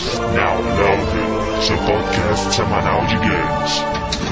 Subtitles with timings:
[0.00, 4.29] Now Loaded, seu podcast semanal de games.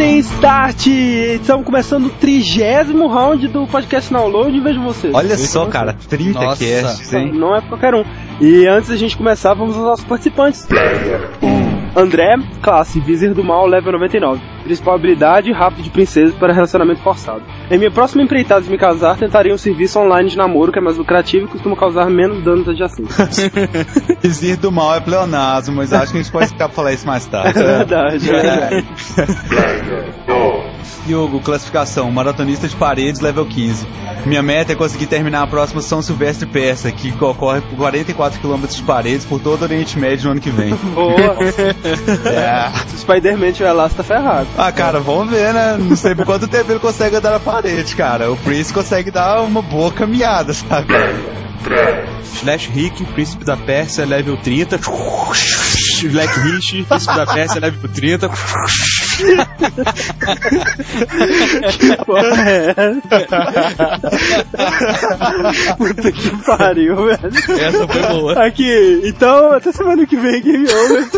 [0.00, 0.86] Apertem Start!
[0.86, 5.14] Estamos começando o trigésimo round do podcast Download e vejo vocês.
[5.14, 6.64] Olha só, cara, 30 Nossa.
[6.64, 7.32] casts, hein?
[7.34, 8.02] Não é pra qualquer um.
[8.40, 10.66] E antes da gente começar, vamos aos nossos participantes.
[11.94, 14.40] André, classe, Vizir do Mal, level 99.
[14.64, 17.42] Principal habilidade, rápido de princesa para relacionamento forçado.
[17.70, 20.82] Em minha próxima empreitada de me casar, tentaria um serviço online de namoro que é
[20.82, 23.16] mais lucrativo e costuma causar menos danos adjacentes.
[24.20, 27.06] Vizir do mal é pleonasmo, mas acho que a gente pode ficar pra falar isso
[27.06, 27.60] mais tarde.
[27.60, 28.86] É verdade, é verdade.
[31.10, 33.84] Diogo, classificação, maratonista de paredes, level 15.
[34.26, 38.64] Minha meta é conseguir terminar a próxima São Silvestre Persa, que ocorre por 44 km
[38.64, 40.72] de paredes por todo o Oriente Médio no ano que vem.
[40.94, 41.16] Boa.
[42.30, 42.70] É.
[42.86, 44.46] Se o Spider-Man tiver lá, você tá ferrado.
[44.56, 45.76] Ah, cara, vamos ver, né?
[45.78, 48.30] Não sei por quanto tempo ele consegue andar na parede, cara.
[48.30, 50.92] O Prince consegue dar uma boa caminhada, sabe?
[52.22, 54.78] Slash Rick, Príncipe da Pérsia, level 30.
[56.12, 58.30] Black Rich, Príncipe da Pérsia, level 30.
[62.06, 62.74] Porra, é.
[65.76, 67.20] Puta que pariu, velho.
[67.60, 68.46] Essa foi boa.
[68.46, 71.08] Aqui, então, até semana que vem, Game Over.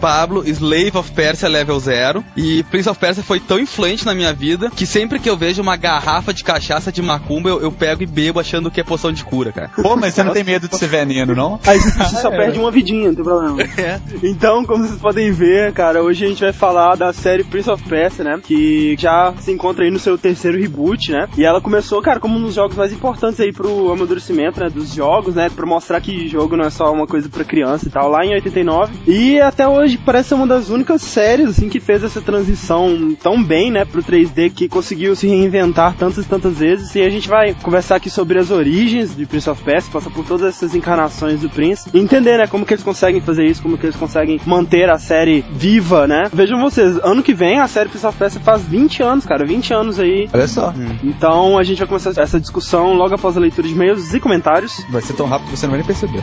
[0.00, 2.24] Pablo, Slave of Persia level 0.
[2.36, 5.60] E Prince of Persia foi tão influente na minha vida que sempre que eu vejo
[5.60, 9.12] uma garrafa de cachaça de macumba, eu, eu pego e bebo achando que é poção
[9.12, 9.70] de cura, cara.
[9.74, 11.60] Pô, mas você não tem medo de ser veneno, não?
[11.66, 13.58] Aí você só perde uma vidinha, não tem problema.
[13.78, 14.00] É.
[14.38, 17.82] Então, como vocês podem ver, cara, hoje a gente vai falar da série Prince of
[17.88, 18.40] Persia, né?
[18.40, 21.28] Que já se encontra aí no seu terceiro reboot, né?
[21.36, 24.70] E ela começou, cara, como um dos jogos mais importantes aí pro amadurecimento, né?
[24.70, 25.50] Dos jogos, né?
[25.50, 28.32] Pra mostrar que jogo não é só uma coisa pra criança e tal, lá em
[28.34, 28.94] 89.
[29.08, 33.42] E até hoje parece ser uma das únicas séries, assim, que fez essa transição tão
[33.42, 33.84] bem, né?
[33.84, 36.94] Pro 3D, que conseguiu se reinventar tantas e tantas vezes.
[36.94, 40.24] E a gente vai conversar aqui sobre as origens de Prince of Persia, passar por
[40.24, 41.90] todas essas encarnações do Prince.
[41.92, 42.46] E entender, né?
[42.46, 46.28] Como que eles conseguem fazer isso, como que eles conseguem manter a série viva, né?
[46.32, 49.44] Vejam vocês, ano que vem a série Prince of Persia faz 20 anos, cara.
[49.44, 50.28] 20 anos aí.
[50.32, 50.72] Olha só.
[51.02, 54.84] Então a gente vai começar essa discussão logo após a leitura de e-mails e comentários.
[54.90, 56.22] Vai ser tão rápido que você não vai nem perceber.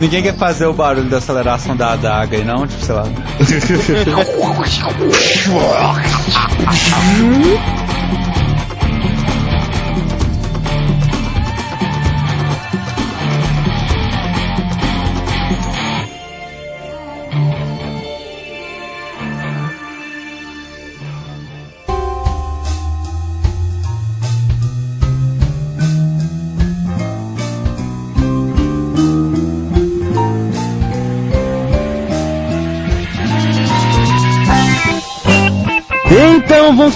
[0.00, 2.66] Ninguém quer fazer o barulho da aceleração da adaga aí, não?
[2.66, 3.04] Tipo, sei lá.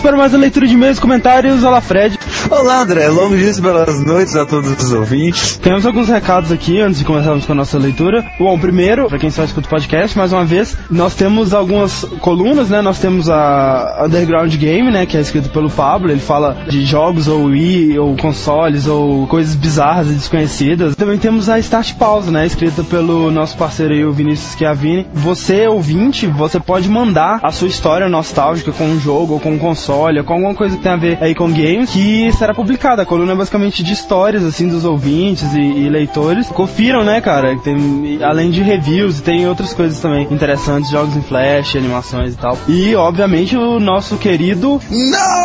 [0.01, 1.63] para mais a leitura de e comentários.
[1.63, 2.19] Olá, Fred.
[2.51, 3.09] Olá, André.
[3.09, 5.57] Longos dias e belas noites a todos os ouvintes.
[5.59, 8.27] Temos alguns recados aqui antes de começarmos com a nossa leitura.
[8.41, 12.69] Bom, primeiro, para quem só escuta o podcast, mais uma vez, nós temos algumas colunas,
[12.69, 12.83] né?
[12.83, 15.07] Nós temos a Underground Game, né?
[15.07, 16.11] Que é escrito pelo Pablo.
[16.11, 20.97] Ele fala de jogos ou Wii, ou consoles, ou coisas bizarras e desconhecidas.
[20.97, 22.45] Também temos a Start Pause, né?
[22.45, 25.07] Escrita pelo nosso parceiro aí, o Vinícius Chiavini.
[25.15, 29.59] Você, ouvinte, você pode mandar a sua história nostálgica com um jogo, ou com um
[29.59, 33.03] console, ou com alguma coisa que tenha a ver aí com games, que será publicada.
[33.03, 36.49] A coluna é basicamente de histórias, assim, dos ouvintes e, e leitores.
[36.49, 37.57] Confiram, né, cara?
[37.59, 42.57] Tem, além de reviews, tem outras coisas também interessantes, jogos em flash, animações e tal.
[42.67, 44.81] E, obviamente, o nosso querido...
[44.91, 45.41] Não!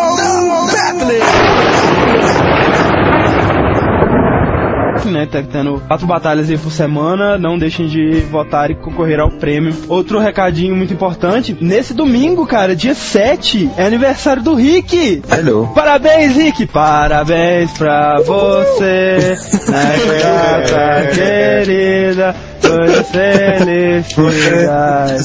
[5.06, 9.30] Né, tá tendo quatro batalhas aí por semana, não deixem de votar e concorrer ao
[9.30, 9.76] prêmio.
[9.88, 15.22] Outro recadinho muito importante, nesse domingo, cara, dia 7, é aniversário do Rick!
[15.32, 15.72] Hello.
[15.76, 16.66] Parabéns, Rick!
[16.68, 19.36] Parabéns pra você,
[19.70, 24.16] nessa data querida, toda felicidade.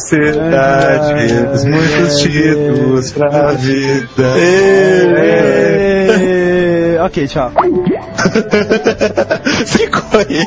[0.08, 4.34] Felicidades, muitos títulos pra vida.
[4.36, 5.70] Ê,
[7.04, 7.52] ok, tchau.
[9.66, 10.46] Ficou aí.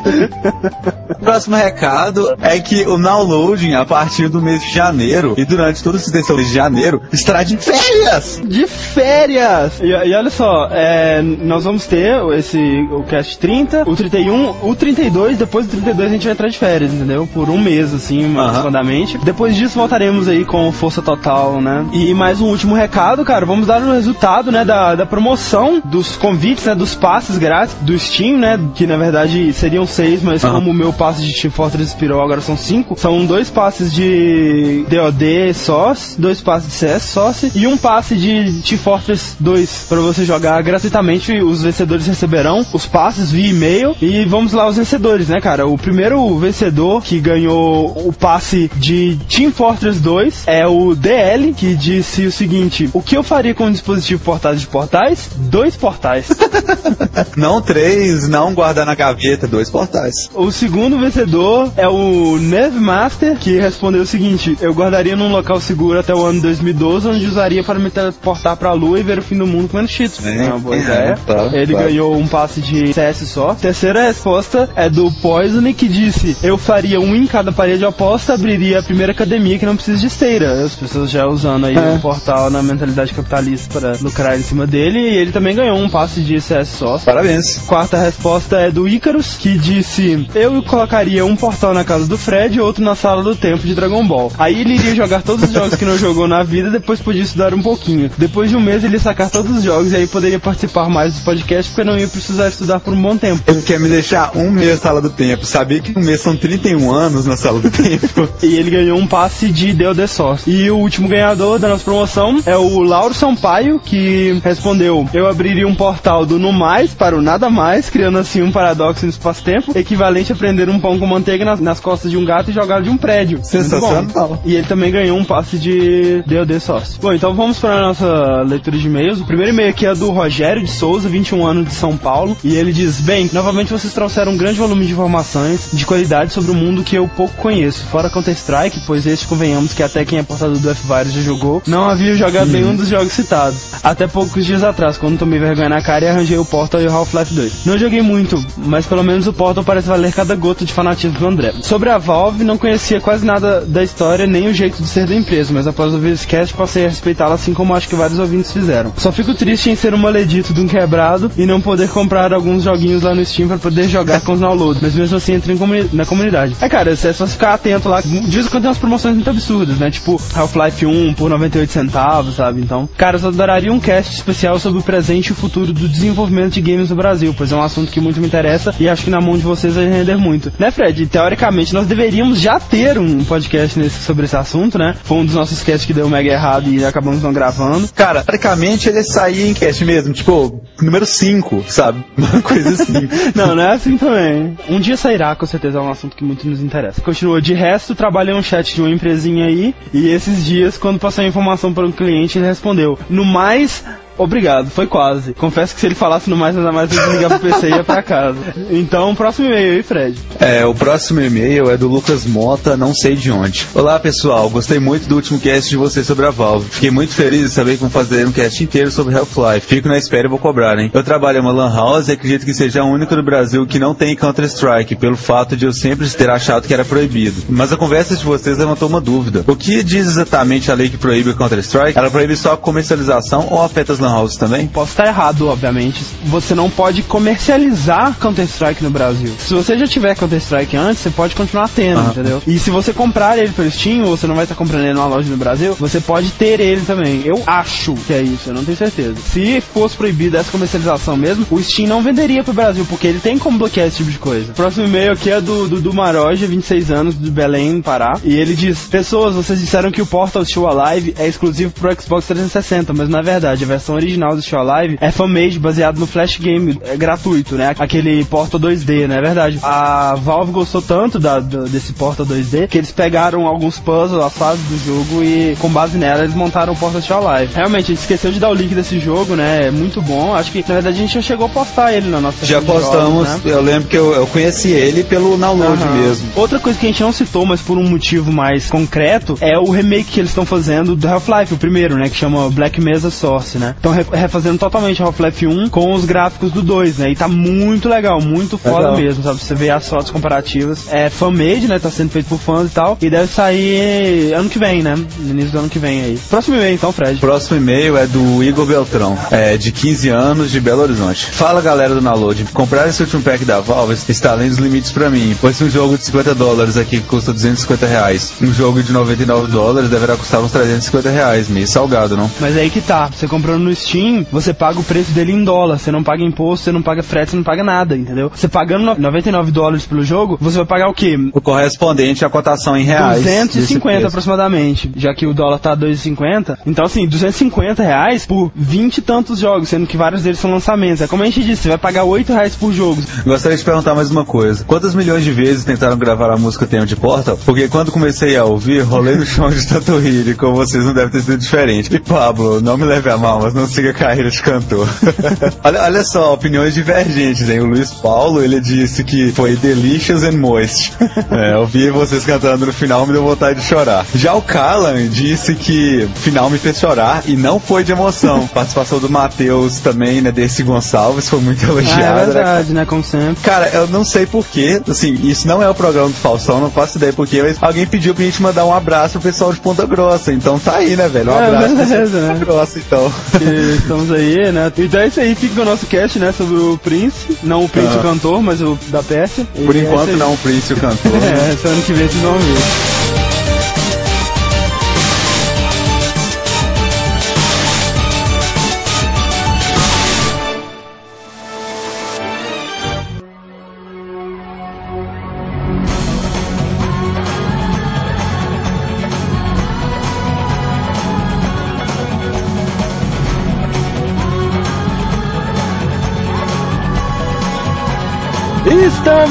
[1.20, 5.98] Próximo recado é que o downloading a partir do mês de janeiro e durante todo
[5.98, 8.42] esse mês de janeiro estará de férias.
[8.44, 9.80] De férias!
[9.82, 12.60] E, e olha só, é, nós vamos ter esse,
[12.92, 16.58] o cast 30, o 31, o 32, depois do 32 a gente vai entrar de
[16.58, 17.28] férias, entendeu?
[17.34, 19.18] Por um mês, assim, aproximadamente.
[19.20, 21.86] Depois disso voltaremos aí com força total, né?
[21.94, 26.16] E mais um último recado, cara, vamos dar o resultado, né, da, da promoção dos
[26.16, 30.72] convites, né, dos passes grátis do Steam, né, que na verdade seriam seis, mas como
[30.72, 33.00] o meu passe de Team Fortress expirou, agora são cinco.
[33.00, 38.62] São dois passes de DOD sós, dois passes de CS sócio e um passe de
[38.62, 41.32] Team Fortress 2 para você jogar gratuitamente.
[41.42, 45.66] Os vencedores receberão os passes via e-mail e vamos lá os vencedores, né, cara?
[45.68, 51.76] O primeiro vencedor que ganhou o passe de Team Fortress 2 é o DL, que
[51.76, 55.30] disse o seguinte: O que eu faria com um dispositivo portátil de portais?
[55.36, 56.33] Dois portais.
[57.36, 60.14] Não três, não guardar na gaveta, dois portais.
[60.34, 66.00] O segundo vencedor é o Nevmaster, que respondeu o seguinte: Eu guardaria num local seguro
[66.00, 69.38] até o ano 2012, onde usaria para me teleportar pra lua e ver o fim
[69.38, 70.24] do mundo comendo cheetos.
[70.26, 71.18] É, É uma boa é, ideia.
[71.26, 71.84] tá, Ele tá.
[71.84, 73.54] ganhou um passe de CS só.
[73.56, 78.34] Terceira resposta é do Poison, que disse: Eu faria um em cada parede de aposta,
[78.34, 80.64] abriria a primeira academia que não precisa de esteira.
[80.64, 85.00] As pessoas já usando aí o portal na mentalidade capitalista para lucrar em cima dele.
[85.00, 86.98] E ele também ganhou um passe de CS só.
[87.00, 87.58] Parabéns.
[87.68, 92.58] Quarta resposta é do Icarus, que disse: Eu colocaria um portal na casa do Fred
[92.58, 94.32] e outro na sala do tempo de Dragon Ball.
[94.38, 97.54] Aí ele iria jogar todos os jogos que não jogou na vida, depois podia estudar
[97.54, 98.10] um pouquinho.
[98.18, 101.16] Depois de um mês ele ia sacar todos os jogos e aí poderia participar mais
[101.16, 103.44] do podcast porque não ia precisar estudar por um bom tempo.
[103.48, 105.46] Ele quer me deixar um mês na sala do tempo.
[105.46, 108.30] Sabia que um mês são 31 anos na sala do tempo.
[108.44, 110.50] E ele ganhou um passe de DOD Source.
[110.50, 115.68] E o último ganhador da nossa promoção é o Lauro Sampaio, que respondeu: Eu abriria
[115.68, 119.78] um portal do No Mais para o Nada Mais, criando assim um paradoxo no espaço-tempo,
[119.78, 122.84] equivalente a prender um pão com manteiga nas, nas costas de um gato e jogá-lo
[122.84, 123.40] de um prédio.
[123.44, 124.42] Sensacional.
[124.46, 127.00] E ele também ganhou um passe de DOD Source.
[127.02, 129.20] Bom, então vamos para a nossa leitura de e-mails.
[129.20, 132.38] O primeiro e-mail aqui é do Rogério de Souza, 21 anos de São Paulo.
[132.44, 136.52] E ele diz: Bem, novamente vocês trouxeram um grande volume de informações de qualidade sobre
[136.52, 137.86] o mundo que eu pouco conheço.
[137.86, 141.86] Fora Counter-Strike, pois este, convenhamos que até quem é portador do F-Virus já jogou, não
[141.86, 143.74] havia jogado nenhum dos jogos citados.
[143.84, 146.92] Até poucos dias atrás, quando tomei vergonha na cara e arranjei o Portal e o
[146.92, 147.66] Half-Life 2.
[147.66, 151.28] Não joguei muito, mas pelo menos o Portal parece valer cada gota de fanatismo do
[151.28, 151.54] André.
[151.62, 155.16] Sobre a Valve, não conhecia quase nada da história nem o jeito de ser da
[155.16, 158.52] empresa, mas após ouvir esse cast passei a respeitá-la assim como acho que vários ouvintes
[158.52, 158.94] fizeram.
[158.98, 162.64] Só fico triste em ser um maledito de um quebrado e não poder comprar alguns
[162.64, 165.60] joguinhos lá no Steam pra poder jogar com os downloads, mas mesmo assim entrei em
[165.60, 166.56] comuni- na comunidade.
[166.62, 168.02] É cara, é só ficar atento lá.
[168.02, 169.92] De vez em quando tem umas promoções muito absurdas, né?
[169.92, 172.62] Tipo Half-Life 1 por 98 centavos, sabe?
[172.62, 176.54] Então, cara, eu adoraria um cast especial sobre o presente e o futuro do desenvolvimento
[176.54, 179.10] de games no Brasil, pois é um assunto que muito me interessa e acho que
[179.10, 180.52] na mão de vocês vai render muito.
[180.58, 181.06] Né, Fred?
[181.08, 184.96] Teoricamente, nós deveríamos já ter um podcast nesse, sobre esse assunto, né?
[185.04, 187.88] Foi um dos nossos casts que deu mega errado e acabamos não gravando.
[187.96, 192.04] Cara, praticamente ele saía em cast mesmo, tipo, número 5, sabe?
[192.18, 192.94] Uma coisa assim.
[193.36, 194.58] Não, não é assim também.
[194.70, 197.02] Um dia sairá, com certeza, é um assunto que muito nos interessa.
[197.02, 201.26] Continua, de resto, trabalhei um chat de uma empresinha aí, e esses dias, quando passei
[201.26, 203.84] a informação para um cliente, ele respondeu, no mais...
[204.18, 205.34] Obrigado, foi quase.
[205.34, 207.84] Confesso que se ele falasse no mais nada mais, eu desligava o PC e ia
[207.84, 208.38] pra casa.
[208.70, 210.20] Então, próximo e-mail aí, Fred.
[210.40, 213.68] É, o próximo e-mail é do Lucas Mota, não sei de onde.
[213.74, 216.70] Olá pessoal, gostei muito do último cast de vocês sobre a Valve.
[216.70, 219.68] Fiquei muito feliz de saber que vão fazer um cast inteiro sobre Half-Life.
[219.68, 220.92] Fico na espera e vou cobrar, hein?
[220.94, 223.80] Eu trabalho em uma Lan House e acredito que seja a única do Brasil que
[223.80, 227.44] não tem Counter-Strike, pelo fato de eu sempre ter achado que era proibido.
[227.50, 229.44] Mas a conversa de vocês levantou uma dúvida.
[229.48, 231.98] O que diz exatamente a lei que proíbe o Counter-Strike?
[231.98, 234.68] Ela proíbe só a comercialização ou afeta as Lan Houses também?
[234.68, 236.04] Posso estar errado, obviamente.
[236.26, 239.32] Você não pode comercializar Counter-Strike no Brasil.
[239.38, 242.08] Se você já tiver Counter-Strike antes, você pode continuar tendo, Ah.
[242.12, 242.42] entendeu?
[242.48, 245.06] E se você comprar ele pelo Steam, ou você não vai estar comprando ele numa
[245.06, 247.22] loja no Brasil, você pode ter ele também.
[247.26, 249.16] Eu acho que é isso, eu não tenho certeza.
[249.32, 253.38] Se fosse proibida essa comercialização mesmo, o Steam não venderia pro Brasil, porque ele tem
[253.38, 254.54] como bloquear esse tipo de coisa.
[254.54, 258.14] Próximo e-mail aqui é do Dudu Maroja, 26 anos, de Belém, Pará.
[258.24, 262.26] E ele diz: Pessoas, vocês disseram que o Portal Show Alive é exclusivo pro Xbox
[262.28, 266.38] 360, mas na verdade a versão original do Show Alive é fan-made, baseado no Flash
[266.38, 267.74] Game é gratuito, né?
[267.78, 269.60] Aquele Portal 2D, não é verdade?
[269.64, 274.34] A Valve gostou tanto da, do- desse Portal 2D que eles pegaram alguns puzzles, as
[274.34, 277.54] fases do jogo e com base nela eles montaram o Portal Show Live.
[277.56, 279.68] Realmente, a gente esqueceu de dar o link desse jogo, né?
[279.68, 280.34] É muito bom.
[280.36, 283.28] Acho que na verdade a gente já chegou a postar ele na nossa Já postamos,
[283.28, 283.52] jogos, né?
[283.52, 285.94] eu lembro que eu, eu conheci ele pelo download Aham.
[285.96, 286.28] mesmo.
[286.36, 289.70] Outra coisa que a gente não citou, mas por um motivo mais concreto, é o
[289.70, 292.10] remake que eles estão fazendo do Half-Life, o primeiro, né?
[292.10, 293.76] Que chama Black Mesa Source, né?
[293.84, 297.12] Estão refazendo totalmente Half-Life 1 com os gráficos do 2, né?
[297.12, 298.98] E tá muito legal, muito foda Legal.
[298.98, 299.40] mesmo, sabe?
[299.40, 300.88] Você vê as fotos comparativas.
[300.90, 301.78] É fan-made, né?
[301.78, 302.98] Tá sendo feito por fãs e tal.
[303.02, 304.96] E deve sair ano que vem, né?
[304.96, 306.20] No início do ano que vem aí.
[306.30, 307.20] Próximo e-mail então, Fred.
[307.20, 311.26] Próximo e-mail é do Igor Beltrão, é, de 15 anos, de Belo Horizonte.
[311.26, 315.10] Fala galera do Download, comprar esse último pack da Valve está além dos limites pra
[315.10, 319.52] mim, pois um jogo de 50 dólares aqui custa 250 reais, um jogo de 99
[319.52, 322.30] dólares deverá custar uns 350 reais, meio salgado, não?
[322.40, 325.78] Mas aí que tá, você comprando no Steam, você paga o preço dele em dólar,
[325.80, 328.32] você não paga imposto, você não paga frete, você não paga nada, entendeu?
[328.34, 331.18] Você pagando no- 99 dólares pelo jogo, você vai pagar o quê?
[331.34, 333.24] O correspondente à cotação em reais.
[333.24, 334.08] desse 250 preço.
[334.08, 336.58] aproximadamente, já que o dólar tá 2,50.
[336.66, 341.02] Então, assim, 250 reais por 20 e tantos jogos, sendo que vários deles são lançamentos.
[341.02, 343.02] É como a gente disse, você vai pagar 8 reais por jogo.
[343.26, 344.64] Gostaria de perguntar mais uma coisa.
[344.66, 347.38] Quantas milhões de vezes tentaram gravar a música Tenho de Portal?
[347.46, 351.12] Porque quando comecei a ouvir, rolei no chão de Tatooine, e com vocês não deve
[351.12, 351.94] ter sido diferente.
[351.94, 354.88] E Pablo, não me leve a mal, mas não siga a carreira de cantor.
[355.64, 357.60] olha, olha só, opiniões divergentes, hein?
[357.62, 360.94] O Luiz Paulo, ele disse que foi delicious and moist.
[361.32, 364.06] É, ouvir vocês cantando no final me deu vontade de chorar.
[364.16, 368.48] Já o Callan disse que final me fez chorar e não foi de emoção.
[368.54, 372.20] Participação do Matheus também, né, desse Gonçalves, foi muito Ah, é elogiada.
[372.20, 372.26] né?
[372.34, 372.86] verdade, né?
[372.86, 373.42] Como sempre.
[373.44, 376.98] Cara, eu não sei porquê, assim, isso não é o programa do Faustão, não faço
[376.98, 380.32] ideia porquê, mas alguém pediu pra gente mandar um abraço pro pessoal de Ponta Grossa,
[380.32, 381.32] então tá aí, né, velho?
[381.32, 382.34] Um É, abraço pro beleza, pessoal de né?
[382.34, 383.14] Ponta Grossa, então.
[383.80, 384.72] Estamos aí, né?
[384.78, 386.32] Então é isso aí, fica o nosso cast, né?
[386.32, 387.38] Sobre o Prince.
[387.44, 388.00] Não o Prince Ah.
[388.00, 389.46] o cantor, mas o da peça.
[389.66, 390.16] Por E é enquanto aí.
[390.16, 391.12] não, o Prince o cantor.
[391.24, 393.23] É, ano que vem vocês vão ver.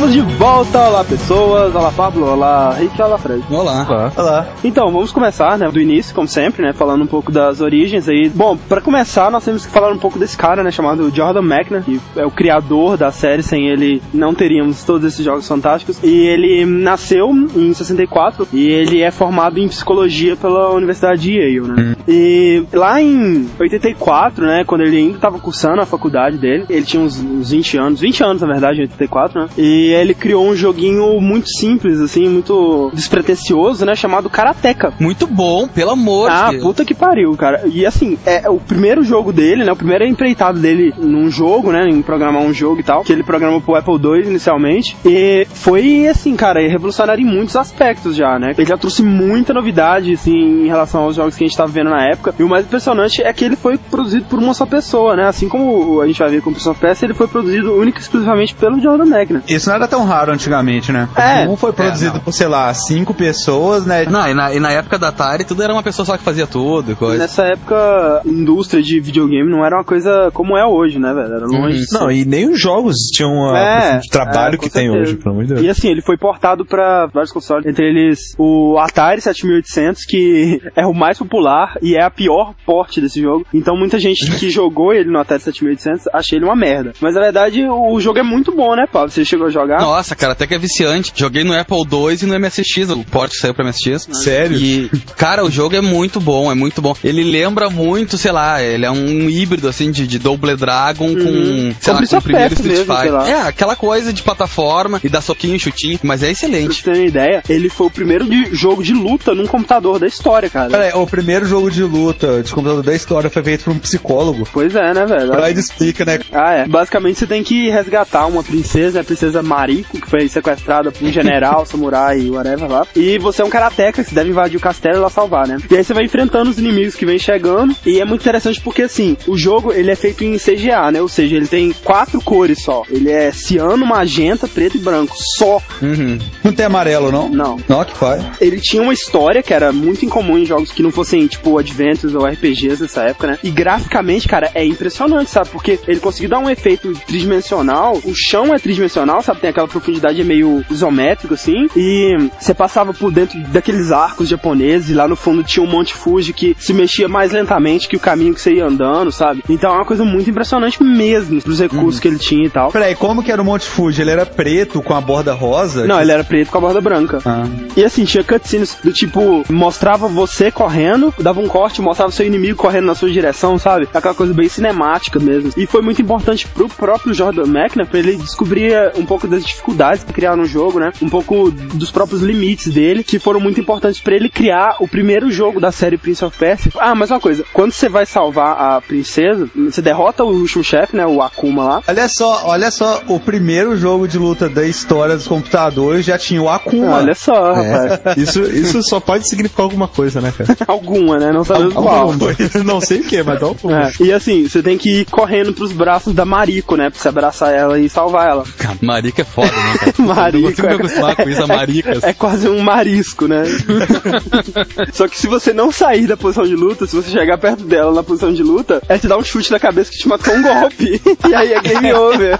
[0.03, 3.45] Estamos de volta, olá pessoas, olá Pablo, olá Rick, olá Fred.
[3.49, 3.87] Olá.
[4.17, 4.49] Olha lá.
[4.65, 8.29] Então, vamos começar, né, do início, como sempre, né, falando um pouco das origens aí.
[8.29, 11.85] Bom, pra começar, nós temos que falar um pouco desse cara, né, chamado Jordan Mechner,
[11.85, 16.03] que é o criador da série, sem ele não teríamos todos esses jogos fantásticos.
[16.03, 21.61] E ele nasceu em 64 e ele é formado em psicologia pela Universidade de Yale,
[21.61, 21.97] né.
[22.09, 27.01] E lá em 84, né, quando ele ainda estava cursando a faculdade dele, ele tinha
[27.01, 29.49] uns, uns 20 anos, 20 anos na verdade, em 84, né?
[29.57, 34.93] E ele criou um joguinho muito simples, assim, muito despretensioso, né, chamado Karateka.
[34.99, 36.63] Muito bom, pelo amor Ah, de Deus.
[36.63, 37.63] puta que pariu, cara.
[37.67, 39.73] E assim, é o primeiro jogo dele, né?
[39.73, 41.89] O primeiro empreitado dele num jogo, né?
[41.89, 43.03] Em programar um jogo e tal.
[43.03, 44.97] Que ele programou pro Apple II inicialmente.
[45.05, 48.53] E foi, assim, cara, revolucionário em muitos aspectos já, né?
[48.57, 51.91] Ele já trouxe muita novidade, assim, em relação aos jogos que a gente tava vendo
[51.91, 52.35] na época.
[52.39, 55.27] E o mais impressionante é que ele foi produzido por uma só pessoa, né?
[55.27, 57.99] Assim como a gente vai ver com o Prince of Persia, ele foi produzido única
[57.99, 59.43] e exclusivamente pelo Jordan Mechner.
[59.49, 61.09] Isso não era tão raro antigamente, né?
[61.17, 61.49] É.
[61.49, 64.05] Um foi produzido É, por, sei lá, cinco pessoas, né?
[64.07, 66.47] Não, e na, e na época da Atari, tudo era uma pessoa só que fazia
[66.47, 67.19] tudo e coisa.
[67.19, 71.35] Nessa época, indústria de videogame não era uma coisa como é hoje, né, velho?
[71.35, 71.99] Era longe de ser.
[71.99, 74.99] Não, e nem os jogos tinham a É, de trabalho é, que tem certeza.
[75.03, 75.67] hoje, pelo amor de Deus.
[75.67, 80.87] E assim, ele foi portado pra vários consoles, entre eles o Atari 7800, que é
[80.87, 83.47] o mais popular e é a pior porte desse jogo.
[83.53, 86.93] Então muita gente que jogou ele no Atari 7800 achei ele uma merda.
[87.01, 89.11] Mas na verdade o jogo é muito bom, né, Paulo?
[89.11, 89.72] Você chegou a jogar?
[89.81, 91.13] Nossa, cara, até que é viciante.
[91.15, 94.09] Joguei no Apple II e no MSX, o porte saiu pra MSX.
[94.23, 94.57] Sério?
[94.59, 96.95] E, cara, o jogo é muito bom, é muito bom.
[97.03, 101.75] Ele lembra muito, sei lá, ele é um híbrido, assim, de, de Double Dragon com,
[101.81, 103.15] sei Com lá, com o primeiro Street Fighter.
[103.29, 106.75] É, aquela coisa de plataforma e dar soquinho chutinho, mas é Pra excelente.
[106.83, 110.07] você ter uma ideia, ele foi o primeiro de- jogo de luta num computador da
[110.07, 110.77] história, cara.
[110.87, 114.47] Aí, o primeiro jogo de luta de computador da história foi feito por um psicólogo.
[114.53, 115.33] Pois é, né, velho?
[115.33, 116.19] Freud explica, né?
[116.33, 116.67] Ah, é.
[116.67, 121.13] Basicamente você tem que resgatar uma princesa, a princesa Mariko, que foi sequestrada por um
[121.13, 122.87] general, samurai, whatever lá.
[122.97, 125.59] E você é um karateca que você deve invadir o castelo e lá salvar, né?
[125.71, 127.75] E aí você vai enfrentando os inimigos que vêm chegando.
[127.87, 131.01] E é muito interessante porque, assim, o jogo ele é feito em CGA, né?
[131.01, 132.83] Ou seja, ele tem quatro cores só.
[132.91, 135.15] Ele é ciano, magenta, preto e branco.
[135.39, 135.61] Só.
[135.81, 136.19] Uhum.
[136.43, 137.29] Não tem amarelo, não?
[137.29, 137.57] Não.
[137.69, 138.25] Não, que faz.
[138.41, 142.15] Ele tinha uma história que era muito incomum em jogos que não fossem, tipo, Adventures
[142.15, 143.39] ou RPGs nessa época, né?
[143.43, 145.51] E graficamente, cara, é impressionante, sabe?
[145.51, 149.41] Porque ele conseguiu dar um efeito tridimensional, o chão é tridimensional, sabe?
[149.41, 151.69] Tem aquela profundidade meio isométrica, assim.
[151.77, 155.95] E você passava por dentro daqueles arcos japoneses e lá no fundo tinha um Monte
[155.95, 159.43] Fuji que se mexia mais lentamente que o caminho que você ia andando, sabe?
[159.49, 162.71] Então é uma coisa muito impressionante mesmo pros recursos que ele tinha e tal.
[162.71, 164.03] Peraí, como que era o Monte Fuji?
[164.03, 165.87] Ele era preto com a borda rosa?
[165.87, 167.19] Não, ele era preto com a borda branca.
[167.25, 167.47] Ah.
[167.77, 172.57] E assim, tinha cutscenes do tipo, mostrava você correndo, dava um corte, mostrava seu inimigo
[172.57, 173.89] correndo na sua direção, sabe?
[173.93, 175.53] Aquela coisa bem cinemática mesmo.
[175.57, 179.42] E foi muito importante pro próprio Jordan McNair pra ele descobrir eh, um pouco das
[179.45, 180.93] dificuldades que criar no jogo, né?
[181.01, 185.31] Um pouco dos próprios limites dele, que foram muito importantes pra ele criar o primeiro
[185.31, 186.73] jogo da série Prince of Persia.
[186.79, 190.97] Ah, mas uma coisa, quando você vai salvar a princesa, você derrota o último chefe,
[190.97, 191.07] né?
[191.07, 191.83] O Akuma lá.
[191.87, 196.43] Olha só, olha só, o primeiro jogo de luta da história dos computadores já tinha
[196.43, 196.97] o Akuma.
[196.97, 198.01] Olha só, rapaz.
[198.05, 198.21] É.
[198.21, 200.57] Isso, isso só pode significar alguma coisa, né, cara?
[200.67, 201.33] Alguma, né?
[201.33, 202.13] Não sabemos qual.
[202.13, 202.35] Alguma.
[202.65, 203.77] Não sei o que, mas dá um pouco.
[203.77, 203.91] É.
[204.01, 206.91] E assim, você tem que ir correndo pros braços da Mariko, né?
[206.91, 208.45] Pra você abraçar ela e salvar ela.
[208.81, 209.93] Marica é foda, né, cara?
[209.99, 210.39] Marico.
[210.39, 212.05] Eu consigo me acostumar com isso, a maricas.
[212.05, 213.43] É quase um marisco, né?
[214.93, 217.93] Só que se você não sair da posição de luta, se você chegar perto dela
[217.93, 220.37] na posição de luta, ela te dá um chute na cabeça que te mata com
[220.37, 221.01] um golpe.
[221.29, 222.39] e aí é game over.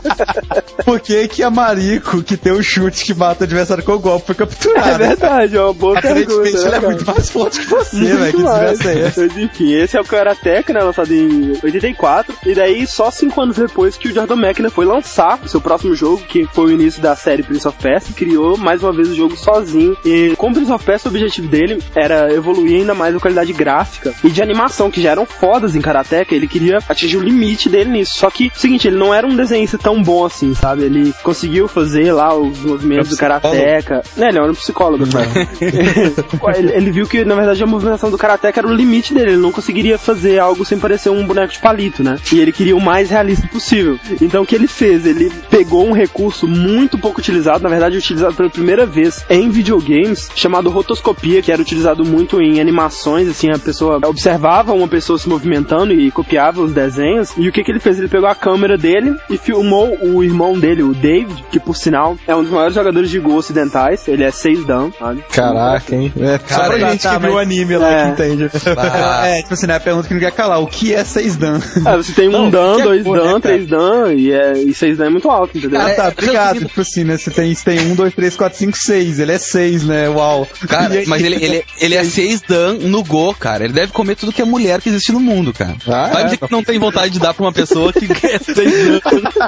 [0.85, 3.99] Por que que a Marico, que tem o chute que mata o adversário com o
[3.99, 4.99] golpe, foi É capturada?
[4.99, 6.33] verdade, é uma boa pergunta.
[6.33, 8.33] Aparentemente ela é né, muito mais forte que você, velho.
[8.33, 9.21] Que desgraça é essa?
[9.23, 10.81] Mas enfim, esse é o Karateka, né?
[10.83, 12.35] Lançado em 84.
[12.47, 15.95] E daí, só cinco anos depois que o Jordan McNair foi lançar o seu próximo
[15.95, 19.37] jogo, que foi início da série Prince of Persia, criou mais uma vez o jogo
[19.37, 19.97] sozinho.
[20.05, 24.15] E com Prince of Persia, o objetivo dele era evoluir ainda mais a qualidade gráfica
[24.23, 26.35] e de animação, que já eram fodas em Karateka.
[26.35, 28.13] Ele queria atingir o limite dele nisso.
[28.17, 30.85] Só que, seguinte, ele não era um desenhista tão bom assim, sabe?
[30.85, 34.03] Ele conseguiu fazer lá os movimentos do Karateka.
[34.17, 35.49] Né, ele era um psicólogo, né?
[36.57, 39.33] ele, ele viu que, na verdade, a movimentação do Karateka era o limite dele.
[39.33, 42.17] Ele não conseguiria fazer algo sem parecer um boneco de palito, né?
[42.33, 43.99] E ele queria o mais realista possível.
[44.21, 45.07] Então, o que ele fez?
[45.07, 46.62] Ele pegou um recurso muito
[47.01, 52.05] pouco utilizado, na verdade, utilizado pela primeira vez em videogames, chamado rotoscopia, que era utilizado
[52.05, 57.31] muito em animações, assim, a pessoa observava uma pessoa se movimentando e copiava os desenhos.
[57.37, 57.99] E o que, que ele fez?
[57.99, 62.17] Ele pegou a câmera dele e filmou o irmão dele, o David, que por sinal
[62.27, 64.07] é um dos maiores jogadores de Go ocidentais.
[64.09, 65.23] Ele é 6 dan, sabe?
[65.33, 66.13] Caraca, hein?
[66.19, 68.05] É, só Cara, pra gente tá, que viu o anime lá É.
[68.05, 68.51] que entende.
[68.77, 69.77] Ah, É, tipo assim, né?
[69.77, 70.61] A pergunta que não quer calar.
[70.61, 71.61] O que é 6 dan?
[71.85, 73.27] Ah, você tem um Não, dan, é dois boneca.
[73.29, 75.81] dan, três dan e, é, e seis dan é muito alto, entendeu?
[75.81, 76.52] Ah, tá, É, obrigado.
[76.53, 77.17] Resumindo- Tipo assim, né?
[77.17, 79.19] Você tem, você tem 1, 2, 3, 4, 5, 6.
[79.19, 80.09] Ele é 6, né?
[80.09, 80.47] Uau.
[80.69, 83.65] Cara, aí- mas ele, ele, ele é 6 dan no Go, cara.
[83.65, 85.77] Ele deve comer tudo que é mulher que existe no mundo, cara.
[85.87, 86.25] Ah, Vai é.
[86.25, 88.55] dizer que não tem vontade de dar pra uma pessoa que é 6
[89.01, 89.01] dan.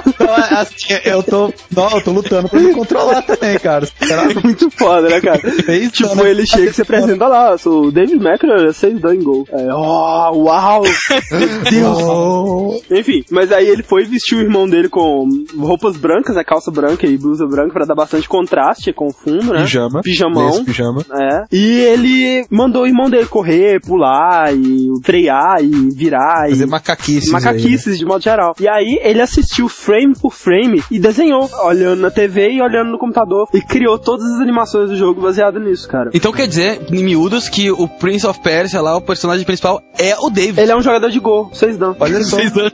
[0.07, 1.53] Então, é, assim, eu tô.
[1.75, 3.87] Não, eu tô lutando pra me controlar também, cara.
[4.43, 5.41] Muito foda, né, cara?
[5.65, 9.15] Seis tipo, dan, ele chega e se apresenta lá, sou o David McNair, 6 dan
[9.15, 9.47] em gol.
[9.51, 10.83] É, oh, uau!
[11.69, 12.81] Deus.
[12.91, 15.27] Enfim, mas aí ele foi vestir o irmão dele com
[15.57, 19.53] roupas brancas, né, calça branca e blusa branca pra dar bastante contraste com o fundo,
[19.53, 19.61] né?
[19.61, 20.01] Pijama.
[20.01, 20.47] Pijamão.
[20.47, 21.01] Nesse pijama.
[21.11, 21.43] É.
[21.51, 27.31] E ele mandou o irmão dele correr, pular e frear e virar Fazer e macaquices.
[27.31, 28.53] macaquices de modo geral.
[28.59, 32.97] E aí ele assistiu frame por frame e desenhou, olhando na TV e olhando no
[32.99, 36.09] computador e criou todas as animações do jogo baseado nisso, cara.
[36.13, 40.15] Então quer dizer, em miúdos, que o Prince of Persia lá, o personagem principal, é
[40.19, 40.59] o David.
[40.59, 41.95] Ele é um jogador de gol, vocês dão.
[41.99, 42.35] Olha só.
[42.37, 42.69] Seis dan.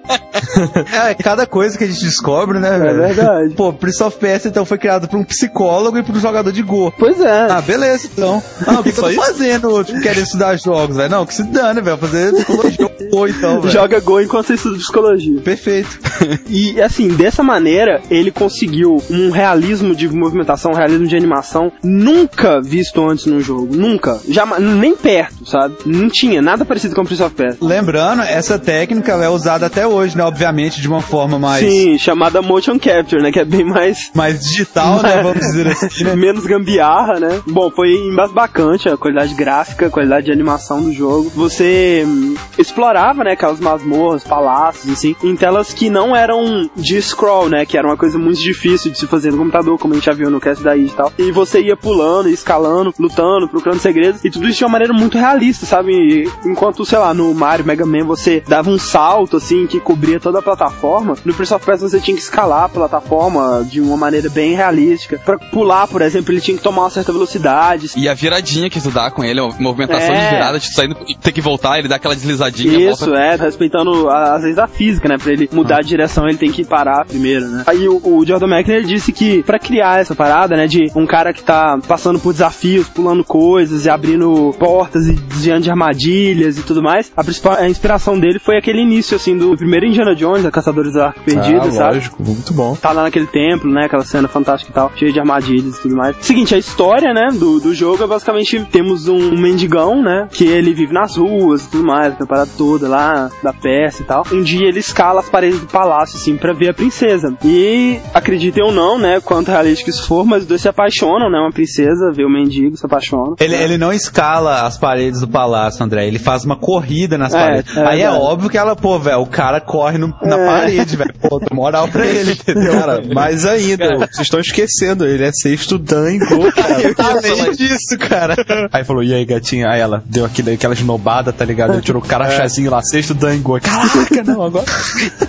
[1.09, 2.97] É, cada coisa que a gente descobre, né, É velho?
[2.97, 3.53] verdade.
[3.55, 6.61] Pô, Prince of Persia então foi criado por um psicólogo e por um jogador de
[6.61, 6.91] Go.
[6.97, 7.47] Pois é.
[7.49, 8.41] Ah, beleza, então.
[8.65, 11.09] Ah, o que, que eu tô fazendo tipo, querendo estudar jogos, velho?
[11.09, 11.97] Não, que se dane, velho.
[11.97, 13.73] Fazer psicologia ou então, velho.
[13.73, 15.41] Joga gol enquanto você estuda psicologia.
[15.41, 15.99] Perfeito.
[16.47, 22.61] E assim, dessa maneira, ele conseguiu um realismo de movimentação, um realismo de animação nunca
[22.61, 23.75] visto antes num jogo.
[23.75, 24.19] Nunca.
[24.27, 25.75] Jamais, nem perto, sabe?
[25.85, 27.57] Não tinha nada parecido com o Prince of Persia.
[27.61, 30.23] Lembrando, essa técnica é usada até hoje, né?
[30.23, 33.31] Obviamente, de uma forma mais, Sim, chamada motion capture, né?
[33.31, 34.00] Que é bem mais.
[34.13, 35.21] Mais digital, né?
[35.23, 36.15] Vamos dizer assim, né?
[36.15, 37.41] Menos gambiarra, né?
[37.47, 41.31] Bom, foi embasbacante a qualidade gráfica, a qualidade de animação do jogo.
[41.35, 47.49] Você hum, explorava, né, aquelas masmorras, palácios, assim, em telas que não eram de scroll,
[47.49, 47.65] né?
[47.65, 50.13] Que era uma coisa muito difícil de se fazer no computador, como a gente já
[50.13, 51.11] viu no cast da id e tal.
[51.17, 55.17] E você ia pulando, escalando, lutando, procurando segredos, e tudo isso de uma maneira muito
[55.17, 56.29] realista, sabe?
[56.45, 60.39] Enquanto, sei lá, no Mario Mega Man você dava um salto, assim, que cobria toda
[60.39, 64.29] a plataforma, no Prince of Persia você tinha que escalar a plataforma de uma maneira
[64.29, 65.17] bem realística.
[65.23, 67.89] Pra pular, por exemplo, ele tinha que tomar uma certa velocidade.
[67.95, 70.23] E a viradinha que tu dá com ele, a movimentação É.
[70.29, 72.91] de virada, de tu saindo e ter que voltar, ele dá aquela deslizadinha.
[72.91, 75.17] Isso, volta- é, respeitando a- as leis da física, né?
[75.17, 77.63] Pra ele mudar de direção, ele tem que parar primeiro, né?
[77.67, 81.33] Aí o, o Jordan ele disse que pra criar essa parada, né, de um cara
[81.33, 86.63] que tá passando por desafios, pulando coisas e abrindo portas e desviando de armadilhas e
[86.63, 90.45] tudo mais, a principal a inspiração dele foi aquele início, assim, do primeiro Indiana Jones,
[90.45, 91.95] a Caçadores do Arco Perdido, ah, sabe?
[91.95, 92.75] lógico, muito bom.
[92.75, 93.85] Tá lá naquele templo, né?
[93.85, 96.15] Aquela cena fantástica e tal, cheia de armadilhas e tudo mais.
[96.21, 100.27] Seguinte, a história, né, do, do jogo é basicamente temos um mendigão, né?
[100.31, 104.05] Que ele vive nas ruas e tudo mais, a parada toda lá da peça e
[104.05, 104.23] tal.
[104.31, 107.35] Um dia ele escala as paredes do palácio, assim, pra ver a princesa.
[107.43, 109.19] E acreditem ou não, né?
[109.21, 111.39] Quanto realístico isso for, mas os dois se apaixonam, né?
[111.39, 113.35] Uma princesa vê o mendigo, se apaixona.
[113.39, 116.07] Ele, ele não escala as paredes do palácio, André.
[116.07, 117.77] Ele faz uma corrida nas É, paredes.
[117.77, 118.23] é Aí é verdade.
[118.23, 120.45] óbvio que ela, pô, velho, o cara corre no- na É.
[120.45, 121.13] parede, velho.
[121.29, 122.71] Pô, moral pra ele, entendeu?
[122.73, 126.81] Cara, mais ainda, vocês estão esquecendo, ele é sexto Dan cara.
[127.27, 128.35] Eu falei disso, cara.
[128.71, 129.69] Aí falou, e aí, gatinha?
[129.69, 131.73] Aí ela deu aquele, aquela esnobada, tá ligado?
[131.73, 133.59] Ele tirou o carachazinho lá, sexto Dan em gol.
[133.61, 134.65] Caraca, não, agora.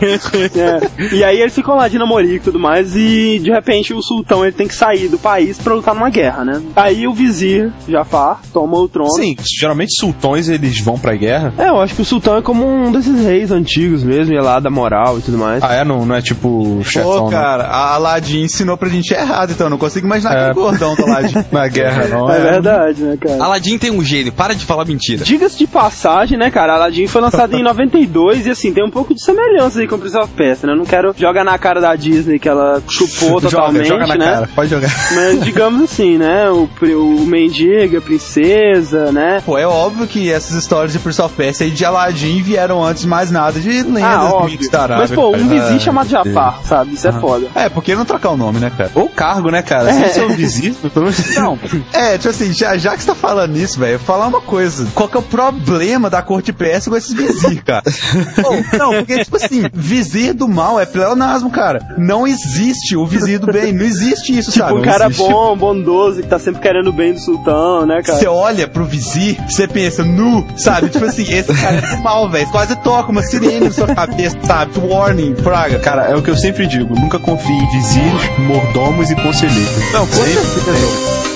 [0.02, 1.14] É.
[1.14, 4.44] E aí eles ficam lá de namorico e tudo mais, e de repente o sultão
[4.44, 6.62] ele tem que sair do país pra lutar numa guerra, né?
[6.74, 9.10] Aí o vizir, Jafar, toma o trono.
[9.12, 11.52] Sim, geralmente sultões eles vão pra guerra.
[11.58, 14.60] É, eu acho que o sultão é como um desses reis antigos mesmo, ia lá
[14.60, 15.62] da moral e tudo mais.
[15.62, 15.84] Ah, é?
[15.84, 19.70] Não, não é tipo chefão, Pô, cara, a Aladdin ensinou pra gente errado, então eu
[19.70, 20.38] não consigo imaginar É.
[20.42, 21.34] aquele gordão do Aladdin.
[21.34, 21.44] não.
[21.50, 22.30] Na guerra, não.
[22.30, 23.42] É verdade, né, cara?
[23.44, 25.24] Aladdin tem um gênio, para de falar mentira.
[25.24, 26.74] Diga-se de passagem, né, cara?
[26.74, 29.98] Aladdin foi lançado em 92 e assim, tem um pouco de semelhança aí com o
[29.98, 30.72] Prince of Persia, né?
[30.72, 34.24] Eu não quero jogar na cara da Disney que ela chupou totalmente, joga, joga na
[34.24, 34.32] né?
[34.32, 34.90] cara, pode jogar.
[35.14, 36.48] Mas digamos assim, né?
[36.50, 39.42] O, o mendigo, a princesa, né?
[39.44, 43.02] Pô, é óbvio que essas histórias de Prince of Persia e de Aladdin vieram antes
[43.02, 44.70] de mais nada de lendas Ah, óbvio.
[44.70, 45.02] da Arábia.
[45.08, 46.94] Mas, pô, um vizinho chamado Jafar, sabe?
[46.94, 47.46] Isso é foda.
[47.54, 48.90] É, por que não trocar o nome, né, cara?
[48.94, 49.90] Ou cargo, né, cara?
[49.90, 50.08] É.
[50.08, 51.34] Se você é um vizir, pelo menos.
[51.36, 51.58] Não,
[51.92, 54.86] é, tipo assim, já, já que você tá falando nisso, velho, falar uma coisa.
[54.94, 57.82] Qual que é o problema da corte persa com esses vizir, cara?
[58.78, 61.80] Não, porque, tipo assim, vizir do mal é pleonasmo, cara.
[61.96, 64.78] Não existe o vizir do bem, não existe isso, Tipo, sabe?
[64.80, 65.22] um cara existe.
[65.30, 68.18] bom, bondoso, que tá sempre querendo o bem do sultão, né, cara?
[68.18, 70.88] Você olha pro vizir, você pensa, nu, sabe?
[70.88, 72.46] Tipo assim, esse cara é do mal, velho.
[72.48, 74.72] Quase toca uma sirene na sua cabeça, sabe?
[74.78, 75.78] Warning, praga.
[75.78, 78.01] Cara, é o que eu sempre digo: nunca confie em vizirs,
[78.38, 79.92] mordomos e conselheiros.
[79.92, 81.31] Não, com certeza.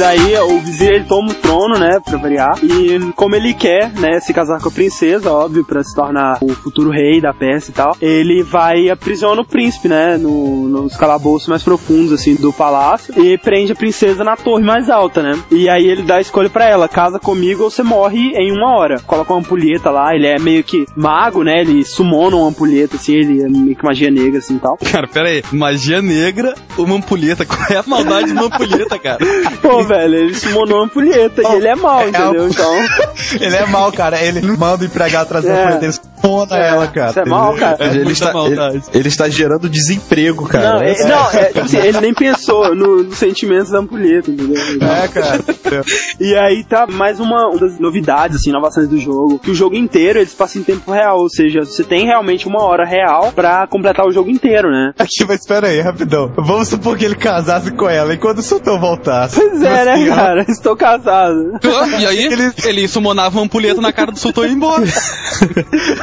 [0.00, 2.58] Mas aí o vizir ele toma o trono, né, pra variar.
[2.62, 6.54] E como ele quer, né, se casar com a princesa, óbvio, pra se tornar o
[6.54, 10.96] futuro rei da Pérsia e tal, ele vai e aprisiona o príncipe, né, no, nos
[10.96, 13.12] calabouços mais profundos, assim, do palácio.
[13.22, 15.38] E prende a princesa na torre mais alta, né.
[15.50, 18.74] E aí ele dá a escolha pra ela, casa comigo ou você morre em uma
[18.78, 19.00] hora.
[19.00, 23.16] Coloca uma ampulheta lá, ele é meio que mago, né, ele sumona uma ampulheta, assim,
[23.16, 24.78] ele é meio que magia negra, assim, e tal.
[24.78, 25.42] Cara, pera aí.
[25.52, 27.44] Magia negra, uma ampulheta.
[27.44, 29.18] Qual é a maldade de uma ampulheta, cara?
[29.60, 32.48] Pô, velho, ele summonou uma ampulheta e ele é mau, entendeu?
[32.48, 32.70] Então...
[33.40, 34.20] Ele é mal, cara.
[34.22, 35.64] Ele manda o empregado trazer É.
[35.64, 37.10] a dele, spona É, ela, cara.
[37.10, 37.76] Isso é mal, cara.
[37.84, 40.74] Ele, muita está, ele, ele está gerando desemprego, cara.
[40.74, 44.60] Não, é, não é, assim, ele nem pensou no- nos sentimentos da ampulheta, entendeu?
[44.82, 45.84] É, cara.
[46.18, 49.76] E aí tá mais uma, uma das novidades, assim, inovações do jogo, que o jogo
[49.76, 53.32] inteiro ele se passa em tempo real, ou seja, você tem realmente uma hora real
[53.32, 54.92] pra completar o jogo inteiro, né?
[54.98, 56.32] Aqui, mas espera aí, rapidão.
[56.36, 59.36] Vamos supor que ele casasse com ela e quando o sultão voltasse.
[59.36, 60.46] Pois é, né, assim, ó, cara?
[60.48, 61.58] Estou casado.
[62.00, 64.84] E aí, ele, ele summonava uma ampulheta na cara do sultão e ia embora.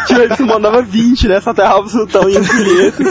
[0.08, 1.42] Tipo, ele se mandava 20, né?
[1.42, 3.04] Só aterrava o sultão em ampulheta.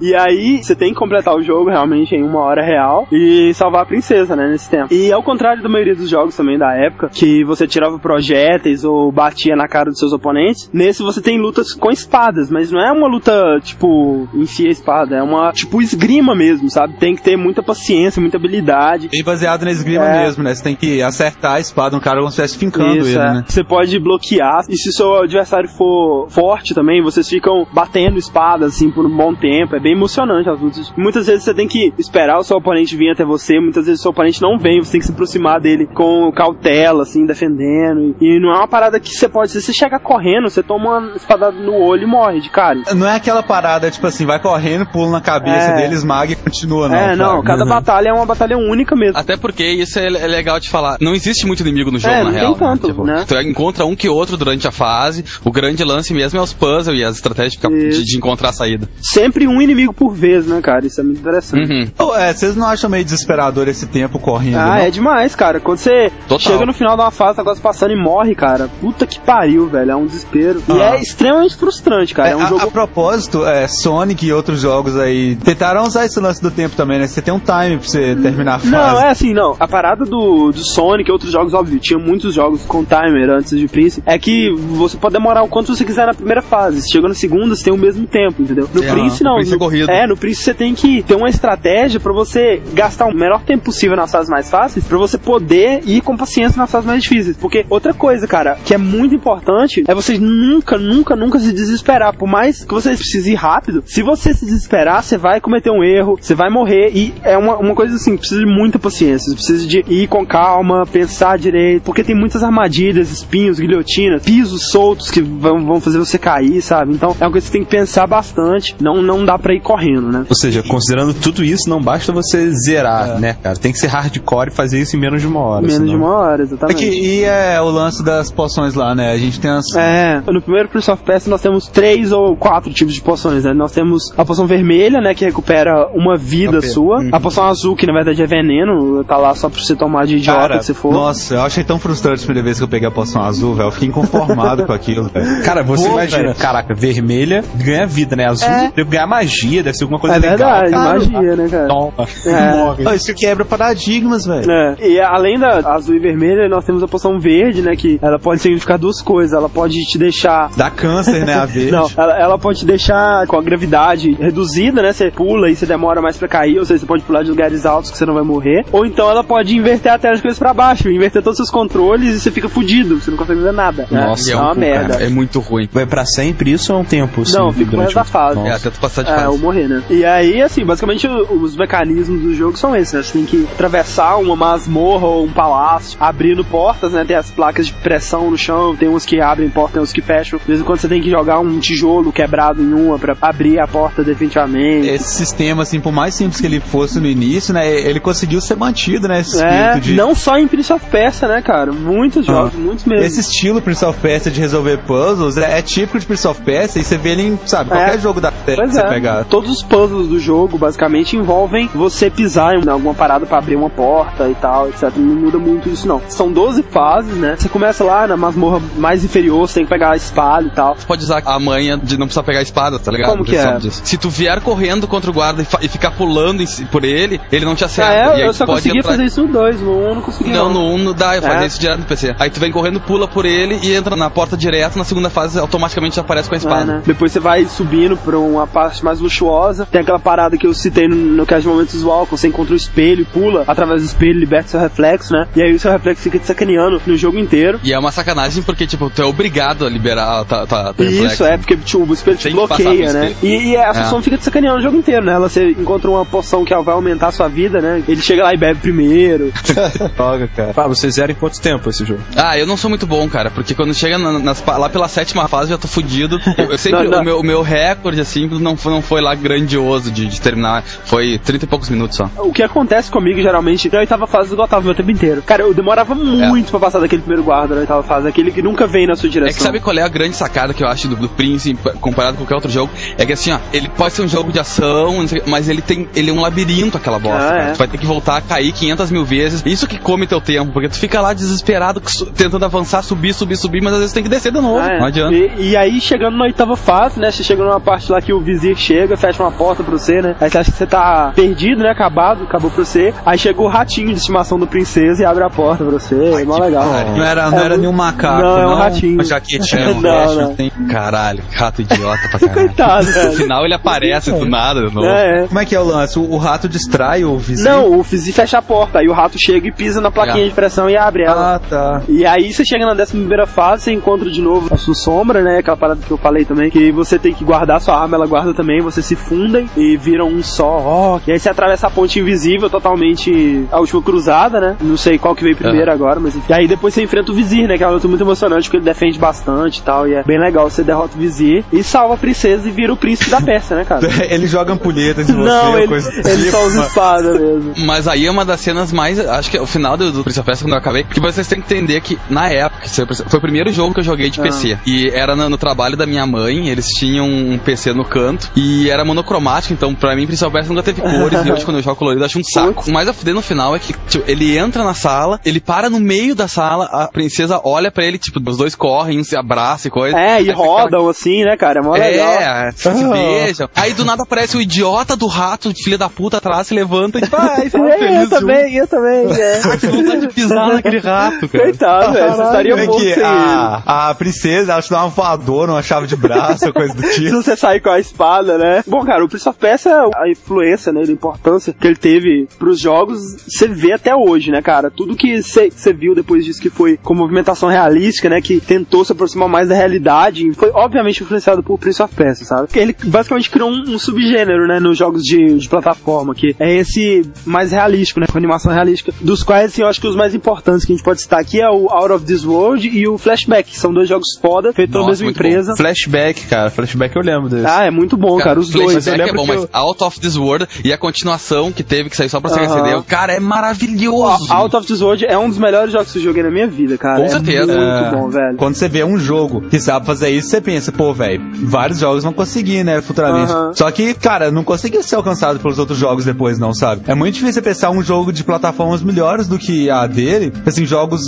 [0.00, 3.82] E aí, você tem que completar o jogo realmente em uma hora real e salvar
[3.82, 4.92] a princesa, né, nesse tempo.
[4.92, 9.10] E ao contrário da maioria dos jogos também da época, que você tirava projéteis ou
[9.12, 12.90] batia na cara dos seus oponentes, nesse você tem lutas com espadas, mas não é
[12.92, 13.32] uma luta,
[13.62, 16.94] tipo, enfia a espada, é uma, tipo, esgrima mesmo, sabe?
[16.98, 19.08] Tem que ter muita paciência, muita habilidade.
[19.08, 20.22] Bem baseado na esgrima É.
[20.24, 20.54] mesmo, né?
[20.54, 23.32] Você tem que acertar a espada no cara como se estivesse fincando Isso, ele, é.
[23.34, 23.44] né?
[23.46, 24.62] Você pode bloquear.
[24.68, 29.16] E se o seu adversário for forte também, vocês ficam batendo espadas assim por um
[29.16, 29.76] bom tempo.
[29.76, 30.92] É bem emocionante as lutas.
[30.96, 33.58] Muitas vezes você tem que esperar o seu oponente vir até você.
[33.60, 34.82] Muitas vezes o seu oponente não vem.
[34.82, 38.14] Você tem que se aproximar dele com cautela, assim, defendendo.
[38.20, 39.50] E não é uma parada que você pode.
[39.50, 42.80] Se você chega correndo, você toma uma espadada no olho e morre de cara.
[42.94, 45.76] Não é aquela parada, tipo assim, vai correndo, pula na cabeça É.
[45.76, 46.96] dele, esmaga e continua, não.
[46.96, 47.26] é, não.
[47.36, 47.46] sabe?
[47.46, 47.68] Cada Uhum.
[47.68, 49.18] batalha é uma batalha única mesmo.
[49.18, 50.96] Até porque isso é, é legal de falar.
[51.00, 52.54] Não existe muito inimigo no jogo, É, na real.
[52.54, 53.24] tanto, Tipo, né?
[53.28, 55.24] Tu encontra um que outro durante a fase.
[55.44, 58.88] O grande lance mesmo é os puzzles e as estratégias de, de, encontrar a saída.
[59.02, 60.86] Sempre um inimigo por vez, né, cara?
[60.86, 61.70] Isso é muito interessante.
[61.70, 61.90] Uhum.
[61.98, 64.56] Oh, é, vocês não acham meio desesperador esse tempo correndo?
[64.56, 64.74] Ah, não?
[64.76, 65.60] é demais, cara.
[65.60, 66.38] Quando você Total.
[66.38, 68.68] chega no final de uma fase, tá quase passando e morre, cara.
[68.80, 69.90] Puta que pariu, velho.
[69.90, 70.62] É um desespero.
[70.68, 70.96] E Ah.
[70.96, 72.28] é extremamente frustrante, cara.
[72.28, 72.62] É, É, um a, jogo.
[72.62, 76.98] a propósito, é, Sonic e outros jogos aí tentaram usar esse lance do tempo também,
[76.98, 77.06] né?
[77.06, 78.70] Você tem um time pra você terminar a fase.
[78.70, 79.56] Não, é assim, não.
[79.58, 83.58] A parada do, do Sonic e outros jogos, óbvio, tinha muitos jogos com timer antes
[83.58, 84.02] de Prince.
[84.06, 86.82] É que você pode demorar o quanto você quiser na primeira fase.
[86.82, 88.68] Se chegou na segunda, você tem o mesmo tempo, entendeu?
[88.72, 89.32] No É, Prince, não.
[89.32, 89.90] no Prince é corrido.
[89.90, 93.64] É, no Prince você tem que ter uma estratégia pra você gastar o menor tempo
[93.64, 97.36] possível nas fases mais fáceis, pra você poder ir com paciência nas fases mais difíceis.
[97.36, 102.16] Porque outra coisa, cara, que é muito importante, é você nunca, nunca, nunca se desesperar.
[102.16, 105.82] Por mais que você precise ir rápido, se você se desesperar, você vai cometer um
[105.82, 106.90] erro, você vai morrer.
[106.94, 109.21] E é uma, uma coisa assim, precisa de muita paciência.
[109.24, 114.68] Você precisa de ir com calma, pensar direito, porque tem muitas armadilhas, espinhos, guilhotinas, pisos
[114.70, 116.92] soltos que vão, vão fazer você cair, sabe?
[116.92, 118.74] Então é uma coisa que você tem que pensar bastante.
[118.80, 120.24] Não, não dá pra ir correndo, né?
[120.28, 123.56] Ou seja, considerando tudo isso, não basta você zerar, né, cara?
[123.56, 125.60] Tem que ser hardcore e fazer isso em menos de uma hora.
[125.62, 126.84] Menos senão- de uma hora, exatamente.
[126.86, 129.12] Aqui, e é o lance das poções lá, né?
[129.12, 129.64] A gente tem as.
[129.76, 133.52] É, no primeiro Prince of Persia nós temos três ou quatro tipos de poções, né?
[133.52, 137.04] Nós temos a poção vermelha, né, que recupera uma vida sua.
[137.12, 140.16] A poção azul, que na verdade é veneno, tá lá só pra você tomar de
[140.16, 140.92] idiota Cara, que você for.
[140.92, 143.68] Nossa, eu achei tão frustrante a primeira vez que eu peguei a poção azul, velho.
[143.68, 145.42] Eu fiquei inconformado com aquilo, velho.
[145.44, 146.34] Cara, você Pô, imagina, velho.
[146.36, 148.26] caraca, vermelha ganha vida, né?
[148.26, 148.72] Azul É.
[148.74, 150.36] deve ganhar magia, deve ser alguma coisa É legal.
[150.60, 150.98] verdade, cara.
[150.98, 151.68] magia, né, cara?
[151.68, 151.92] Toma,
[152.26, 152.56] É.
[152.56, 152.94] morre.
[152.94, 154.50] Isso quebra paradigmas, velho.
[154.50, 154.76] É.
[154.80, 157.74] E além da azul e vermelha, nós temos a poção verde, né?
[157.76, 159.36] Que ela pode significar duas coisas.
[159.36, 160.50] Ela pode te deixar.
[160.56, 161.34] Dá câncer, né?
[161.34, 161.70] A verde.
[161.70, 164.92] Não, ela, ela pode te deixar com a gravidade reduzida, né?
[164.92, 167.66] Você pula e você demora mais pra cair, ou seja, você pode pular de lugares
[167.66, 168.64] altos que você não vai morrer.
[168.72, 171.50] Ou então ela pode inverter a tela de cabeça pra baixo, inverter todos os seus
[171.50, 173.86] controles e você fica fudido, você não consegue fazer nada.
[173.90, 174.06] né?
[174.06, 174.94] Nossa, é é uma um- merda.
[175.02, 175.68] É muito ruim.
[175.72, 177.22] Vai pra sempre isso ou é um tempo?
[177.22, 178.38] Assim, Não, fica pro resto durante da fase.
[178.38, 178.56] É, Nossa.
[178.56, 179.26] até tu passar de É, fase.
[179.28, 179.82] ou morrer, né?
[179.90, 183.02] E aí, assim, basicamente os mecanismos do jogo são esses, né?
[183.02, 187.04] Você tem que atravessar uma masmorra ou um palácio, abrindo portas, né?
[187.04, 190.00] Tem as placas de pressão no chão, tem uns que abrem porta, tem uns que
[190.02, 190.38] fecham.
[190.38, 193.58] De vez em quando você tem que jogar um tijolo quebrado em uma pra abrir
[193.60, 194.88] a porta definitivamente.
[194.88, 197.68] Esse sistema, assim, por mais simples que ele fosse no início, né?
[197.70, 199.20] Ele conseguiu ser mantido, né?
[199.20, 199.94] Esse É, de.
[199.94, 201.72] não só em Prince of Persia, né, cara?
[201.72, 203.04] Muitos jogos, muitos mesmo.
[203.04, 206.80] Esse estilo Prince of Persia de resolver puzzles é, é típico de Prince of Persia
[206.80, 207.98] e você vê ele em, sabe, qualquer É.
[207.98, 208.88] jogo da série que você é.
[208.88, 209.24] pegar.
[209.24, 213.70] Todos os puzzles do jogo basicamente envolvem você pisar em alguma parada pra abrir uma
[213.70, 214.90] porta e tal, etc.
[214.96, 216.00] Não muda muito isso não.
[216.08, 217.36] São 12 fases, né?
[217.38, 220.74] Você começa lá na masmorra mais inferior, você tem que pegar a espada e tal.
[220.74, 223.10] Tu pode usar a manha de não precisar pegar a espada, tá ligado?
[223.10, 223.60] Como que Você é?
[223.70, 227.20] Se tu vier correndo contra o guarda e, e ficar pulando em si- por ele,
[227.30, 227.90] ele não te acerta.
[227.90, 229.94] Ah, E é, aí eu só pode conseguia fazer isso no 2, no 1 eu
[229.94, 230.32] não conseguia.
[230.34, 231.46] Não, no 1 não dá, eu fazia É.
[231.46, 232.14] isso direto no PC.
[232.18, 235.38] Aí tu vem correndo, pula por ele e entra na porta direto, na segunda fase
[235.38, 236.64] automaticamente já aparece com a É, espada.
[236.64, 236.82] né?
[236.86, 239.66] Depois você vai subindo pra uma parte mais luxuosa.
[239.70, 242.52] Tem aquela parada que eu citei no, no cast de momentos visual, que você encontra
[242.54, 245.26] o espelho, pula através do espelho, liberta seu reflexo, né?
[245.36, 247.60] E aí o seu reflexo fica te sacaneando no jogo inteiro.
[247.62, 250.86] E é uma sacanagem porque, tipo, tu é obrigado a liberar a tua, tua, teu
[250.86, 251.24] Isso, reflexo.
[251.24, 253.14] é, porque tipo, o espelho te Tem bloqueia, né?
[253.22, 253.74] E, e a É.
[253.74, 255.12] função fica te sacaneando o jogo inteiro, né?
[255.12, 257.82] Ela, você encontra uma poção que vai aumentar a sua vida, né?
[257.88, 259.32] Ele chega lá e bebe primeiro.
[259.96, 260.52] Droga, cara.
[260.56, 262.00] Ah, vocês zeram em quanto tempo esse jogo?
[262.16, 265.28] Ah, eu não sou muito bom, cara, porque quando chega na- nas lá pela sétima
[265.28, 266.20] fase eu já tô fudido.
[266.38, 267.00] Eu, eu sempre, Não, não.
[267.00, 270.62] O, meu, o meu recorde, assim, não foi, não foi lá grandioso de, de terminar.
[270.62, 272.08] Foi 30 e poucos minutos só.
[272.18, 275.22] o que acontece comigo, geralmente, na oitava fase eu esgotava o meu tempo inteiro.
[275.22, 278.66] Cara, eu demorava muito pra passar daquele primeiro guarda na oitava fase, aquele que nunca
[278.66, 279.30] vem na sua direção.
[279.30, 282.16] É que sabe qual é a grande sacada que eu acho do, do Prince comparado
[282.16, 282.72] com qualquer outro jogo?
[282.96, 285.88] É que assim, ó, ele pode ser um jogo de ação, mas ele tem.
[285.94, 287.32] Ele é um labirinto, aquela bosta.
[287.32, 287.52] Ah, é.
[287.52, 289.42] Tu vai ter que voltar a cair 500 mil vezes.
[289.44, 291.80] Isso que come teu tempo, porque tu fica lá desesperado,
[292.14, 294.58] tentando avançar, subir, subir, subir, mas às vezes tem que descer de novo.
[294.58, 294.78] Ah, é.
[294.78, 295.14] Não adianta.
[295.14, 297.10] E, e aí, chegando na oitava fase, né?
[297.10, 300.14] Você chega numa parte lá que o vizir chega, fecha uma porta pra você, né?
[300.20, 301.70] Aí você acha que você tá perdido, né?
[301.70, 302.92] Acabado, acabou pra você.
[303.04, 305.94] Aí chega o ratinho de estimação do princesa e abre a porta pra você.
[306.20, 306.64] é mó legal.
[306.96, 308.42] Não era, não É era muito- nenhum macaco, Não, não.
[308.42, 308.94] é um ratinho.
[308.94, 310.34] Uma jaquetinha, um Não, veste, não.
[310.34, 312.32] tem- Caralho, rato idiota pra caralho.
[312.48, 314.86] Coitado, No final ele aparece do nada de novo.
[314.86, 315.26] É, é.
[315.26, 315.98] Como é que é o lance?
[315.98, 317.48] O, o rato distrai o vizinho?
[317.48, 320.28] Não, o Fizi fecha a porta, aí o rato chega e pisa na plaquinha É.
[320.28, 321.34] de pressão e abre ela.
[321.34, 321.82] Ah, tá.
[321.88, 325.22] E aí você chega na décima primeira fase, você encontra de novo a sua sombra,
[325.22, 325.38] né?
[325.38, 328.34] Aquela parada que eu falei também, que você tem que guardar sua arma, ela guarda
[328.34, 331.00] também, vocês se fundem e viram um só, ó.
[331.06, 334.56] E aí você atravessa a ponte invisível, totalmente a última cruzada, né?
[334.60, 336.26] Não sei qual que veio primeiro agora, mas enfim.
[336.32, 337.56] E aí depois você enfrenta o Vizir, né?
[337.56, 340.18] Que é uma luta muito emocionante, porque ele defende bastante e tal, e é bem
[340.18, 340.48] legal.
[340.50, 343.64] Você derrota o Vizir e salva a princesa e vira o príncipe da Pérsia, né,
[343.64, 343.82] cara?
[344.10, 346.30] Ele joga ampulhetas em você, Não, ele, coisa ele tipo.
[346.30, 347.54] só usa espada mesmo.
[347.58, 348.98] Mas aí é uma das cenas mais.
[348.98, 350.84] Acho que é o final do, do Prince of Persia, quando eu acabei.
[350.84, 353.84] Que vocês têm que entender que, na época, isso foi o primeiro jogo que eu
[353.84, 354.22] joguei de Ah.
[354.24, 354.58] PC.
[354.66, 358.30] E era no, no trabalho da minha mãe, eles tinham um PC no canto.
[358.36, 361.24] E era monocromático, então pra mim, Prince of Persia nunca teve cores.
[361.26, 362.64] e hoje, quando eu jogo colorido, eu acho um saco.
[362.68, 365.68] O mais a fuder no final é que, tipo, ele entra na sala, ele para
[365.68, 369.16] no meio da sala, a princesa olha pra ele, tipo, os dois correm, um se
[369.16, 369.96] abraça e coisa.
[369.98, 371.60] É, e rodam assim, né, cara?
[371.60, 372.12] É mó legal.
[372.12, 373.48] É, se beijam.
[373.54, 377.02] Aí do nada aparece o idiota do rato, filho da puta, atrás, se levanta e
[377.08, 378.10] vai, sabe, É, eu feliz.
[378.26, 379.40] Também, eu também, é.
[379.58, 381.44] Que vontade de pisar naquele rato, cara.
[381.44, 382.12] Coitado, velho.
[382.12, 385.86] Você estaria É que sem a, a princesa, ela te dá uma voadora, uma chave
[385.86, 387.22] de braço, coisa do Se tipo.
[387.22, 388.62] você sair com a espada, né?
[388.66, 392.60] Bom, cara, o Prince of Persia, a influência, né, a importância que ele teve pros
[392.60, 394.70] jogos, você vê até hoje, né, cara?
[394.70, 398.92] Tudo que você viu depois disso que foi com movimentação realística, né, que tentou se
[398.92, 402.46] aproximar mais da realidade, foi obviamente influenciado por Prince of Persia, sabe?
[402.46, 406.54] Porque ele basicamente criou um, um subgênero, né, nos jogos de, de plataforma, que é
[406.54, 410.14] esse mais realístico, né, com animação realística, dos quais, assim, eu acho que os mais
[410.14, 412.98] importantes que a gente pode citar aqui é o Out of This World e o
[412.98, 415.54] Flashback, que são dois jogos foda, feitos pela mesma empresa.
[415.56, 416.50] Flashback, cara.
[416.50, 417.46] Flashback eu lembro desse.
[417.46, 418.74] Ah, é muito bom, cara, os dois.
[418.76, 419.48] Eu Flashback é bom, que mas eu...
[419.52, 422.64] Out of This World e a continuação que teve, que saiu só pra Sega Aham.
[422.64, 424.32] CD, cara, é maravilhoso.
[424.32, 426.76] Out of This World é um dos melhores jogos que eu joguei na minha vida,
[426.76, 426.98] cara.
[426.98, 427.46] Com é certeza.
[427.46, 428.36] Muito É, bom, velho.
[428.36, 432.02] Quando você vê um jogo que sabe fazer isso, você pensa, pô, velho, vários jogos
[432.02, 433.32] vão conseguir, né, futuramente.
[433.32, 433.52] Aham.
[433.54, 436.82] Só que, cara, não conseguia ser alcançado pelos outros jogos depois, não, sabe?
[436.86, 440.64] É muito difícil você pensar um jogo de plataformas melhores do que a dele, assim,
[440.64, 441.02] jogos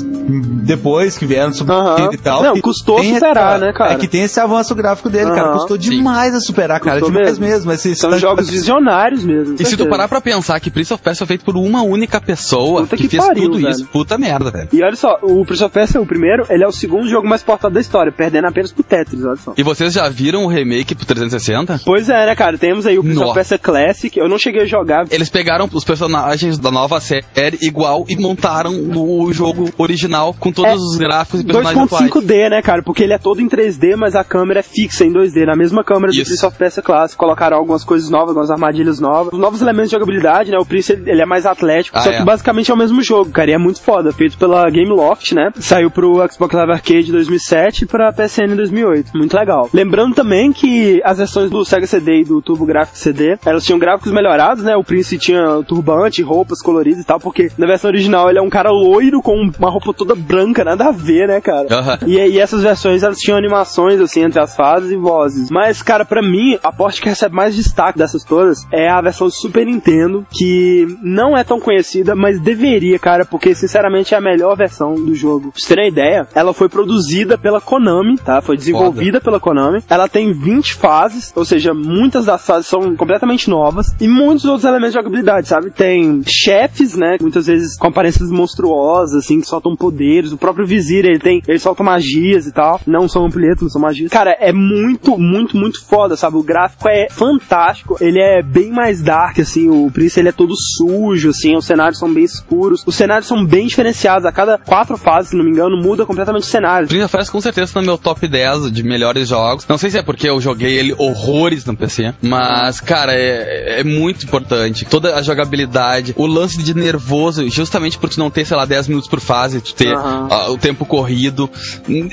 [0.63, 2.11] depois que vieram sobre Aham.
[2.13, 2.43] e tal.
[2.43, 3.93] Não, custou superar, essa- né, cara?
[3.95, 5.53] É que tem esse avanço gráfico dele, cara.
[5.53, 5.91] Custou Sim.
[5.91, 7.01] demais a superar, cara.
[7.01, 7.55] Custou demais mesmo.
[7.69, 7.73] mesmo.
[7.73, 9.55] Esse São jogos visionários mesmo.
[9.55, 9.89] E se tu certeza.
[9.89, 13.05] parar pra pensar que Prince of Persia foi feito por uma única pessoa Puta que,
[13.05, 13.69] que fez pariu, tudo velho.
[13.71, 14.69] isso, puta merda, velho.
[14.73, 17.43] E olha só, o Prince of Persia, o primeiro, ele é o segundo jogo mais
[17.43, 19.55] portado da história, perdendo apenas pro Tetris, olha só.
[19.57, 21.81] E vocês já viram o remake pro 360?
[21.85, 22.59] Pois é, né, cara?
[22.59, 23.35] Temos aí o Prince of Nossa.
[23.35, 24.19] Persia Classic.
[24.19, 25.05] Eu não cheguei a jogar.
[25.11, 30.73] Eles pegaram os personagens da nova série igual e montaram o jogo original com todos
[30.73, 32.11] É, os gráficos e personagens atuais.
[32.11, 32.83] 2.5D, né, cara?
[32.83, 35.85] Porque ele é todo em 3D, mas a câmera é fixa em 2D, na mesma
[35.85, 36.31] câmera do Isso.
[36.31, 37.17] Prince of Persia Classic.
[37.19, 39.33] Colocaram algumas coisas novas, algumas armadilhas novas.
[39.33, 40.59] Os novos elementos de jogabilidade, né?
[40.59, 41.99] O Prince, ele, é mais atlético.
[41.99, 42.19] Ah, só é.
[42.19, 43.51] que basicamente é o mesmo jogo, cara.
[43.51, 44.13] E é muito foda.
[44.13, 45.51] Feito pela Game Loft, né?
[45.59, 49.17] Saiu pro Xbox Live Arcade 2007 e pra PSN em 2008.
[49.17, 49.69] Muito legal.
[49.73, 53.79] Lembrando também que as versões do Sega CD e do Turbo Graphics CD, elas tinham
[53.79, 54.77] gráficos melhorados, né?
[54.77, 58.51] O Prince tinha turbante, roupas coloridas e tal, porque na versão original ele é um
[58.51, 61.67] cara loiro com uma roupa toda branca, nada a ver, né, cara?
[61.71, 61.99] Aham.
[62.07, 65.51] E, e essas versões elas tinham animações assim entre as fases e vozes.
[65.51, 69.27] Mas, cara, pra mim, a porta que recebe mais destaque dessas todas é a versão
[69.27, 74.21] do Super Nintendo, que não é tão conhecida, mas deveria, cara, porque sinceramente é a
[74.21, 75.51] melhor versão do jogo.
[75.51, 78.41] Pra você ter uma ideia, ela foi produzida pela Konami, tá?
[78.41, 79.83] Foi desenvolvida pela Konami.
[79.89, 84.65] Ela tem 20 fases, ou seja, muitas das fases são completamente novas e muitos outros
[84.65, 85.71] elementos de jogabilidade, sabe?
[85.71, 86.23] Tem
[86.55, 87.17] chefes, né?
[87.21, 90.33] Muitas vezes com aparências monstruosas, assim, que soltam poderes.
[90.33, 92.81] O próprio Vizir, ele tem, ele solta magias e tal.
[92.87, 94.11] Não são ampulhetos, não são magias.
[94.11, 96.37] Cara, é muito, muito, muito foda, sabe?
[96.37, 97.97] O gráfico é fantástico.
[98.01, 99.69] Ele é bem mais dark, assim.
[99.69, 101.57] O Prince, ele é todo sujo, assim.
[101.57, 102.83] Os cenários são bem escuros.
[102.87, 104.27] Os cenários são bem diferenciados.
[104.27, 106.89] A cada quatro fases, se não me engano, muda completamente o cenário.
[106.89, 109.67] Prince of Persia com certeza tá no meu top 10 de melhores jogos.
[109.69, 113.85] Não sei se é porque eu joguei ele horrores no PC, mas, cara, é, é
[113.85, 114.85] muito importante.
[114.85, 118.89] Toda a jogabilidade, o lance de nervoso, justamente por tu não ter, sei lá, 10
[118.89, 120.29] minutos por fase, tu ter Aham.
[120.31, 121.51] ah, o tempo corrido.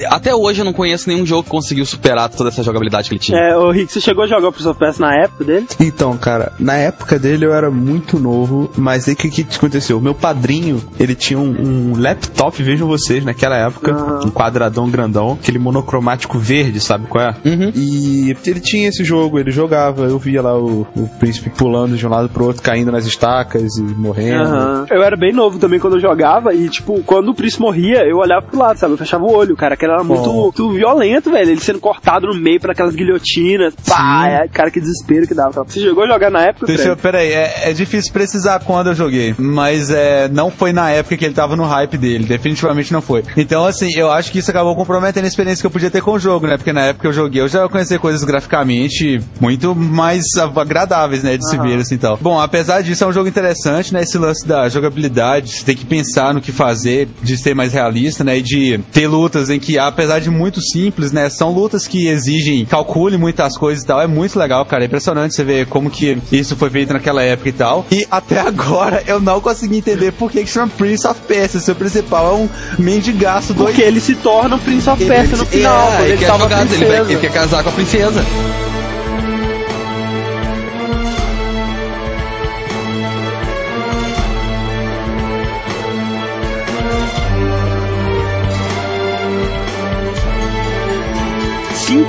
[0.09, 3.19] Até hoje eu não conheço nenhum jogo que conseguiu superar toda essa jogabilidade que ele
[3.19, 3.37] tinha.
[3.37, 5.67] É, o Rick, você chegou a jogar o Prince of Persia na época dele?
[5.79, 9.99] Então, cara, na época dele eu era muito novo, mas aí o que, que aconteceu?
[9.99, 14.25] Meu padrinho, ele tinha um, um laptop, vejam vocês, naquela época, Aham.
[14.25, 17.35] um quadradão grandão, aquele monocromático verde, sabe qual é?
[17.45, 17.71] Uhum.
[17.75, 22.05] E ele tinha esse jogo, ele jogava, eu via lá o, o príncipe pulando de
[22.05, 24.20] um lado pro outro, caindo nas estacas e morrendo.
[24.29, 24.85] Aham.
[24.89, 28.17] Eu era bem novo também quando eu jogava e, tipo, quando o Prince morria, eu
[28.17, 28.93] olhava pro lado, sabe?
[28.93, 31.51] Eu fechava o olho, cara, que era muito, muito violento, velho.
[31.51, 33.73] Ele sendo cortado no meio por aquelas guilhotinas.
[33.87, 35.63] Pá, é, cara, que desespero que dava.
[35.63, 38.95] Você jogou a jogar na época, Deixa eu, peraí, é, é difícil precisar quando eu
[38.95, 43.01] joguei, mas é, não foi na época que ele tava no hype dele, definitivamente não
[43.01, 43.23] foi.
[43.35, 46.13] Então, assim, eu acho que isso acabou comprometendo a experiência que eu podia ter com
[46.13, 46.57] o jogo, né?
[46.57, 50.23] Porque na época que eu joguei, eu já conheci coisas graficamente muito mais
[50.55, 51.37] agradáveis, né?
[51.37, 51.67] De se Aham.
[51.67, 52.17] ver, assim, tal.
[52.17, 54.03] Bom, apesar disso, é um jogo interessante, né?
[54.11, 58.25] Esse lance da jogabilidade, você tem que pensar no que fazer, de ser mais realista,
[58.25, 58.39] né?
[58.39, 61.29] E de ter lutas em que, apesar de muito simples, né?
[61.29, 64.01] São lutas que exigem calcule muitas coisas e tal.
[64.01, 64.83] É muito legal, cara.
[64.83, 67.85] É impressionante você ver como que isso foi feito naquela época e tal.
[67.89, 71.61] E até agora eu não consegui entender por que, que chama Prince of Persia.
[71.61, 73.67] Seu principal é um mendigaço doido.
[73.69, 76.65] Porque ele se torna o Prince of Persia no final, é, ele, ele quer jogar,
[76.73, 78.25] ele, vai- ele quer casar com a princesa.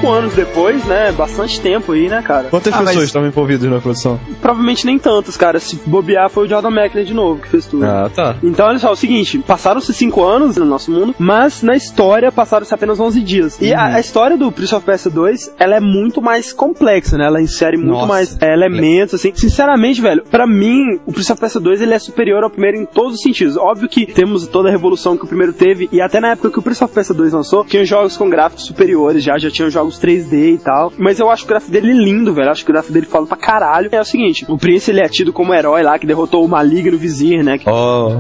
[0.03, 1.13] Cinco cinco anos depois, né?
[1.13, 2.49] Bastante tempo aí, né, cara?
[2.49, 4.19] Quantas Ah, pessoas mas estavam envolvidas na produção?
[4.41, 5.61] Provavelmente nem tantas, cara.
[5.61, 7.85] Se bobear, foi o Jordan McNair de novo que fez tudo.
[7.85, 8.37] Ah, tá.
[8.43, 12.33] Então, olha só, é o seguinte, passaram-se 5 anos no nosso mundo, mas na história
[12.33, 13.61] passaram-se apenas 11 dias.
[13.61, 17.27] E a, a história do Prince of Persia 2, ela é muito mais complexa, né?
[17.27, 18.07] Ela insere muito Nossa.
[18.07, 19.33] mais é, elementos, assim.
[19.35, 22.87] Sinceramente, velho, pra mim, o Prince of Persia 2, ele é superior ao primeiro em
[22.87, 23.57] todos os sentidos.
[23.57, 26.59] Óbvio que temos toda a revolução que o primeiro teve, e até na época que
[26.59, 29.92] o Prince of Persia 2 lançou, tinha jogos com gráficos superiores já, já tinham jogos
[29.99, 30.93] 3D e tal.
[30.99, 32.49] Mas eu acho o gráfico dele lindo, velho.
[32.49, 33.89] Eu acho que o gráfico dele fala pra caralho.
[33.93, 36.97] É o seguinte, o Prince, ele é tido como herói lá, que derrotou o maligno
[36.99, 37.59] vizir, né?
[37.67, 38.11] Oh.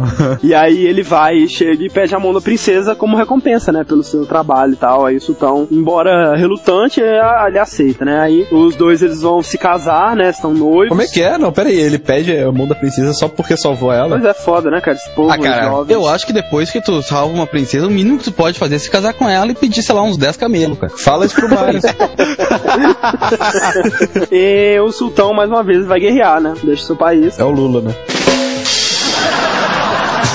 [0.42, 4.02] E aí ele vai, chega e pede a mão da princesa como recompensa, né, pelo
[4.02, 5.06] seu trabalho e tal.
[5.06, 8.20] Aí o sultão, embora relutante, é- ele aceita, né?
[8.20, 10.30] Aí os dois eles vão se casar, né?
[10.30, 10.88] Estão noivos.
[10.88, 11.36] Como é que é?
[11.38, 14.16] Não, pera aí, ele pede a mão da princesa só porque salvou ela?
[14.16, 14.96] Mas é foda, né, cara?
[14.96, 15.92] Esse povo Ah, cara, jovens.
[15.94, 18.76] eu acho que depois que tu salva uma princesa, o mínimo que tu pode fazer
[18.76, 20.92] é se casar com ela e pedir, sei lá, uns 10 camelos, cara.
[20.96, 21.48] Fala isso pro
[24.30, 26.54] E o sultão, mais uma vez, vai guerrear, né?
[26.62, 27.38] Deixa seu país.
[27.38, 27.94] é o Lula, né?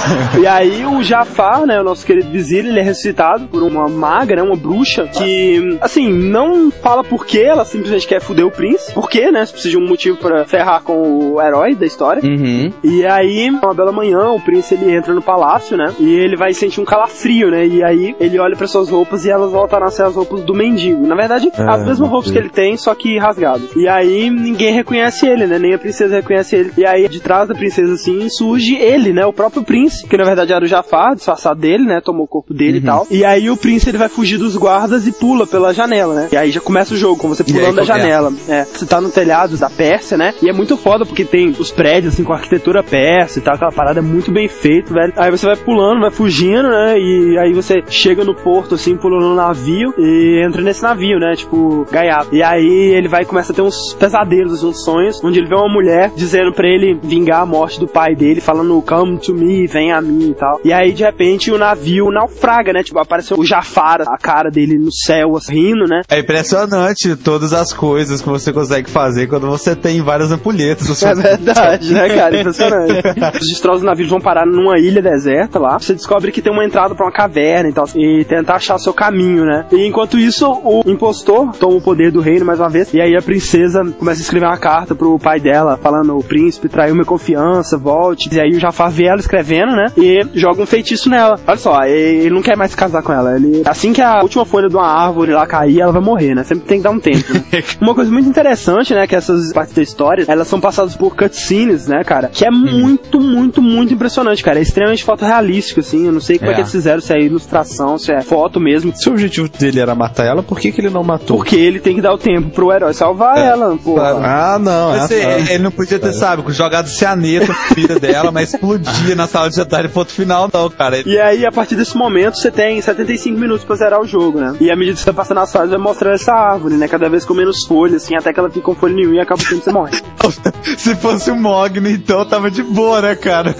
[0.41, 4.36] E aí o Jafar, né, o nosso querido vizir, ele é ressuscitado por uma maga,
[4.36, 8.93] né, uma bruxa, que, assim, não fala por que ela simplesmente quer foder o príncipe.
[8.93, 9.45] Por quê, né?
[9.45, 12.22] Se precisa de um motivo pra ferrar com o herói da história.
[12.24, 12.72] Uhum.
[12.84, 15.88] E aí, uma bela manhã, o príncipe ele entra no palácio, né?
[15.99, 17.66] E ele vai sentir um calafrio, né?
[17.66, 20.53] E aí ele olha para suas roupas e elas voltaram a ser as roupas do
[20.53, 21.05] mendigo.
[21.05, 23.76] Na verdade, Ah, as mesmas roupas que ele tem, só que rasgadas.
[23.76, 25.58] E aí ninguém reconhece ele, né?
[25.58, 26.72] Nem a princesa reconhece ele.
[26.78, 29.26] E aí, de trás da princesa, assim, surge ele, né?
[29.26, 32.01] O próprio príncipe, que na verdade era o Jafar, disfarçado dele, né?
[32.01, 33.07] Tomou o corpo dele e tal.
[33.09, 36.29] E aí o príncipe ele vai fugir dos guardas e pula pela janela, né?
[36.31, 37.85] E aí já começa o jogo, com você pulando da começa.
[37.85, 38.33] janela.
[38.47, 40.33] É, você tá no telhado da Pérsia, né?
[40.41, 43.71] E é muito foda porque tem os prédios, assim, com arquitetura persa e tal, aquela
[43.71, 45.13] parada é muito bem feita, velho.
[45.15, 46.97] Aí você vai pulando, vai fugindo, né?
[46.97, 51.35] E aí você chega no porto, assim, pulando no navio e entra nesse navio, né?
[51.35, 52.33] Tipo, gaiato.
[52.35, 55.71] E aí ele vai começa a ter uns pesadelos, uns sonhos, onde ele vê uma
[55.71, 59.91] mulher dizendo pra ele vingar a morte do pai dele, falando, come to me, vem
[59.91, 60.59] a mim e tal.
[60.63, 62.82] E aí, de repente, o navio naufraga, né?
[62.82, 66.01] Tipo, apareceu o Jafar, a cara dele no céu, assim, rindo, né?
[66.09, 71.01] É impressionante todas as coisas que você consegue fazer quando você tem várias ampulhetas.
[71.03, 72.38] É verdade, né, cara?
[72.39, 72.93] Impressionante.
[73.39, 75.78] Os destroços do navio vão parar numa ilha deserta lá.
[75.78, 77.86] Você descobre que tem uma entrada pra uma caverna e tal.
[77.95, 79.65] E tenta achar o seu caminho, né?
[79.71, 82.93] E enquanto isso, o impostor toma o poder do reino mais uma vez.
[82.93, 86.69] E aí a princesa começa a escrever uma carta pro pai dela, falando: o príncipe
[86.69, 88.34] traiu minha confiança, volte.
[88.34, 89.91] E aí o Jafar vê ela escrevendo, né?
[89.97, 91.39] E joga um feitiço nela.
[91.47, 93.36] Olha só, ele não quer mais se casar com ela.
[93.36, 96.43] Ele, assim que a última folha de uma árvore lá cair, ela vai morrer, né?
[96.43, 97.34] Sempre tem que dar um tempo.
[97.34, 97.43] Né?
[97.82, 99.07] uma coisa muito interessante, né?
[99.07, 102.30] Que essas partes da história, elas são passadas por cutscenes, né, cara?
[102.34, 104.59] Que é muito, muito, muito impressionante, cara.
[104.59, 106.05] É extremamente fotorrealístico, assim.
[106.05, 106.55] Eu não sei como é, É.
[106.55, 108.93] que eles fizeram, se é ilustração, se é foto mesmo.
[108.95, 111.38] Se o objetivo dele era matar ela, por que, que ele não matou?
[111.38, 113.99] Porque ele tem que dar o tempo pro herói salvar ela, pô.
[113.99, 114.93] Ah, não.
[114.95, 119.15] é, Você, ah, ele não podia ter, sabe, jogado cianeto na vida dela, mas explodia
[119.15, 121.01] na sala de jantar e ponto final, não, cara.
[121.05, 124.55] E aí, a partir desse momento, você tem 75 minutos pra zerar o jogo, né?
[124.60, 126.88] E à medida que você tá passando as fases, vai mostrando essa árvore, né?
[126.88, 129.41] Cada vez com menos folhas, assim, até que ela fica com folha nenhuma e acaba
[129.41, 129.97] o tempo você morre.
[130.78, 133.55] Se fosse o Mogni, então tava de boa, né, cara?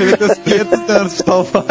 [0.00, 1.64] ele tem uns 500 anos pra salvar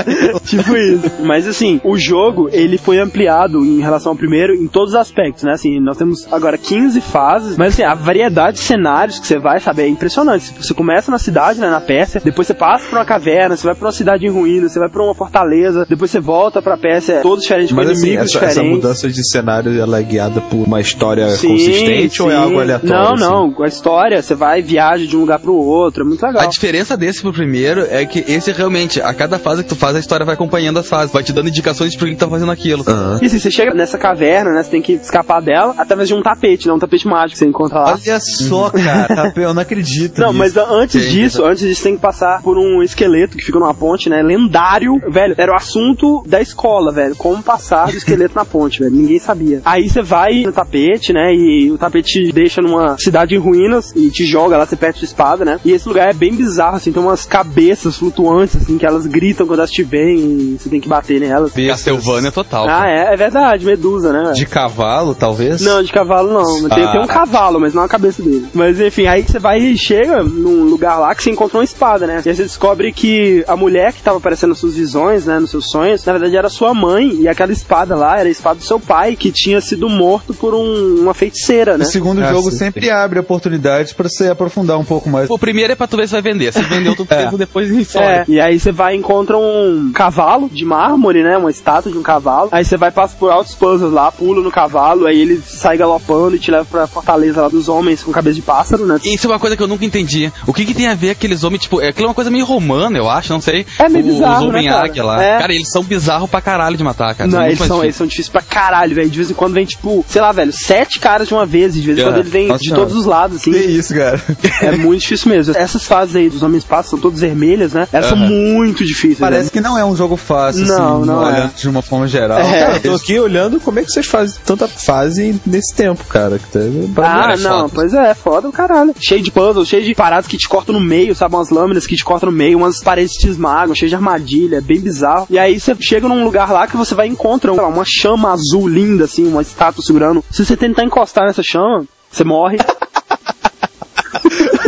[0.45, 1.11] tipo isso.
[1.23, 5.43] Mas assim, o jogo, ele foi ampliado em relação ao primeiro em todos os aspectos,
[5.43, 5.53] né?
[5.53, 9.59] Assim, nós temos agora 15 fases, mas assim, a variedade de cenários que você vai,
[9.59, 10.53] sabe, é impressionante.
[10.57, 13.75] Você começa na cidade, né, na Pérsia, depois você passa por uma caverna, você vai
[13.75, 17.19] pra uma cidade em ruínas, você vai pra uma fortaleza, depois você volta pra Pérsia,
[17.21, 18.75] todos diferentes, com Mas assim, inimigos essa, essa diferentes.
[18.77, 22.41] mudança de cenário ela é guiada por uma história Sim, consistente ou é sim.
[22.41, 22.95] algo aleatório?
[22.95, 23.23] Não, assim?
[23.23, 23.51] não.
[23.51, 26.03] Com a história, você vai, viaja de um lugar pro outro.
[26.03, 26.41] É muito legal.
[26.43, 29.95] A diferença desse pro primeiro é que esse realmente, a cada fase que tu faz,
[29.95, 32.27] a história vai acompanhando as fases, vai te dando indicações de por que que tá
[32.27, 32.83] fazendo aquilo.
[32.87, 33.19] Aham.
[33.21, 34.63] E assim, você chega nessa caverna, né?
[34.63, 36.73] Você tem que escapar dela através de um tapete, né?
[36.73, 37.91] Um tapete mágico que você encontra lá.
[37.93, 40.19] Olha só, cara, tá- eu não acredito.
[40.19, 40.39] Não, nisso.
[40.39, 43.73] mas antes Sim, disso, antes disso, tem que passar por um esqueleto que fica numa
[43.73, 44.21] ponte, né?
[44.21, 44.99] Lendário.
[45.09, 47.15] Velho, era o assunto da escola, velho.
[47.15, 48.91] Como passar do esqueleto na ponte, velho.
[48.95, 49.61] Ninguém sabia.
[49.65, 51.33] Aí você vai no tapete, né?
[51.33, 54.99] E o tapete te deixa numa cidade em ruínas e te joga lá, você perde
[54.99, 55.59] sua espada, né?
[55.63, 56.91] E esse lugar é bem bizarro, assim.
[56.91, 60.79] Tem umas cabeças flutuantes, assim, que elas gritam quando elas te veem e você tem
[60.81, 61.53] que bater nelas.
[61.53, 62.67] Castlevania total.
[62.69, 64.21] Ah, é, é verdade, Medusa, né?
[64.23, 64.33] velho?
[64.35, 65.61] De cavalo, talvez?
[65.61, 66.69] Não, de cavalo não.
[66.69, 66.91] Tem, Ah.
[66.91, 68.47] tem um cavalo, mas não a cabeça dele.
[68.53, 72.05] Mas enfim, aí você vai e chega num lugar lá que você encontra uma espada,
[72.07, 72.21] né?
[72.25, 75.39] E aí você descobre descobre que a mulher que tava aparecendo nas suas visões, né,
[75.39, 78.59] nos seus sonhos, na verdade era sua mãe, e aquela espada lá era a espada
[78.59, 81.85] do seu pai, que tinha sido morto por um- uma feiticeira, O né?
[81.85, 85.29] segundo Ah, jogo sim, sempre abre oportunidades pra você aprofundar um pouco mais.
[85.29, 86.51] O primeiro é pra tu ver se vai vender.
[86.51, 90.49] Se vendeu tudo tempo, depois em É, e aí você vai e encontra um cavalo
[90.51, 91.37] de mármore, né?
[91.37, 92.49] Uma estátua de um cavalo.
[92.51, 96.35] Aí você vai passa por altos puzzles lá, pula no cavalo, aí ele sai galopando
[96.35, 98.99] e te leva pra fortaleza lá dos homens com cabeça de pássaro, né?
[99.05, 100.31] Isso é uma coisa que eu nunca entendi.
[100.45, 102.45] O que que tem a ver aqueles homens, tipo, é aquilo é uma coisa meio
[102.57, 103.65] romana, eu acho, não sei.
[103.79, 105.23] É meio O- bizarro, Os homem né, águia lá.
[105.23, 105.39] É.
[105.39, 107.29] Cara, eles são bizarros pra caralho de matar, cara.
[107.29, 109.09] Não, muito eles são, eles são difíceis pra caralho, velho.
[109.09, 111.75] De vez em quando vem, tipo, sei lá, velho, sete caras de uma vez.
[111.75, 112.03] E de vez em É.
[112.05, 112.81] quando ele vem Nossa de Senhora.
[112.85, 113.51] todos os lados, assim.
[113.51, 114.21] Que isso, cara?
[114.61, 115.55] É muito difícil mesmo.
[115.57, 117.87] Essas fases aí dos homens passos são todas vermelhas, né?
[117.91, 119.19] Elas são muito difíceis.
[119.19, 119.49] Parece né?
[119.53, 121.33] que não é um jogo fácil, Não, assim, não é.
[121.33, 122.39] olhando de uma forma geral.
[122.39, 122.59] É.
[122.59, 126.37] Cara, eu tô aqui olhando como é que vocês fazem tanta fase nesse tempo, cara.
[126.39, 126.59] Que tá,
[127.03, 127.71] Ah, é não, foda.
[127.73, 128.93] pois é, foda o caralho.
[128.99, 131.35] Cheio de puzzle, cheio de paradas que te cortam no meio, sabe?
[131.35, 134.61] Umas lâminas que te cortam no meio, umas paredes te esmagam, cheio de armadilha, é
[134.61, 135.27] bem bizarro.
[135.29, 137.83] E aí você chega num lugar lá que você vai e encontra sei lá, uma
[137.85, 140.23] chama azul linda, assim, uma estátua segurando.
[140.31, 142.57] Se você tentar encostar nessa chama, você morre.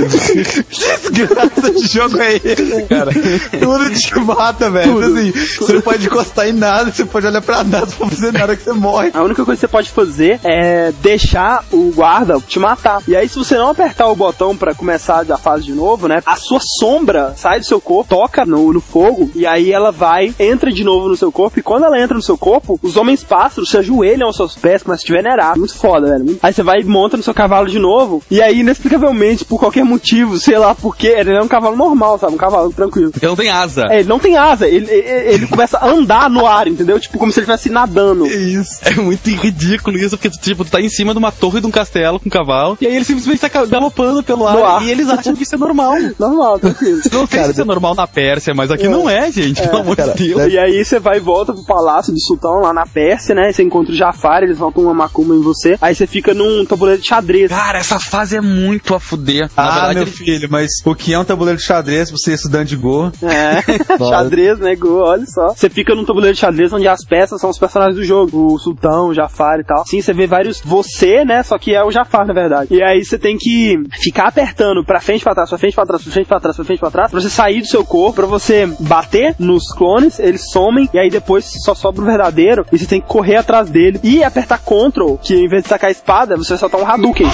[0.08, 3.12] Desgraça de jogo é esse, cara?
[3.60, 5.00] Tudo te mata, velho.
[5.00, 8.56] Assim, você não pode encostar em nada, você pode olhar pra nada, pra fazer nada
[8.56, 9.12] que você morre.
[9.14, 13.02] A única coisa que você pode fazer é deixar o guarda te matar.
[13.08, 16.22] E aí, se você não apertar o botão pra começar a fase de novo, né?
[16.26, 20.34] A sua sombra sai do seu corpo, toca no, no fogo, e aí ela vai,
[20.40, 23.24] entra de novo no seu corpo, e quando ela entra no seu corpo, os homens
[23.24, 25.58] pássaros se ajoelham aos seus pés, começam a te venerar.
[25.58, 26.38] Muito foda, velho.
[26.42, 29.84] Aí você vai e monta no seu cavalo de novo, e aí, inexplicavelmente, por qualquer
[29.90, 32.34] motivo, sei lá por quê, ele é um cavalo normal, sabe?
[32.34, 33.12] Um cavalo tranquilo.
[33.16, 33.88] Ele não tem asa.
[33.90, 37.00] É, ele não tem asa, ele, ele, ele começa a andar no ar, entendeu?
[37.00, 38.26] Tipo, como se ele estivesse nadando.
[38.28, 38.80] Isso.
[38.84, 41.72] É muito ridículo isso, porque tipo, tu tá em cima de uma torre de um
[41.72, 44.84] castelo com um cavalo, e aí ele simplesmente tá galopando pelo ar, ar.
[44.84, 45.96] e eles acham que isso é normal.
[46.20, 47.02] Normal, tranquilo.
[47.12, 49.96] Não sei se isso é normal na Pérsia, mas aqui não é, gente, pelo amor
[49.96, 50.52] cara, de Deus.
[50.52, 53.52] E aí você vai e volta pro palácio do sultão lá na Pérsia, né?
[53.52, 55.78] Você encontra o Jafar, eles voltam uma macumba em você.
[55.82, 57.50] Aí você fica num tabuleiro de xadrez.
[57.50, 59.50] Cara, essa fase é muito a fuder.
[59.56, 62.18] Na Ah, verdade, meu ele- filho, mas o que é um tabuleiro de xadrez pra
[62.18, 63.12] você estudante de Go?
[63.24, 63.62] É,
[64.10, 65.50] xadrez, né, Go, olha só.
[65.50, 68.60] Você fica num tabuleiro de xadrez onde as peças são os personagens do jogo, o
[68.60, 69.86] sultão, o Jafar e tal.
[69.86, 72.74] Sim, você vê vários você, né, só que é o Jafar, na verdade.
[72.74, 76.04] E aí você tem que ficar apertando pra frente, pra trás, pra frente, pra trás,
[76.04, 78.26] pra frente, pra trás, pra frente, pra trás, pra você sair do seu corpo, pra
[78.26, 82.86] você bater nos clones, eles somem, e aí depois só sobra o verdadeiro, e você
[82.86, 86.36] tem que correr atrás dele e apertar Ctrl, que em vez de sacar a espada,
[86.38, 87.28] você vai soltar um Hadouken.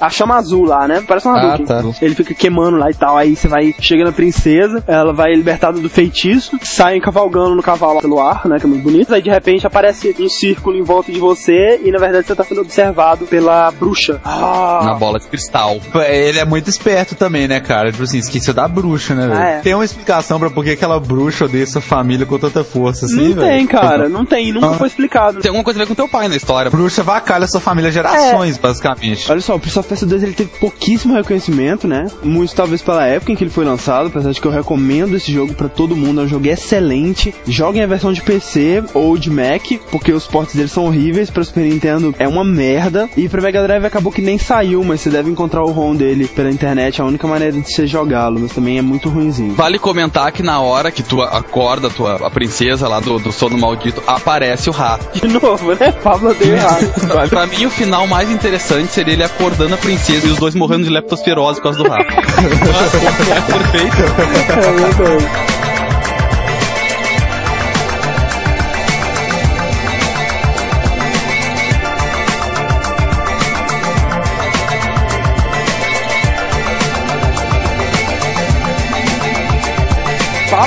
[0.00, 1.02] A chama azul lá, né?
[1.06, 1.59] Parece um Ah, Hadouken.
[1.64, 1.82] Tá.
[2.02, 3.16] Ele fica queimando lá e tal.
[3.16, 8.00] Aí você vai, chega na princesa, ela vai libertada do feitiço, sai cavalgando no cavalo
[8.00, 8.58] pelo ar, né?
[8.58, 9.14] Que é muito bonito.
[9.14, 12.44] Aí de repente aparece um círculo em volta de você e na verdade você tá
[12.44, 14.20] sendo observado pela bruxa.
[14.24, 15.78] Ah, Na bola de cristal.
[16.08, 17.90] Ele é muito esperto também, né, cara?
[17.90, 19.40] Tipo assim, esqueceu da bruxa, né, velho?
[19.40, 19.58] Ah, é.
[19.60, 23.16] Tem uma explicação pra por que aquela bruxa odeia sua família com tanta força, assim,
[23.28, 23.40] não velho?
[23.40, 24.08] tem, cara.
[24.08, 24.52] Não tem.
[24.52, 24.74] Nunca Ah.
[24.74, 25.40] foi explicado.
[25.40, 26.70] Tem alguma coisa a ver com teu pai na história.
[26.70, 29.30] Bruxa vacalha sua família gerações, basicamente.
[29.30, 31.49] Olha só, o Prince of Persia 2 ele teve pouquíssimo reconhecimento,
[31.86, 32.06] né?
[32.22, 35.32] Muito talvez pela época em que ele foi lançado, apesar de que eu recomendo esse
[35.32, 37.34] jogo pra todo mundo, é um jogo excelente.
[37.46, 41.44] Joguem a versão de PC ou de Mac, porque os ports deles são horríveis, pra
[41.44, 45.10] Super Nintendo é uma merda, e pra Mega Drive acabou que nem saiu, mas você
[45.10, 48.52] deve encontrar o ROM dele pela internet, é a única maneira de você jogá-lo, mas
[48.52, 49.54] também é muito ruinzinho.
[49.54, 53.32] Vale comentar que na hora que tu acorda a tua, a princesa lá do, do
[53.32, 55.18] sono maldito, aparece o rato.
[55.18, 55.92] De novo, né?
[56.02, 56.90] Pablo deu errado.
[57.28, 60.84] Pra mim, o final mais interessante seria ele acordando a princesa e os dois morrendo
[60.84, 62.04] de leptospirose por causa do rato.
[62.12, 63.96] é perfeito.
[63.96, 65.49] É verdade.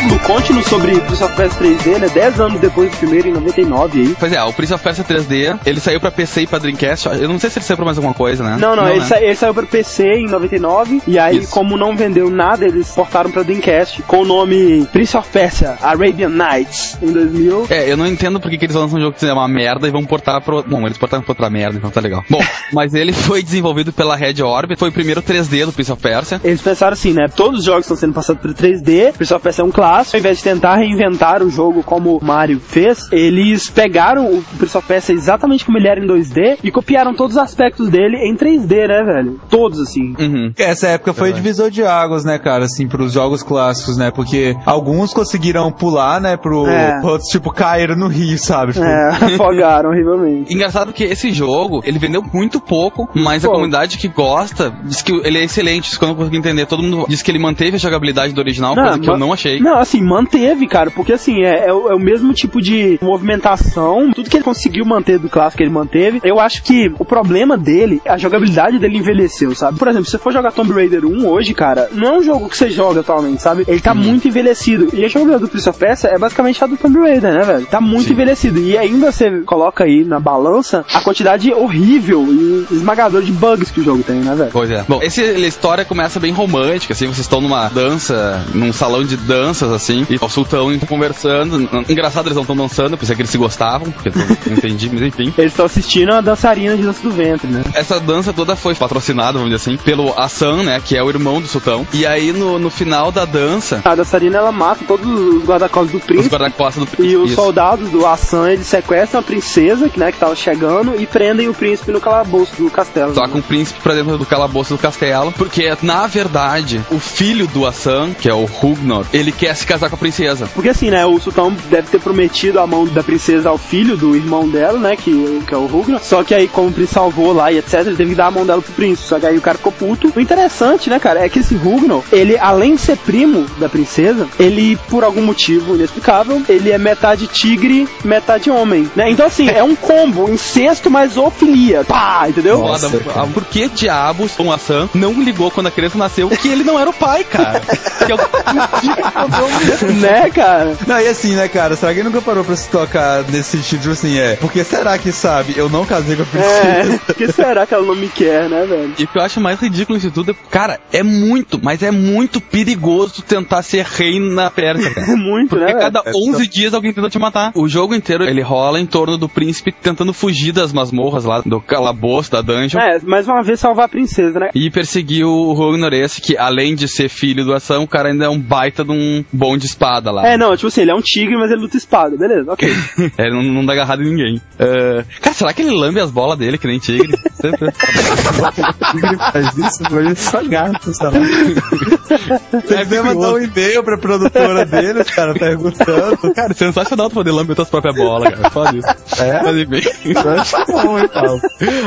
[0.03, 2.09] Pablo, conte-nos sobre Prince of Persia 3D, né?
[2.09, 4.15] 10 anos depois do primeiro, em 99 aí.
[4.19, 7.07] Pois é, o Prince of Persia 3D, ele saiu pra PC e pra Dreamcast.
[7.07, 8.57] Eu não sei se ele saiu pra mais alguma coisa, né?
[8.59, 9.05] Não, não, ele, né?
[9.05, 11.51] sa- ele saiu para PC em 99 e aí, Isso.
[11.51, 16.29] como não vendeu nada, eles portaram pra Dreamcast com o nome Prince of Persia Arabian
[16.29, 17.67] Nights em 2000.
[17.69, 19.91] É, eu não entendo porque que eles lançam um jogo que é uma merda e
[19.91, 20.63] vão portar pro.
[20.63, 22.23] Bom, eles portaram pra outra merda, então tá legal.
[22.29, 22.41] Bom,
[22.73, 26.41] mas ele foi desenvolvido pela Red Orbit, foi o primeiro 3D do Prince of Persia.
[26.43, 27.27] Eles pensaram assim, né?
[27.33, 30.17] Todos os jogos estão sendo passados por 3D, Prince of Persia é um clássico, fácil,
[30.17, 34.77] ao invés de tentar reinventar o jogo como o Mario fez, eles pegaram o Prince
[34.77, 38.35] of Persia exatamente como ele era em 2D e copiaram todos os aspectos dele em
[38.35, 39.39] 3D, né, velho?
[39.49, 40.15] Todos, assim.
[40.19, 40.51] Uhum.
[40.57, 44.09] Essa época foi divisor de águas, né, cara, assim, pros jogos clássicos, né?
[44.11, 46.99] Porque alguns conseguiram pular, né, pro É.
[47.03, 48.73] outros, tipo, caíram no rio, sabe?
[48.73, 50.53] Tipo, É, afogaram horrivelmente.
[50.53, 53.53] Engraçado que esse jogo, ele vendeu muito pouco, mas a Pô.
[53.55, 55.89] comunidade que gosta diz que ele é excelente.
[55.89, 56.65] Isso que eu não consegui entender.
[56.65, 59.59] Todo mundo diz que ele manteve a jogabilidade do original, coisa que eu não achei.
[59.59, 64.11] Não, assim, manteve, cara, porque assim, é, é o, é o mesmo tipo de movimentação,
[64.13, 66.19] tudo que ele conseguiu manter do clássico ele manteve.
[66.23, 69.77] Eu acho que o problema dele, a jogabilidade dele envelheceu, sabe?
[69.77, 72.49] Por exemplo, se você for jogar Tomb Raider 1 hoje, cara, não é um jogo
[72.49, 73.63] que você joga atualmente, sabe?
[73.67, 74.89] Ele tá muito envelhecido.
[74.93, 77.65] E a jogabilidade do Prince of Persia é basicamente a do Tomb Raider, né, velho?
[77.65, 78.59] Tá muito envelhecido.
[78.59, 83.81] E ainda você coloca aí na balança a quantidade horrível e esmagadora de bugs que
[83.81, 84.49] o jogo tem, né, velho?
[84.51, 84.83] Pois é.
[84.87, 89.17] Bom, esse, a história começa bem romântica, assim, vocês estão numa dança, num salão de
[89.17, 91.69] danças, assim, e o sultão tá conversando.
[91.89, 94.25] Engraçado, eles não estão dançando, pensei que eles se gostavam, porque não
[94.57, 95.33] entendi, mas enfim.
[95.37, 97.63] Eles estão assistindo a dançarina de dança do ventre, né?
[97.73, 101.41] Essa dança toda foi patrocinada, vamos dizer assim, pelo Hassan, né, que é o irmão
[101.41, 101.85] do sultão.
[101.93, 105.97] E aí, no, no final da dança, A dançarina ela mata todos os guarda-costas do
[105.97, 106.29] os príncipe.
[106.35, 107.35] guarda-costas do E os Isso.
[107.35, 111.53] soldados do Hassan, eles sequestram a princesa, que, né, que tava chegando, e prendem o
[111.53, 113.13] príncipe no calabouço do castelo.
[113.13, 117.65] Toca um príncipe pra dentro do calabouço do castelo, porque, na verdade, o filho do
[117.65, 120.49] Hassan, que é o Hugnor, ele quer se casar com a princesa.
[120.53, 124.15] Porque assim, né, o sultão deve ter prometido a mão da princesa ao filho do
[124.15, 125.99] irmão dela, né, que, que é o Rugna.
[125.99, 128.31] Só que aí, como o príncipe salvou lá e etc, ele teve que dar a
[128.31, 129.07] mão dela pro príncipe.
[129.07, 130.11] Só que aí o cara ficou puto.
[130.15, 134.27] O interessante, né, cara, é que esse Rugno, ele, além de ser primo da princesa,
[134.39, 139.09] ele, por algum motivo inexplicável, ele é metade tigre, metade homem, né?
[139.09, 141.83] Então, assim, é um combo, incesto mais zoofilia.
[141.83, 142.59] Pá, entendeu?
[142.59, 142.89] Foda.
[143.15, 146.79] Ah, Por que diabos o Hassan não ligou quando a criança nasceu que ele não
[146.79, 147.61] era o pai, cara?
[148.05, 148.19] Que é o-
[149.99, 150.77] né, cara?
[150.87, 153.81] Não, e assim, né, cara, será que ele nunca parou pra se tocar nesse sentido,
[153.81, 156.53] tipo assim, é, porque será que, sabe, eu não casei com a princesa?
[156.73, 158.93] É, por que será que ela não me quer, né, velho?
[158.97, 161.91] E o que eu acho mais ridículo nisso tudo é, cara, é muito, mas é
[161.91, 165.11] muito perigoso tentar ser rei na Pérsia, cara.
[165.11, 165.93] É muito, Porque né, a velho?
[165.93, 167.51] cada 11 dias alguém tenta te matar.
[167.55, 171.59] O jogo inteiro ele rola em torno do príncipe tentando fugir das masmorras lá, do
[171.61, 172.79] calabouço, da dungeon.
[172.79, 174.49] É, mais uma vez salvar a princesa, né?
[174.55, 178.25] E perseguir o Ragnar esse, que além de ser filho do Ação, o cara ainda
[178.25, 180.27] é um baita de um bom de espada lá.
[180.27, 182.69] É, não, tipo assim, ele é um tigre, mas ele luta espada, beleza, ok.
[183.17, 184.41] É, não, não dá agarrado em ninguém.
[184.57, 187.13] É, Cara, será que ele lambe as bolas dele que nem tigre?
[187.43, 191.13] Ele faz isso, mas ele só gato, sei lá.
[192.07, 196.33] Você devia mandar um e-mail pra produtora dele, cara, perguntando.
[196.33, 198.49] Cara, sensacional tu poder lamber tuas próprias bolas, cara.
[198.49, 198.87] Foda isso.
[199.21, 199.41] É?
[199.43, 201.41] Mas hein, Paulo?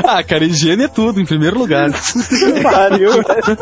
[0.05, 1.89] Ah, cara, higiene é tudo, em primeiro lugar.
[2.63, 3.11] Pariu.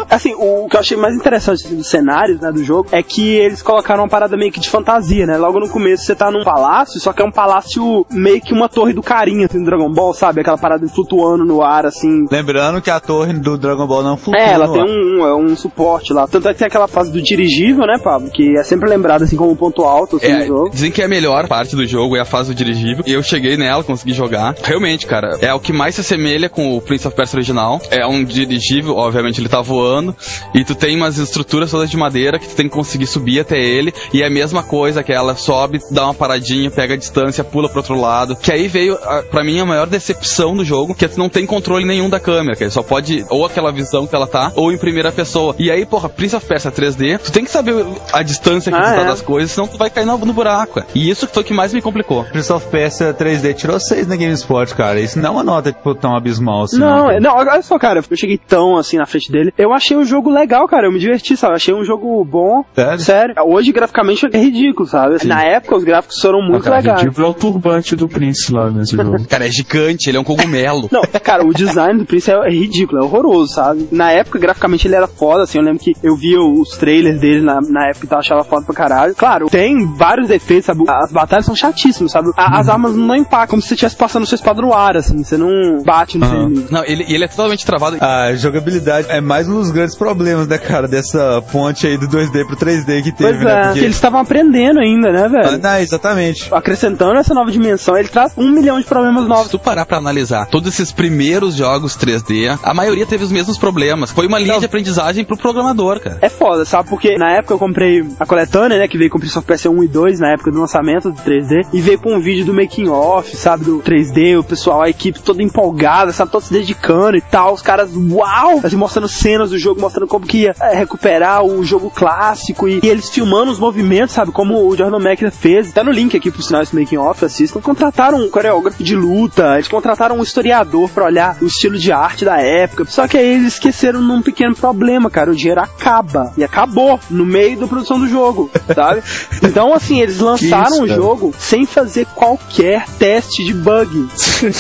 [0.10, 3.62] Assim, o que eu achei mais interessante dos cenários, né, do jogo, é que eles
[3.62, 5.38] colocaram uma parada meio que de fantasia, né?
[5.38, 8.70] Logo no começo você tá num palácio, só que é um palácio meio que uma
[8.70, 10.42] torre do carinha, assim, do Dragon Ball, sabe?
[10.42, 12.26] Aquela parada flutuando no ar, assim.
[12.32, 14.42] Lembrando que a torre do Dragon Ball não flutua.
[14.42, 14.88] É, ela no tem ar.
[14.88, 16.28] um, um, é um suporte lá.
[16.28, 18.30] Tanto é que tem aquela fase do dirigível, né, Pablo?
[18.30, 20.70] Que é sempre lembrado assim como um ponto alto assim, do É, jogo.
[20.70, 23.04] dizem que é a melhor parte do jogo, é a fase do dirigível.
[23.08, 24.56] E eu cheguei nela, consegui jogar.
[24.64, 27.82] Realmente, cara, é o que mais se assemelha com o Prince of Persia original.
[27.92, 30.16] É um dirigível, obviamente ele tá voando.
[30.54, 33.58] E tu tem umas estruturas todas de madeira que tu tem que conseguir subir até
[33.60, 33.94] ele.
[34.14, 37.70] E é a mesma coisa, que ela sobe, dá uma paradinha, pega a distância, pula
[37.70, 38.36] pro outro lado.
[38.36, 41.46] Que aí veio, a- pra mim, a maior decepção do jogo, que tu não tem
[41.46, 44.78] controle nenhum da câmera, que só pode, ou aquela visão que ela tá, ou em
[44.78, 45.56] primeira pessoa.
[45.60, 48.82] E aí, porra, Prince of Persia 3D, tu tem que saber a distância que Ah,
[48.82, 49.06] tu tá é.
[49.06, 50.80] das coisas, senão tu vai cair no, no buraco.
[50.80, 50.84] é.
[50.94, 52.24] E isso foi o que mais me complicou.
[52.26, 55.00] Prince of Persia 3D tirou 6 na GameSpot, cara.
[55.00, 56.78] Isso não é uma nota tipo, tão abismal assim.
[56.80, 59.54] Não, é- não, olha só, cara, eu cheguei tão assim na frente dele.
[59.58, 60.88] Eu achei o jogo legal, cara.
[60.88, 61.54] Eu me diverti, sabe?
[61.54, 62.64] Eu achei um jogo bom.
[62.76, 63.00] Sério?
[63.00, 63.36] Sério.
[63.46, 65.26] Hoje, graficamente, é ridículo, sabe?
[65.26, 67.02] Na época, os gráficos foram muito cara, legais.
[67.02, 69.26] ridículo é o turbante do Prince lá nesse jogo.
[69.28, 70.88] Cara, é gigante, ele é um cogumelo.
[70.92, 73.88] Não, cara, o design do Prince é, ridículo, é horroroso, sabe?
[73.92, 75.58] Na época, graficamente, ele era foda, assim.
[75.58, 78.66] Eu lembro que eu via os trailers dele na, na época e tal, achava foda
[78.66, 79.14] pra caralho.
[79.16, 80.84] Claro, tem vários defeitos, sabe?
[80.88, 82.30] As batalhas são chatíssimas, sabe?
[82.36, 85.24] A- as armas não impactam, como se você estivesse passando sua espada no ar, assim.
[85.24, 86.68] Você não bate no seu inimigo.
[86.72, 87.98] Não, ele, ele é totalmente travado.
[88.02, 92.46] A jogabilidade é mais um dos grandes problemas, né, cara, dessa ponte aí do 2D
[92.48, 93.52] pro 3D que teve, Pois né?
[93.52, 93.80] é, Porque...
[93.80, 95.58] que eles estavam aprendendo ainda, né, Ah, velho?
[95.62, 96.48] não, exatamente.
[96.54, 99.48] Acrescentando essa nova dimensão, ele traz um milhão de problemas Se novos.
[99.52, 104.12] tu parar pra analisar todos esses primeiros jogos 3D, a maioria teve os mesmos problemas.
[104.12, 106.15] Foi uma linha de aprendizagem pro programador, cara.
[106.22, 106.90] É foda, sabe?
[106.90, 108.88] Porque na época eu comprei a coletânea, né?
[108.88, 111.68] Que veio com Prince of Persia 1 e 2 na época do lançamento do 3D.
[111.74, 113.66] E veio com um vídeo do making off, sabe?
[113.66, 116.32] Do 3D, o pessoal, a equipe toda empolgada, sabe?
[116.32, 117.54] Todos se dedicando e tal.
[117.54, 118.62] Os caras, uau!
[118.64, 122.68] Assim, mostrando cenas do jogo, mostrando como que ia é, recuperar o jogo clássico.
[122.68, 124.32] E, e eles filmando os movimentos, sabe?
[124.32, 125.72] Como o Jordan Mackner fez.
[125.72, 127.62] Tá no link aqui pro sinal esse making off, assistam.
[127.62, 132.26] Contrataram um coreógrafo de luta, eles contrataram um historiador pra olhar o estilo de arte
[132.26, 132.86] da época.
[132.86, 135.32] Só que aí eles esqueceram num pequeno problema, cara.
[135.32, 136.05] O dinheiro acaba.
[136.38, 139.02] E acabou no meio da produção do jogo, sabe?
[139.46, 144.08] Então, assim, eles lançaram isso, o jogo sem fazer qualquer teste de bug.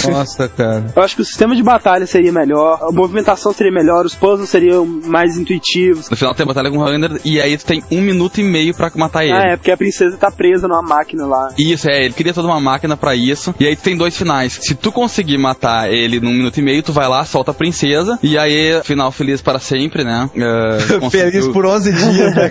[0.10, 0.92] Nossa, cara.
[0.96, 4.50] Eu acho que o sistema de batalha seria melhor, a movimentação seria melhor, os puzzles
[4.50, 6.10] seriam mais intuitivos.
[6.10, 8.44] No final tem a batalha com o Hunter e aí tu tem um minuto e
[8.44, 9.34] meio pra matar ele.
[9.34, 11.50] Ah, é, porque a princesa tá presa numa máquina lá.
[11.58, 13.54] Isso, é, ele queria toda uma máquina pra isso.
[13.60, 14.60] E aí tu tem dois finais.
[14.62, 18.20] Se tu conseguir matar ele num minuto e meio, tu vai lá, solta a princesa.
[18.22, 20.30] E aí, final feliz para sempre, né?
[20.36, 21.00] É,
[21.42, 22.50] Feliz por 11 dias, né?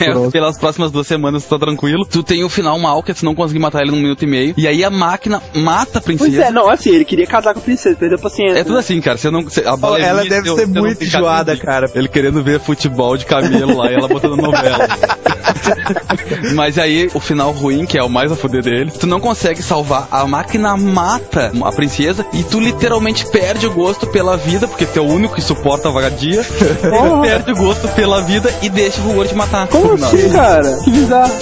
[0.00, 2.04] É, pelas próximas duas semanas tu tá tranquilo.
[2.04, 4.26] Tu tem o final mal, que é tu não conseguir matar ele num minuto e
[4.26, 4.54] meio.
[4.56, 6.30] E aí a máquina mata a princesa.
[6.30, 8.58] Pois é, não, assim, ele queria casar com a princesa, perdeu a paciência.
[8.58, 9.16] É tudo assim, cara.
[9.18, 11.90] Você não, você- a bola é Ela deve ser muito enjoada, cara.
[11.94, 14.88] Ele querendo ver futebol de camelo lá e ela botando novela.
[16.54, 19.62] Mas aí, o final ruim, que é o mais a fuder dele, tu não consegue
[19.62, 24.86] salvar, a máquina mata a princesa e tu literalmente perde o gosto pela vida, porque
[24.86, 26.42] tu é o único que suporta a vagadia.
[26.44, 29.68] tu perde o gosto pela vida e deixa o Hogwarts te matar.
[29.68, 30.78] Como assim, cara?
[30.84, 31.32] Que bizarro.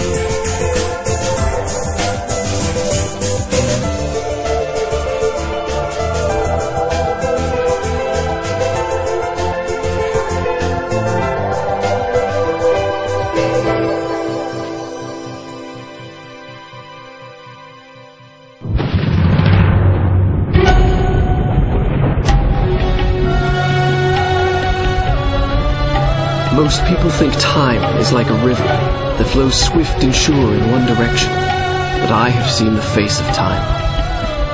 [26.55, 30.85] Most people think time is like a river that flows swift and sure in one
[30.85, 31.31] direction.
[31.31, 33.63] But I have seen the face of time,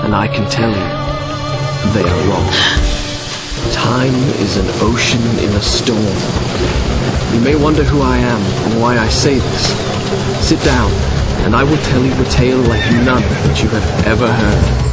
[0.05, 0.89] and I can tell you,
[1.95, 2.49] they are wrong.
[3.73, 5.99] Time is an ocean in a storm.
[7.35, 10.47] You may wonder who I am and why I say this.
[10.47, 10.93] Sit down,
[11.43, 14.88] and I will tell you a tale like none that you have ever heard.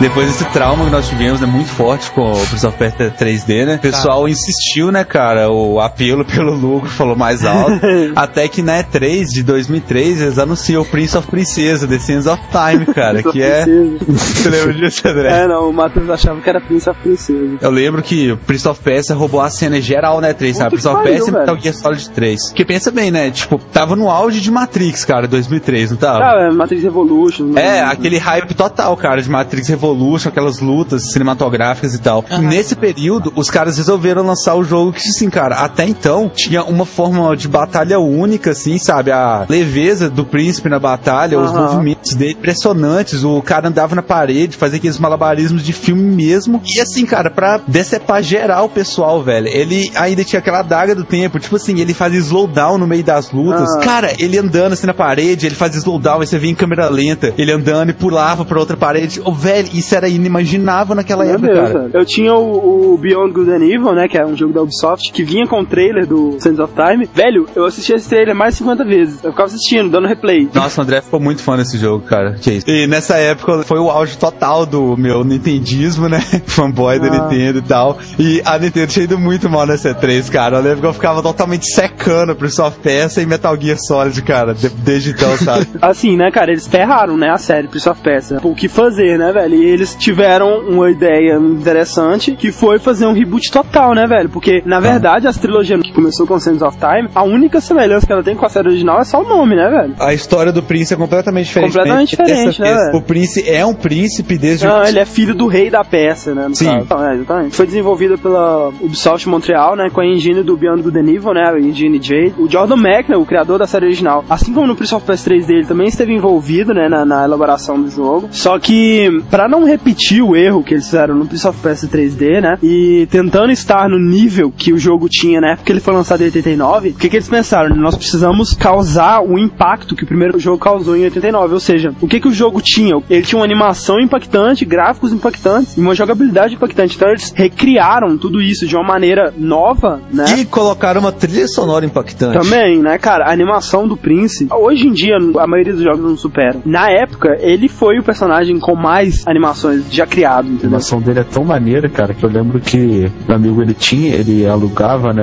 [0.00, 3.66] Depois desse trauma que nós tivemos, né, muito forte com o Prince of Persia 3D,
[3.66, 3.74] né?
[3.76, 7.80] O pessoal insistiu, né, cara, o apelo pelo lucro falou mais alto.
[8.14, 12.40] até que na E3 de 2003 eles anunciam o Prince of Princesa, The Sands of
[12.52, 13.64] Time, cara, que é...
[14.06, 15.42] Você lembra disso, André?
[15.42, 17.58] É, não, o Matheus achava que era Prince of Princesa.
[17.60, 20.76] Eu lembro que o Prince of Persia roubou a cena geral, né, 3, sabe?
[20.76, 22.48] Puta Prince of Persia e pariu, Metal Gear Solid 3.
[22.50, 26.20] Porque pensa bem, né, tipo, tava no auge de Matrix, cara, 2003, não tava?
[26.22, 27.58] Ah, é Matrix Evolution.
[27.58, 29.87] É, aquele hype total, cara, de Matrix Revolution,
[30.28, 32.24] aquelas lutas cinematográficas e tal.
[32.40, 36.86] Nesse período, os caras resolveram lançar o jogo que, assim, cara, até então tinha uma
[36.86, 39.10] forma de batalha única, assim, sabe?
[39.10, 41.62] A leveza do príncipe na batalha, os Aham.
[41.62, 43.24] movimentos dele impressionantes.
[43.24, 46.60] O cara andava na parede, fazia aqueles malabarismos de filme mesmo.
[46.64, 51.04] E assim, cara, pra decepar geral o pessoal, velho, ele ainda tinha aquela adaga do
[51.04, 53.68] tempo, tipo assim, ele fazia slowdown no meio das lutas.
[53.70, 53.80] Aham.
[53.80, 57.32] Cara, ele andando assim na parede, ele fazia slowdown, aí você via em câmera lenta,
[57.38, 59.20] ele andando e pulava pra outra parede.
[59.24, 61.90] Ô, velho, isso era inimaginável naquela Meu época, Deus, cara.
[61.94, 64.08] Eu tinha o, o Beyond Good and Evil, né?
[64.08, 67.08] Que é um jogo da Ubisoft, que vinha com o trailer do Sands of Time.
[67.14, 69.24] Velho, eu assisti esse trailer mais de 50 vezes.
[69.24, 70.48] Eu ficava assistindo, dando replay.
[70.54, 72.34] Nossa, o André ficou muito fã desse jogo, cara.
[72.40, 72.68] Que isso.
[72.68, 76.20] E nessa época foi o auge total do meu nintendismo, né?
[76.46, 77.10] Fanboy da Ah.
[77.22, 77.98] Nintendo e tal.
[78.18, 80.56] E a Nintendo tinha ido muito mal nessa E3, cara.
[80.58, 84.54] Eu lembro que eu ficava totalmente secando pro Soft Persia e Metal Gear Solid, cara.
[84.54, 85.66] de- desde então, sabe?
[85.80, 88.38] Assim, né, cara, eles ferraram, né, a série Prince of Persia.
[88.42, 89.54] O que fazer, né, velho?
[89.54, 94.28] E eles tiveram uma ideia interessante, que foi fazer um reboot total, né, velho?
[94.28, 98.12] Porque, na verdade, as trilogias que começou com Sands of Time, a única semelhança que
[98.12, 99.94] ela tem com a série original é só o nome, né, velho?
[99.98, 101.72] A história do Prince é completamente diferente.
[101.72, 102.98] Completamente Dessa diferente, né, vez, velho?
[102.98, 104.84] O Prince é um príncipe desde Não, o...
[104.84, 106.48] ele é filho do rei da Pérsia, né?
[106.52, 106.70] Sim.
[106.80, 107.56] Então, é, exatamente.
[107.56, 109.88] Foi desenvolvida pela Ubisoft Montreal, né?
[109.90, 111.44] Com a engine do Beyond Good and Evil, né?
[111.48, 112.34] A engine J.
[112.38, 115.46] O Jordan Mechner, o criador da série original, assim como no Prince of Persia 3
[115.46, 116.88] dele, também esteve envolvido, né?
[116.88, 118.28] Na, na elaboração do jogo.
[118.30, 122.40] Só que, pra não repetir o erro que eles fizeram no Prince of Persia 3D,
[122.40, 122.58] né?
[122.62, 126.20] E tentando estar no nível que o jogo tinha na época que ele foi lançado
[126.22, 127.74] em 89, o que, que eles pensaram?
[127.76, 131.54] Nós precisamos causar o impacto que o primeiro jogo causou em 89.
[131.54, 132.94] Ou seja, o que, que o jogo tinha?
[133.08, 136.96] Ele tinha uma animação impactante, gráficos impactantes e uma jogabilidade impactante.
[136.96, 140.24] Então eles recriaram tudo isso de uma maneira nova, né?
[140.38, 142.38] E colocaram uma trilha sonora impactante.
[142.38, 143.26] Também, né, cara?
[143.26, 146.62] A animação do Prince, hoje em dia, a maioria dos jogos não superam.
[146.64, 150.66] Na época, ele foi o personagem com mais animação animações já criado, A entendeu?
[150.68, 154.46] animação dele é tão maneira, cara, que eu lembro que meu amigo ele tinha, ele
[154.46, 155.22] alugava, né,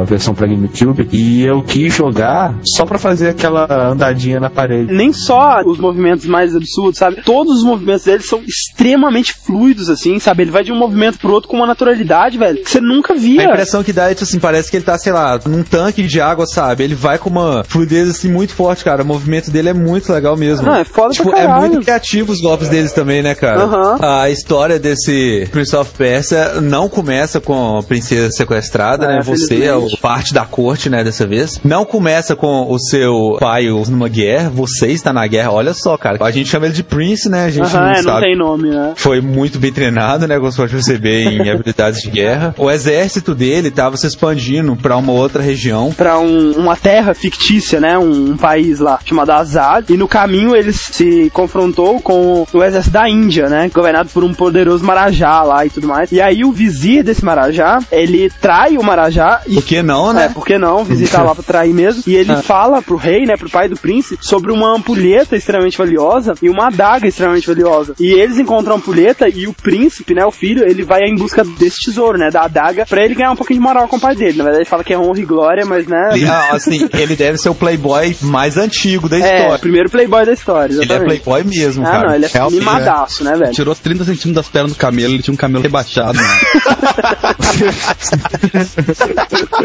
[0.00, 4.92] a versão pra GameCube e eu quis jogar só pra fazer aquela andadinha na parede.
[4.92, 7.22] Nem só os movimentos mais absurdos, sabe?
[7.24, 10.42] Todos os movimentos dele são extremamente fluidos, assim, sabe?
[10.42, 13.40] Ele vai de um movimento pro outro com uma naturalidade, velho, que você nunca via.
[13.42, 16.02] A impressão que dá é, tipo assim, parece que ele tá, sei lá, num tanque
[16.02, 16.84] de água, sabe?
[16.84, 19.02] Ele vai com uma fluidez, assim, muito forte, cara.
[19.02, 20.66] O movimento dele é muito legal mesmo.
[20.66, 21.60] Não, é foda Tipo, pra é caralho.
[21.72, 23.53] muito criativo os golpes deles também, né, cara?
[23.62, 23.98] Aham.
[24.00, 29.20] A história desse Prince of Persia não começa com a princesa sequestrada, É, né?
[29.22, 31.60] Você é o parte da corte, né, dessa vez.
[31.64, 35.50] Não começa com o seu pai numa guerra, você está na guerra.
[35.52, 36.18] Olha só, cara.
[36.24, 37.44] A gente chama ele de Prince, né?
[37.46, 38.92] A gente Aham, não é, não sabe tem nome, né?
[38.96, 40.38] foi muito bem treinado, né?
[40.38, 42.54] Como você pode perceber em habilidades de guerra.
[42.58, 45.92] O exército dele tava se expandindo pra uma outra região.
[45.92, 47.98] Pra um- uma terra fictícia, né?
[47.98, 49.90] Um, um país lá chamado Azad.
[49.92, 53.70] E no caminho ele se confrontou com o exército da Índia, né?
[53.72, 56.10] Governado por um poderoso Marajá lá e tudo mais.
[56.12, 60.14] E aí o vizir desse Marajá, ele trai o Marajá e Por que não, É,
[60.14, 60.30] né?
[60.34, 60.80] por que não?
[60.82, 62.02] O vizinho tá lá pra trair mesmo.
[62.06, 66.34] E ele fala pro rei, né, pro pai do príncipe, sobre uma ampulheta extremamente valiosa
[66.42, 67.94] e uma adaga extremamente valiosa.
[67.98, 71.44] E eles encontram a ampulheta e o príncipe, né, o filho, ele vai em busca
[71.44, 74.14] desse tesouro, né, da adaga, pra ele ganhar um pouquinho de moral com o pai
[74.14, 74.38] dele.
[74.38, 76.10] Na verdade, ele fala que é honra e glória, mas, né...
[76.12, 79.56] Ele, ah, assim, ele deve ser o playboy mais antigo da É, história.
[79.56, 81.22] o primeiro playboy da história, Ele é exatamente.
[81.22, 82.08] playboy mesmo, ah, cara.
[82.08, 83.52] não, ele é Realmente, mimadaço, né, velho?
[83.52, 86.18] Tirou 30 centímetros das pernas do camelo, ele tinha um camelo rebaixado.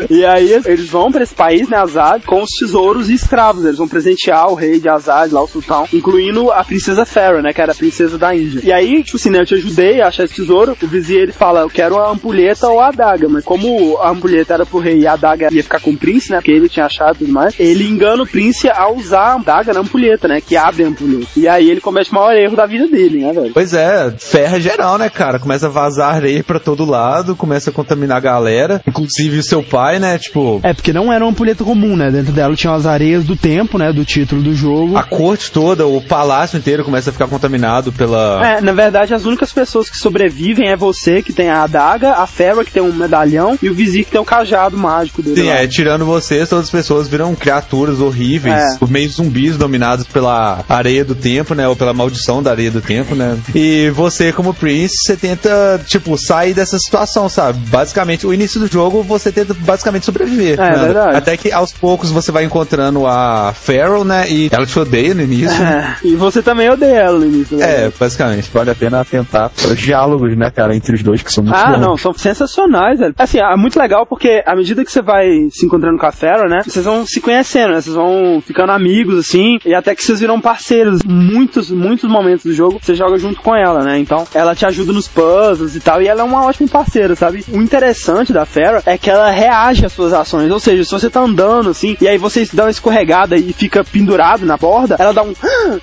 [0.09, 3.65] E aí eles vão pra esse país, né, Azad, com os tesouros e escravos.
[3.65, 7.53] Eles vão presentear o rei de Azad, lá o sultão, incluindo a princesa Pharaoh, né,
[7.53, 8.61] que era a princesa da Índia.
[8.63, 10.76] E aí, tipo assim, né, eu te ajudei a achar esse tesouro.
[10.82, 13.28] O vizir, ele fala, eu quero a ampulheta ou a adaga.
[13.30, 16.32] Mas como a ampulheta era pro rei e a adaga ia ficar com o príncipe,
[16.32, 19.36] né, porque ele tinha achado e tudo mais, ele engana o príncipe a usar a
[19.36, 21.28] adaga na ampulheta, né, que abre a ampulheta.
[21.36, 23.53] E aí ele comete o maior erro da vida dele, né, velho?
[23.60, 25.38] Pois é, ferra geral, né, cara?
[25.38, 29.62] Começa a vazar areia pra todo lado, começa a contaminar a galera, inclusive o seu
[29.62, 30.18] pai, né?
[30.18, 32.10] Tipo, É, porque não era uma ampulheta comum, né?
[32.10, 33.91] Dentro dela tinham as areias do tempo, né?
[33.91, 34.95] Do título do jogo.
[34.95, 38.39] a corte toda, o palácio inteiro começa a ficar contaminado pela.
[38.47, 42.26] É, na verdade, as únicas pessoas que sobrevivem é você, que tem a adaga, a
[42.26, 45.36] Fera, que tem um medalhão, e o vizir, que tem o cajado mágico dele.
[45.41, 45.55] Sim, lá.
[45.55, 48.86] é, tirando vocês, todas as pessoas viram criaturas horríveis, É.
[48.88, 51.68] meio zumbis dominados pela areia do tempo, né?
[51.68, 53.38] Ou pela maldição da areia do tempo, né?
[53.56, 57.60] E você, como Prince, você tenta, tipo, sair dessa situação, sabe?
[57.68, 60.60] Basicamente, o início do jogo, você tenta basicamente sobreviver.
[60.60, 60.84] É, né?
[60.86, 61.18] verdade.
[61.18, 64.30] Até que aos poucos você vai encontrando a Pharaoh, né?
[64.30, 65.50] E ela te odeia no início.
[65.62, 67.58] É, e você também odeia ela no início.
[67.58, 67.86] né?
[67.86, 68.50] É, basicamente.
[68.54, 71.56] Vale a pena atentar para os diálogos, né, cara, entre os dois, que são muito
[71.56, 71.80] Ah, bons.
[71.80, 73.14] não, são sensacionais, velho.
[73.18, 76.47] Assim, é muito legal porque à medida que você vai se encontrando com a Fera,
[76.47, 76.62] né?
[76.66, 77.82] Vocês vão se conhecendo, né?
[77.82, 81.02] Vocês vão ficando amigos, assim, e até que vocês viram parceiros.
[81.06, 84.00] Muitos, muitos momentos do jogo você joga junto com ela, né?
[84.00, 87.44] Então, ela te ajuda nos puzzles e tal, e ela é uma ótima parceira, sabe?
[87.52, 90.52] O interessante da Fera é que ela reage às suas ações.
[90.52, 93.84] Ou seja, se você tá andando, assim, e aí você dá uma escorregada e fica
[93.84, 95.34] pendurado na borda, ela dá um,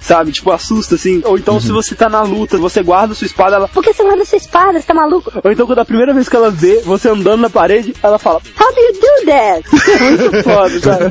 [0.01, 0.33] sabe?
[0.33, 1.23] Tipo, assusta, assim.
[1.25, 4.03] Ou então, se você tá na luta, você guarda sua espada, ela Por que você
[4.03, 4.81] guarda sua espada?
[4.81, 5.33] Você tá maluco?
[5.43, 8.41] ou então, quando a primeira vez que ela vê você andando na parede, ela fala:
[8.61, 9.65] How do you do that?
[10.01, 11.07] Muito foda, sabe?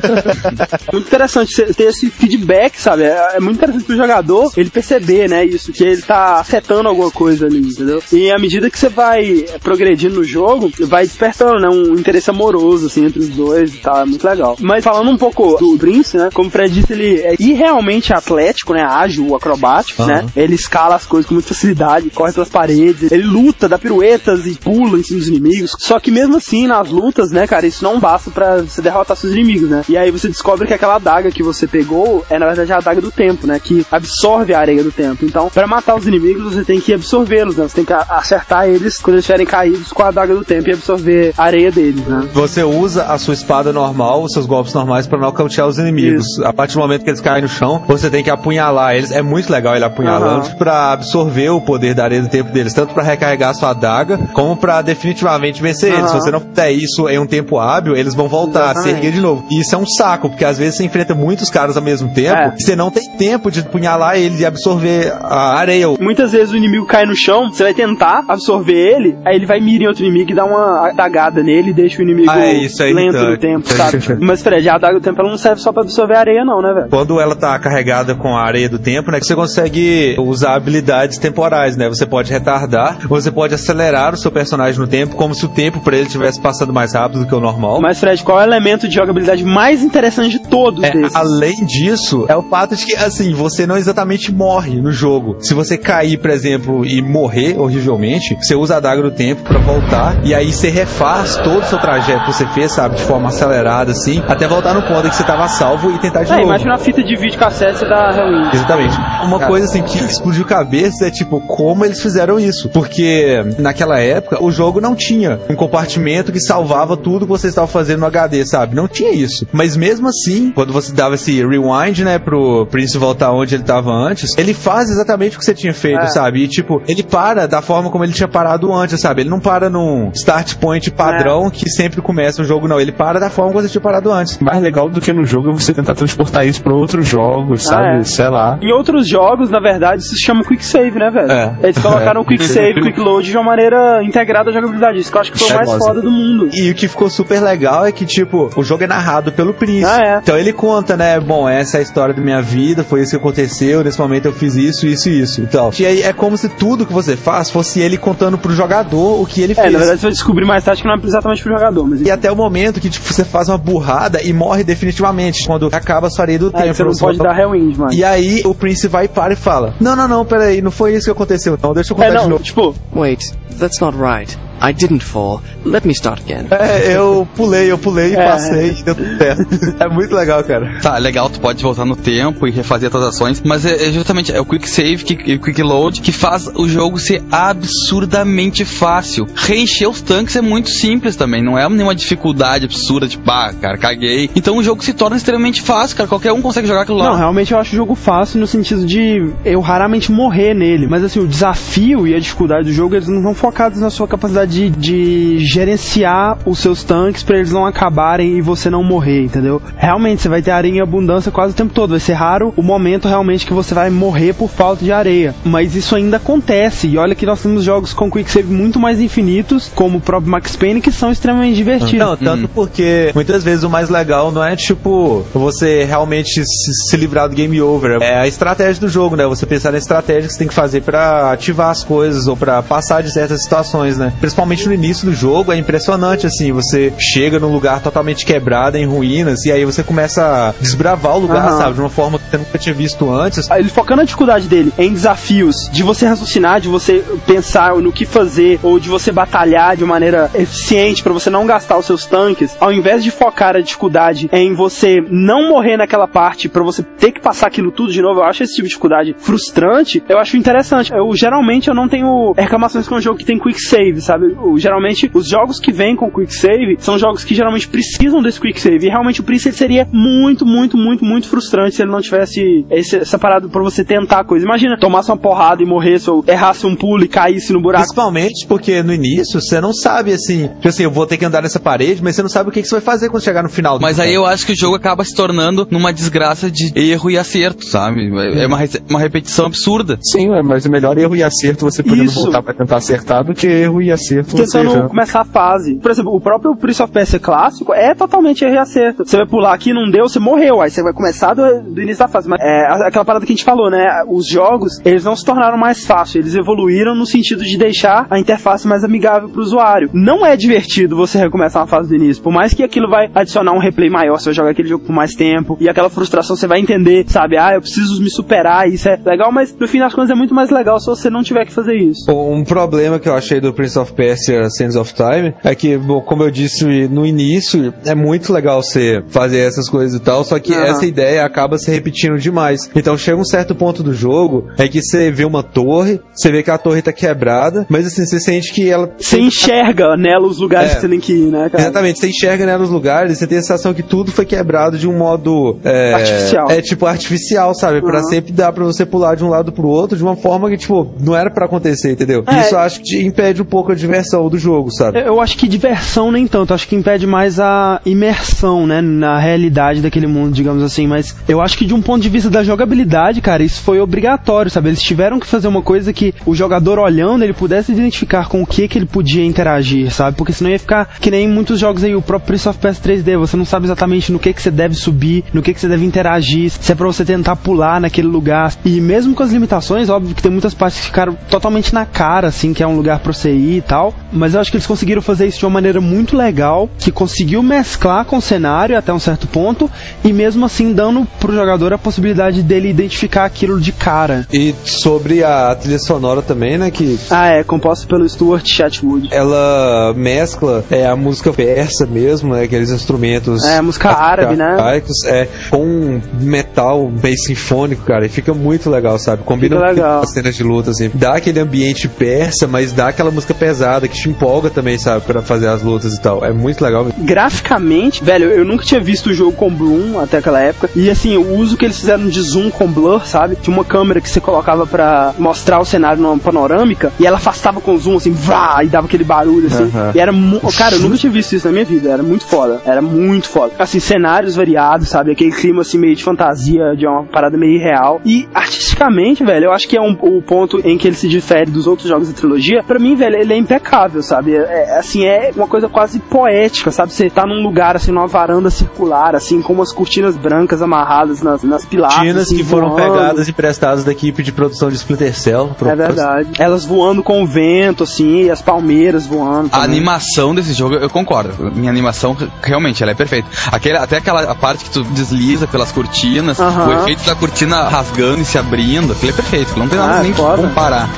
[0.92, 3.04] muito interessante você ter esse feedback, sabe?
[3.04, 5.44] É, é muito interessante pro jogador ele perceber, né?
[5.44, 8.02] Isso, que ele tá afetando alguma coisa ali, entendeu?
[8.12, 11.68] E à medida que você vai progredindo no jogo, vai despertando, né?
[11.68, 14.02] Um interesse amoroso, assim, entre os dois e tal.
[14.02, 14.56] É muito legal.
[14.60, 16.30] Mas falando um pouco do Prince, né?
[16.32, 18.82] Como o Fred disse, ele é irrealmente atlético, né?
[18.82, 20.26] Ágil, acrobático, né?
[20.36, 24.54] Ele escala as coisas com muita facilidade, corre pelas paredes, ele luta, dá piruetas e
[24.54, 25.72] pula em cima dos inimigos.
[25.78, 29.32] Só que mesmo assim, nas lutas, né, cara, isso não basta pra você derrotar seus
[29.32, 29.82] inimigos, né?
[29.88, 33.00] E aí você descobre que aquela adaga que você pegou é, na verdade, a adaga
[33.00, 33.60] do tempo, né?
[33.62, 35.24] Que absorve a areia do tempo.
[35.24, 37.68] Então, pra matar os inimigos, você tem que absorvê-los, né?
[37.68, 40.72] Você tem que acertar eles quando eles estiverem caídos com a adaga do tempo e
[40.72, 42.28] absorver a areia deles, né?
[42.32, 46.24] Você usa a sua espada normal, os seus golpes normais pra nocautear os inimigos.
[46.44, 49.10] A partir do momento que eles caem no chão, você tem que apunhalar eles.
[49.10, 50.56] É muito legal ele apunhalando Aham.
[50.56, 54.18] pra absorver o poder da areia do tempo deles, tanto pra recarregar a sua adaga,
[54.32, 56.10] como pra definitivamente vencer eles.
[56.10, 58.96] Se você não fizer isso em um tempo hábil, eles vão voltar a se Exatamente.
[58.96, 59.44] erguer de novo.
[59.50, 62.36] E isso é um saco, porque às vezes você enfrenta muitos caras ao mesmo tempo,
[62.36, 62.54] É.
[62.58, 65.86] e você não tem tempo de apunhalar eles e absorver a areia.
[66.16, 69.60] Muitas vezes o inimigo cai no chão, você vai tentar absorver ele, aí ele vai
[69.60, 72.54] mirar em outro inimigo e dá uma adagada nele e deixa o inimigo Ah, é,
[72.54, 73.98] isso é lento no tempo, sabe?
[74.24, 76.62] Mas, Fred, a adaga do tempo ela não serve só pra absorver a areia, não,
[76.62, 76.88] né, velho?
[76.88, 79.18] Quando ela tá carregada com a areia do tempo, né?
[79.20, 81.86] Você consegue usar habilidades temporais, né?
[81.86, 85.80] Você pode retardar, você pode acelerar o seu personagem no tempo, como se o tempo
[85.80, 87.78] pra ele estivesse passando mais rápido do que o normal.
[87.82, 91.14] Mas, Fred, qual é o elemento de jogabilidade mais interessante de todos É, desses?
[91.14, 95.36] além disso, é o fato de que, assim, você não exatamente morre no jogo.
[95.40, 99.58] Se você cair, por exemplo, e morrer horrivelmente, você usa a daga do tempo pra
[99.58, 103.28] voltar, e aí você refaz todo o seu trajeto que você fez, sabe, de forma
[103.28, 106.36] acelerada, assim, até voltar no ponto em que você tava salvo e tentar de É,
[106.36, 106.48] novo.
[106.48, 108.50] imagina a fita de vídeo cassete da Halloween.
[108.52, 108.96] Exatamente.
[109.24, 112.68] Uma coisa assim que explodiu cabeça é tipo como eles fizeram isso.
[112.68, 117.66] Porque naquela época o jogo não tinha um compartimento que salvava tudo que você estava
[117.66, 118.74] fazendo no HD, sabe?
[118.74, 119.46] Não tinha isso.
[119.52, 123.90] Mas mesmo assim, quando você dava esse rewind, né, pro Prince voltar onde ele estava
[123.90, 126.06] antes, ele faz exatamente o que você tinha feito, É.
[126.06, 126.42] sabe?
[126.42, 129.22] E tipo, ele para da forma como ele tinha parado antes, sabe?
[129.22, 132.80] Ele não para num start point padrão que sempre começa o jogo, não.
[132.80, 134.38] Ele para da forma como você tinha parado antes.
[134.38, 138.00] Mais legal do que no jogo é você tentar transportar isso pra outros jogos, sabe?
[138.00, 138.04] é.
[138.04, 138.58] Sei lá.
[138.60, 141.30] Em outros jogos, na verdade, isso se chama Quick Save, né, velho?
[141.30, 141.54] É.
[141.62, 144.98] Eles colocaram o Quick Save, Quick Load de uma maneira integrada à jogabilidade.
[144.98, 146.48] Isso que eu acho que foi o É, mais foda do mundo.
[146.52, 149.84] E o que ficou super legal é que, tipo, o jogo é narrado pelo Prince.
[149.84, 150.18] Ah, é.
[150.22, 151.18] Então ele conta, né?
[151.20, 154.32] Bom, essa é a história da minha vida, foi isso que aconteceu, nesse momento eu
[154.32, 155.46] fiz isso, isso e isso e
[155.84, 155.92] tal.
[155.92, 159.26] E aí é como se tudo que você faz fosse ele contando pro jogador o
[159.26, 159.72] que ele É, fez.
[159.72, 162.00] na verdade você vai descobrir mais tarde que não é exatamente pro jogador, mas...
[162.02, 165.46] E até o momento que, tipo, você faz uma burrada e morre definitivamente.
[165.46, 166.74] Quando acaba a sua areia do É, tempo.
[166.74, 167.92] você não pode dar Hellwind, mano.
[167.92, 170.94] E aí o Prince vai e para e fala: Não, não, não, peraí, não foi
[170.94, 171.58] isso que aconteceu.
[171.62, 172.42] Não, deixa eu contar É, de não, novo.
[172.42, 173.20] tipo, Wait,
[173.58, 174.36] that's not right.
[174.68, 175.40] I didn't fall.
[175.64, 176.46] Let me start again.
[176.50, 178.28] É, eu pulei, eu pulei e É.
[178.30, 179.46] passei e deu tudo certo.
[179.78, 180.80] É muito legal, cara.
[180.80, 183.92] Tá, legal, tu pode voltar no tempo e refazer as tuas ações, mas é, é
[183.92, 188.64] justamente é o Quick Save e o Quick Load que faz o jogo ser absurdamente
[188.64, 189.26] fácil.
[189.34, 193.76] Reencher os tanques é muito simples também, não é nenhuma dificuldade absurda, tipo, ah, cara,
[193.76, 194.30] caguei.
[194.34, 197.10] Então o jogo se torna extremamente fácil, cara, qualquer um consegue jogar aquilo lá.
[197.10, 200.86] Não, realmente eu acho o jogo fácil no sentido de eu raramente morrer nele.
[200.88, 204.08] Mas assim, o desafio e a dificuldade do jogo, eles não estão focados na sua
[204.08, 209.24] capacidade de, de gerenciar os seus tanques pra eles não acabarem e você não morrer,
[209.24, 209.60] entendeu?
[209.76, 211.90] Realmente, você vai ter areia em abundância quase o tempo todo.
[211.90, 215.34] Vai ser raro o momento realmente que você vai morrer por falta de areia.
[215.44, 216.88] Mas isso ainda acontece.
[216.88, 220.30] E olha que nós temos jogos com quick save muito mais infinitos, como o próprio
[220.30, 221.98] Max Payne, que são extremamente divertidos.
[221.98, 227.28] Não, tanto porque muitas vezes o mais legal não é tipo você realmente se, livrar
[227.28, 227.98] do game over.
[228.00, 229.26] É a estratégia do jogo, né?
[229.26, 232.62] Você pensar na estratégia que você tem que fazer pra ativar as coisas ou pra
[232.62, 234.12] passar de certas situações, né?
[234.18, 234.35] Principalmente
[234.66, 236.52] no início do jogo é impressionante assim.
[236.52, 241.20] Você chega num lugar totalmente quebrado, em ruínas, e aí você começa a desbravar o
[241.20, 241.58] lugar, Aham.
[241.58, 241.74] sabe?
[241.74, 243.48] De uma forma que você nunca tinha visto antes.
[243.50, 248.04] ele focando a dificuldade dele em desafios de você raciocinar, de você pensar no que
[248.04, 252.56] fazer ou de você batalhar de maneira eficiente pra você não gastar os seus tanques,
[252.60, 257.12] ao invés de focar a dificuldade em você não morrer naquela parte pra você ter
[257.12, 260.02] que passar aquilo tudo de novo, eu acho esse tipo de dificuldade frustrante.
[260.08, 260.92] Eu acho interessante.
[260.92, 264.25] Eu geralmente eu não tenho reclamações com um jogo que tem quick save, sabe?
[264.34, 268.40] O- geralmente os jogos que vêm com quick save são jogos que geralmente precisam desse
[268.40, 268.86] quick save.
[268.86, 272.64] E realmente o Prince ele seria muito, muito, muito, muito frustrante se ele não tivesse
[272.70, 274.44] esse, essa parada pra você tentar a coisa.
[274.44, 277.84] Imagina, tomasse uma porrada e morresse, ou errasse um pulo e caísse no buraco.
[277.84, 281.42] Principalmente porque no início você não sabe assim, tipo assim, eu vou ter que andar
[281.42, 283.48] nessa parede, mas você não sabe o que, que você vai fazer quando chegar no
[283.48, 283.78] final.
[283.78, 287.10] do Mas aí eu acho que o jogo acaba se tornando numa desgraça de erro
[287.10, 288.06] e acerto, sabe?
[288.40, 288.58] É uma,
[288.88, 289.98] uma repetição absurda.
[290.02, 292.22] Sim, é, mas é melhor erro e acerto você podendo Isso.
[292.22, 294.88] voltar pra tentar acertar do que erro e acerto você tentando já...
[294.88, 295.76] começar a fase.
[295.76, 299.04] Por exemplo, o próprio Prince of Persia clássico é totalmente erro e acerto.
[299.04, 300.60] Você vai pular aqui, não deu, você morreu.
[300.60, 302.28] Aí você vai começar do, do início da fase.
[302.28, 304.04] Mas é aquela parada que a gente falou, né?
[304.08, 306.24] Os jogos, eles não se tornaram mais fáceis.
[306.24, 309.90] Eles evoluíram no sentido de deixar a interface mais amigável pro usuário.
[309.92, 312.22] Não é divertido você recomeçar uma fase do início.
[312.22, 314.94] Por mais que aquilo vai adicionar um replay maior, você vai jogar aquele jogo por
[314.94, 315.56] mais tempo.
[315.60, 317.36] E aquela frustração você vai entender, sabe?
[317.36, 319.32] Ah, eu preciso me superar, isso é legal.
[319.32, 321.76] Mas no fim das contas é muito mais legal se você não tiver que fazer
[321.76, 322.10] isso.
[322.10, 326.00] Um problema que eu achei do Prince of Persia Sands of Time é que, bom,
[326.00, 330.38] como eu disse no início, é muito legal você fazer essas coisas e tal, só
[330.38, 330.64] que Aham.
[330.66, 332.70] essa ideia acaba se repetindo demais.
[332.74, 336.42] Então chega um certo ponto do jogo é que você vê uma torre, você vê
[336.42, 338.90] que a torre tá quebrada, mas assim, você sente que ela.
[338.98, 340.74] Você enxerga nela os lugares É.
[340.74, 341.62] que você tem que ir, né, cara?
[341.64, 344.88] Exatamente, você enxerga né, nos lugares, você tem a sensação que tudo foi quebrado de
[344.88, 346.50] um modo é, Artificial.
[346.50, 347.80] É tipo artificial, sabe?
[347.80, 348.04] Pra Uhum.
[348.04, 350.92] sempre dar pra você pular de um lado pro outro de uma forma que, tipo,
[351.00, 352.22] não era pra acontecer, entendeu?
[352.26, 352.40] É.
[352.40, 353.95] Isso acho que impede um pouco a diversão
[354.30, 355.00] do jogo, sabe?
[355.00, 359.80] Eu acho que diversão nem tanto, acho que impede mais a imersão, né, na realidade
[359.80, 363.20] daquele mundo, digamos assim, mas eu acho que de um ponto de vista da jogabilidade,
[363.20, 364.68] cara, isso foi obrigatório, sabe?
[364.68, 368.46] Eles tiveram que fazer uma coisa que o jogador olhando, ele pudesse identificar com o
[368.46, 370.16] que que ele podia interagir, sabe?
[370.16, 373.18] Porque senão ia ficar que nem muitos jogos aí, o próprio Prince of Persia 3D,
[373.18, 375.84] você não sabe exatamente no que que você deve subir, no que que você deve
[375.84, 378.52] interagir, se é pra você tentar pular naquele lugar.
[378.64, 382.28] E mesmo com as limitações, óbvio que tem muitas partes que ficaram totalmente na cara,
[382.28, 383.85] assim, que é um lugar pra você ir e tal.
[383.86, 386.90] Tal, mas eu acho que eles conseguiram fazer isso de uma maneira muito legal, que
[386.90, 389.70] conseguiu mesclar com o cenário até um certo ponto,
[390.04, 394.26] e mesmo assim dando pro jogador a possibilidade dele identificar aquilo de cara.
[394.32, 396.70] E sobre a trilha sonora também, né?
[396.70, 399.08] Que Ah, é, composto pelo Stuart Chatwood.
[399.12, 402.44] ela mescla é, a música persa mesmo, né?
[402.44, 403.44] Aqueles instrumentos.
[403.44, 404.44] É, música árabe, né?
[404.52, 408.06] arcaicos, É, com metal bem sinfônico, cara.
[408.06, 409.22] E fica muito legal, sabe?
[409.24, 410.90] Combina com as cenas de luta, assim.
[410.94, 415.04] Dá aquele ambiente persa, mas dá aquela música pesada que te empolga também, sabe?
[415.04, 416.24] Pra fazer as lutas e tal.
[416.24, 416.86] É muito legal.
[416.98, 420.70] Graficamente, velho, eu nunca tinha visto o jogo com Bloom até aquela época.
[420.74, 423.36] E assim, o uso que eles fizeram de zoom com blur, sabe?
[423.36, 427.60] Tinha uma câmera que você colocava pra mostrar o cenário numa panorâmica e ela afastava
[427.60, 429.64] com zoom, assim, vrá, e dava aquele barulho, assim.
[429.64, 429.92] Aham.
[429.94, 430.12] E era
[430.56, 431.90] Cara, eu nunca tinha visto isso na minha vida.
[431.90, 432.60] Era muito foda.
[432.64, 433.52] Era muito foda.
[433.58, 435.12] Assim, cenários variados, sabe?
[435.12, 438.00] Aquele clima, assim, meio de fantasia, de uma parada meio irreal.
[438.04, 441.50] E artisticamente, velho, eu acho que é um, o ponto em que ele se difere
[441.50, 442.62] dos outros jogos da trilogia.
[442.62, 443.65] Pra mim, velho, ele é impecável,
[444.02, 444.34] sabe?
[444.34, 444.38] É,
[444.74, 446.92] é, assim, é uma coisa quase poética, sabe?
[446.92, 451.42] Você tá num lugar, assim, numa varanda circular, assim, com umas cortinas brancas amarradas nas,
[451.42, 451.98] nas pilastras.
[452.02, 452.92] Cortinas assim, que foram voando.
[452.92, 455.54] pegadas e emprestadas da equipe de produção de Splinter Cell.
[455.64, 456.30] É verdade.
[456.38, 459.46] Elas voando com o vento, assim, e as palmeiras voando.
[459.52, 459.64] A também.
[459.76, 461.50] animação desse jogo, eu concordo.
[461.54, 463.28] Minha animação, realmente, ela é perfeita.
[463.50, 466.68] Aquele, até aquela a parte que tu desliza pelas cortinas, Aham.
[466.68, 469.58] o efeito da cortina rasgando e se abrindo, aquilo é perfeito.
[469.58, 470.88] Não tem nada Ah, nem que comparar.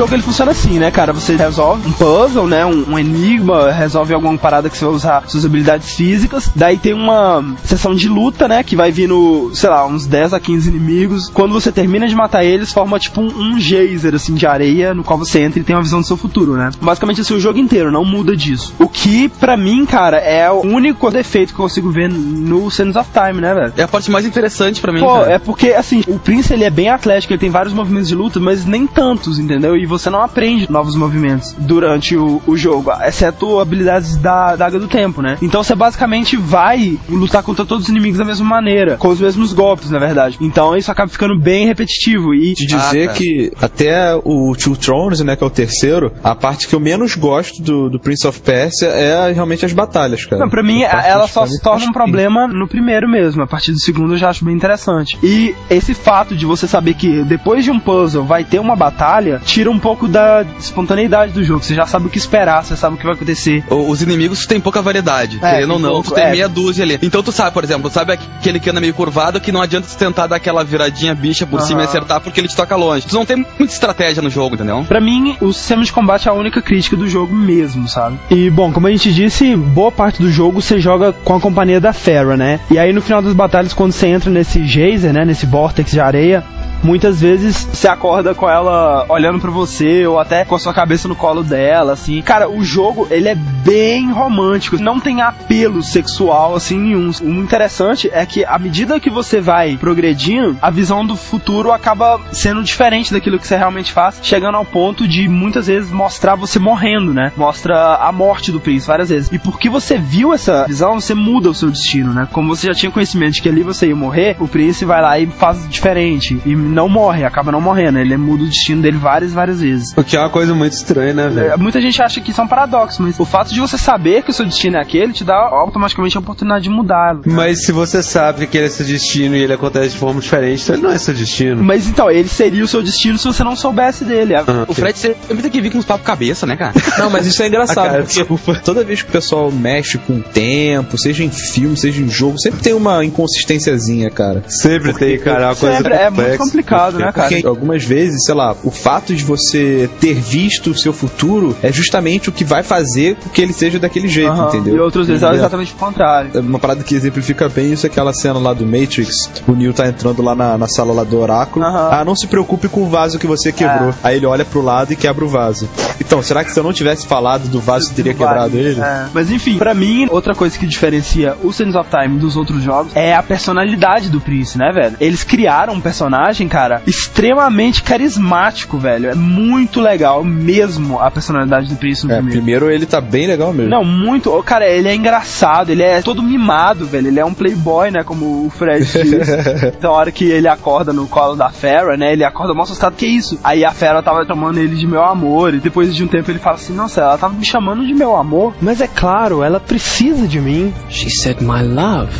[0.00, 1.12] Jogo ele funciona assim, né, cara?
[1.12, 2.64] Você resolve um puzzle, né?
[2.64, 6.50] Um, um enigma, resolve alguma parada que você vai usar suas habilidades físicas.
[6.56, 8.62] Daí tem uma sessão de luta, né?
[8.62, 11.28] Que vai vindo, sei lá, uns 10 a 15 inimigos.
[11.28, 15.04] Quando você termina de matar eles, forma tipo um, um geyser, assim, de areia, no
[15.04, 16.70] qual você entra e tem uma visão do seu futuro, né?
[16.80, 18.74] Basicamente assim, o jogo inteiro, não muda disso.
[18.78, 22.96] O que, pra mim, cara, é o único defeito que eu consigo ver no Sands
[22.96, 23.74] of Time, né, velho?
[23.76, 25.00] É a parte mais interessante pra mim.
[25.00, 25.32] Pô, cara.
[25.32, 28.40] é porque, assim, o Prince ele é bem atlético, ele tem vários movimentos de luta,
[28.40, 29.76] mas nem tantos, entendeu?
[29.76, 34.88] E você não aprende novos movimentos durante o, o jogo, exceto habilidades da Daga do
[34.88, 35.36] Tempo, né?
[35.42, 39.52] Então você basicamente vai lutar contra todos os inimigos da mesma maneira, com os mesmos
[39.52, 40.36] golpes, na verdade.
[40.40, 42.54] Então isso acaba ficando bem repetitivo e.
[42.54, 43.14] De dizer Ah, tá.
[43.14, 47.14] que até o Two Thrones, né, que é o terceiro, a parte que eu menos
[47.14, 50.40] gosto do, do Prince of Persia é realmente as batalhas, cara.
[50.42, 53.42] Não, pra mim, ela só se torna um problema no primeiro mesmo.
[53.42, 55.18] A partir do segundo eu já acho bem interessante.
[55.22, 59.40] E esse fato de você saber que depois de um puzzle vai ter uma batalha,
[59.44, 61.62] tira um pouco da espontaneidade do jogo.
[61.62, 63.62] Você já sabe o que esperar, você sabe o que vai acontecer.
[63.68, 65.38] O- Os inimigos tem pouca variedade.
[65.42, 66.30] É, querendo ou não, pouco, tu tem é.
[66.30, 66.98] meia dúzia ali.
[67.02, 69.96] Então tu sabe, por exemplo, sabe aquele que anda meio curvado que não adianta tu
[69.96, 73.06] tentar dar aquela viradinha bicha por cima e acertar porque ele te toca longe.
[73.06, 74.84] Tu não tem muita estratégia no jogo, entendeu?
[74.86, 78.18] Pra mim, o sistema de combate é a única crítica do jogo mesmo, sabe?
[78.30, 81.80] E, bom, como a gente disse, boa parte do jogo você joga com a companhia
[81.80, 82.60] da Farah, né?
[82.70, 85.24] E aí no final das batalhas, quando você entra nesse geyser, né?
[85.24, 86.44] Nesse vortex de areia,
[86.82, 91.08] muitas vezes você acorda com ela olhando pra você ou até com a sua cabeça
[91.08, 92.20] no colo dela, assim.
[92.22, 97.10] Cara, o jogo, ele é bem romântico, não tem apelo sexual, assim, nenhum.
[97.22, 102.20] O interessante é que à medida que você vai progredindo, a visão do futuro acaba
[102.32, 106.58] sendo diferente daquilo que você realmente faz, chegando ao ponto de muitas vezes mostrar você
[106.58, 107.32] morrendo, né?
[107.36, 109.30] Mostra a morte do príncipe várias vezes.
[109.32, 112.28] E porque você viu essa visão, você muda o seu destino, né?
[112.32, 115.18] Como você já tinha conhecimento de que ali você ia morrer, o príncipe vai lá
[115.18, 116.40] e faz diferente.
[116.44, 117.98] E não morre, acaba não morrendo.
[117.98, 119.92] Ele muda o destino dele várias, várias vezes.
[119.96, 121.52] O que é uma coisa muito estranha, né, velho?
[121.52, 124.22] É, Muita gente acha que isso é um paradoxo, mas o fato de você saber
[124.22, 127.22] que o seu destino é aquele te dá automaticamente a oportunidade de mudá-lo.
[127.26, 130.62] Mas se você sabe que aquele é seu destino e ele acontece de forma diferente,
[130.62, 131.62] então ele não é seu destino.
[131.62, 134.34] Mas então, ele seria o seu destino se você não soubesse dele.
[134.68, 136.72] O Fred sempre tem que vir com uns papos cabeça, né, cara?
[136.98, 140.14] Não, mas isso é engraçado, Ah, cara, porque toda vez que o pessoal mexe com
[140.14, 144.42] o tempo, seja em filme, seja em jogo, sempre tem uma inconsistênciazinha, cara.
[144.48, 146.59] Sempre tem, cara, é uma coisa Sempre é muito complexa.
[146.62, 147.28] Complicado, né, cara?
[147.28, 151.72] Porque algumas vezes, sei lá, o fato de você ter visto o seu futuro é
[151.72, 154.48] justamente o que vai fazer com que ele seja daquele jeito, Aham.
[154.48, 154.76] entendeu?
[154.76, 156.40] E outras vezes é exatamente o contrário.
[156.40, 159.30] Uma parada que exemplifica bem isso é aquela cena lá do Matrix.
[159.46, 161.64] O Neo tá entrando lá na, na sala lá do oráculo.
[161.64, 161.88] Aham.
[161.92, 163.90] Ah, não se preocupe com o vaso que você quebrou.
[163.90, 163.94] É.
[164.02, 165.68] Aí ele olha pro lado e quebra o vaso.
[166.00, 168.80] Então, será que se eu não tivesse falado do vaso, você teria quebrado ele?
[168.80, 169.06] É.
[169.12, 172.94] Mas enfim, pra mim, outra coisa que diferencia o Sands of Time dos outros jogos
[172.94, 174.96] é a personalidade do Prince, né, velho?
[175.00, 179.08] Eles criaram um personagem, cara, extremamente carismático, velho.
[179.08, 182.40] É muito legal mesmo a personalidade do Prince no É, primeiro.
[182.42, 183.70] primeiro ele tá bem legal mesmo.
[183.70, 184.30] Não, muito.
[184.42, 187.06] Cara, ele é engraçado, ele é todo mimado, velho.
[187.08, 188.02] Ele é um playboy, né?
[188.04, 189.30] Como o Fred disse.
[189.76, 192.12] então, a hora que ele acorda no colo da Farrah, né?
[192.12, 193.38] Ele acorda mó assustado, que isso?
[193.44, 195.54] Aí a Farrah tava chamando ele de meu amor.
[195.54, 198.16] E depois de um tempo ele fala assim: Nossa, ela tava me chamando de meu
[198.16, 198.54] amor.
[198.60, 200.74] Mas é claro, ela precisa de mim.
[200.88, 202.10] She said my love.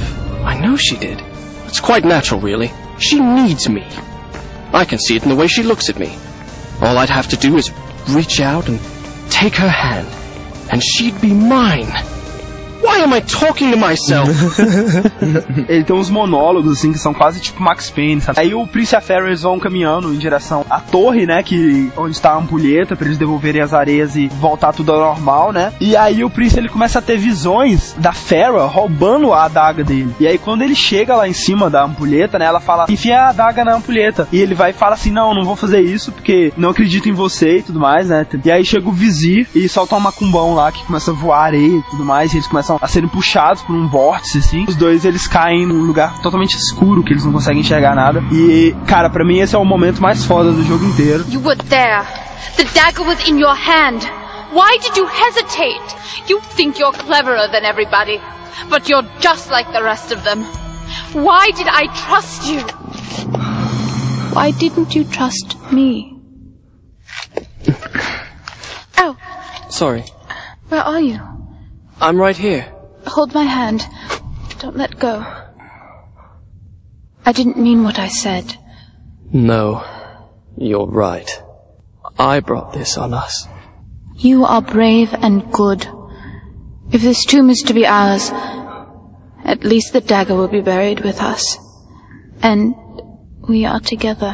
[0.47, 1.19] I know she did.
[1.67, 2.71] It's quite natural, really.
[2.99, 3.83] She needs me.
[4.73, 6.17] I can see it in the way she looks at me.
[6.81, 7.73] All I'd have to do is
[8.11, 8.79] reach out and
[9.31, 10.09] take her hand,
[10.73, 11.93] and she'd be mine.
[12.91, 14.61] Why am I talking to myself?
[15.69, 18.41] Ele tem uns monólogos, assim, que são quase tipo Max Payne, sabe?
[18.41, 21.41] Aí o Prince e a eles vão caminhando em direção à torre, né?
[21.43, 25.53] Que, onde está a ampulheta, pra eles devolverem as areias e voltar tudo ao normal,
[25.53, 25.73] né?
[25.81, 30.13] E aí o Prince ele começa a ter visões da Farrah roubando a adaga dele.
[30.19, 32.47] E aí quando ele chega lá em cima da ampulheta, né?
[32.47, 34.27] Ela fala, enfia a adaga na ampulheta.
[34.33, 37.13] E ele vai e fala assim, não, não vou fazer isso porque não acredito em
[37.13, 38.27] você e tudo mais, né?
[38.45, 41.79] E aí chega o vizir e solta um macumbão lá que começa a voar areia
[41.79, 42.33] e tudo mais.
[42.33, 44.65] E eles começam a serem puxados por um vórtice, assim.
[44.69, 48.23] Os dois eles caem num lugar totalmente escuro que eles não conseguem enxergar nada.
[48.33, 51.25] E, cara, pra mim esse é o momento mais foda do jogo inteiro.
[51.29, 52.05] You were there.
[52.57, 54.09] The dagger was in your hand.
[54.53, 55.97] Why did you hesitate?
[56.29, 58.21] You think you're cleverer than everybody,
[58.69, 60.45] but you're just like the rest of them.
[61.13, 62.61] Why did I trust you?
[64.33, 66.17] Why didn't you trust me?
[69.03, 69.17] Oh,
[69.71, 70.05] Sorry.
[70.69, 71.19] where are you?
[72.01, 72.73] I'm right here.
[73.07, 73.87] Hold my hand.
[74.59, 75.25] Don't let go.
[77.25, 78.57] I didn't mean what I said.
[79.33, 79.85] No,
[80.57, 81.31] you're right.
[82.19, 83.47] I brought this on us.
[84.17, 85.87] You are brave and good.
[86.93, 88.31] If this tomb is to be ours,
[89.45, 91.57] at least the dagger will be buried with us.
[92.43, 92.75] And
[93.49, 94.33] we are together.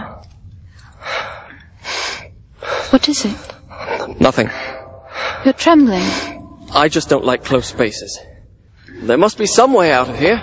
[2.90, 3.36] What is it?
[4.20, 4.50] Nothing.
[5.44, 6.35] You're trembling.
[6.76, 8.18] I just don't like close spaces.
[9.02, 10.42] There must be some way out of here.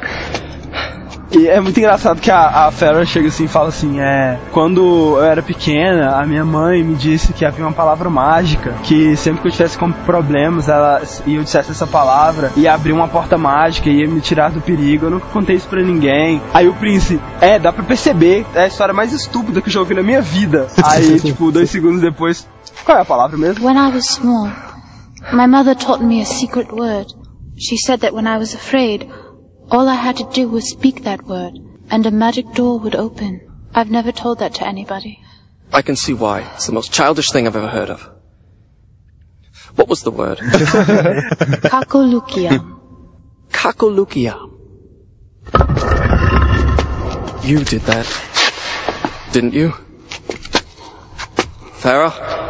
[1.31, 4.39] E é muito engraçado que a, a Farrah chega assim e fala assim: é.
[4.51, 8.73] Quando eu era pequena, a minha mãe me disse que havia uma palavra mágica.
[8.83, 12.93] Que sempre que eu tivesse com problemas, ela, e eu dissesse essa palavra, ia abrir
[12.93, 15.05] uma porta mágica, ia me tirar do perigo.
[15.05, 16.41] Eu nunca contei isso pra ninguém.
[16.51, 19.79] Aí o príncipe, é, dá pra perceber, é a história mais estúpida que eu já
[19.79, 20.65] ouvi na minha vida.
[20.83, 22.47] Aí, tipo, dois segundos depois,
[22.83, 23.65] qual é a palavra mesmo?
[23.67, 24.49] When I was small,
[25.31, 27.13] my mother taught me a secret word.
[27.57, 29.09] She said that when I was afraid,
[29.71, 31.53] all I had to do was speak that word,
[31.89, 33.41] and a magic door would open.
[33.73, 35.19] I've never told that to anybody.
[35.71, 36.41] I can see why.
[36.55, 38.09] It's the most childish thing I've ever heard of.
[39.75, 40.37] What was the word?
[41.73, 42.59] Kakolukia.
[43.49, 44.49] Kakolukia.
[47.43, 48.07] You did that,
[49.31, 49.73] didn't you?
[51.81, 52.42] Farah?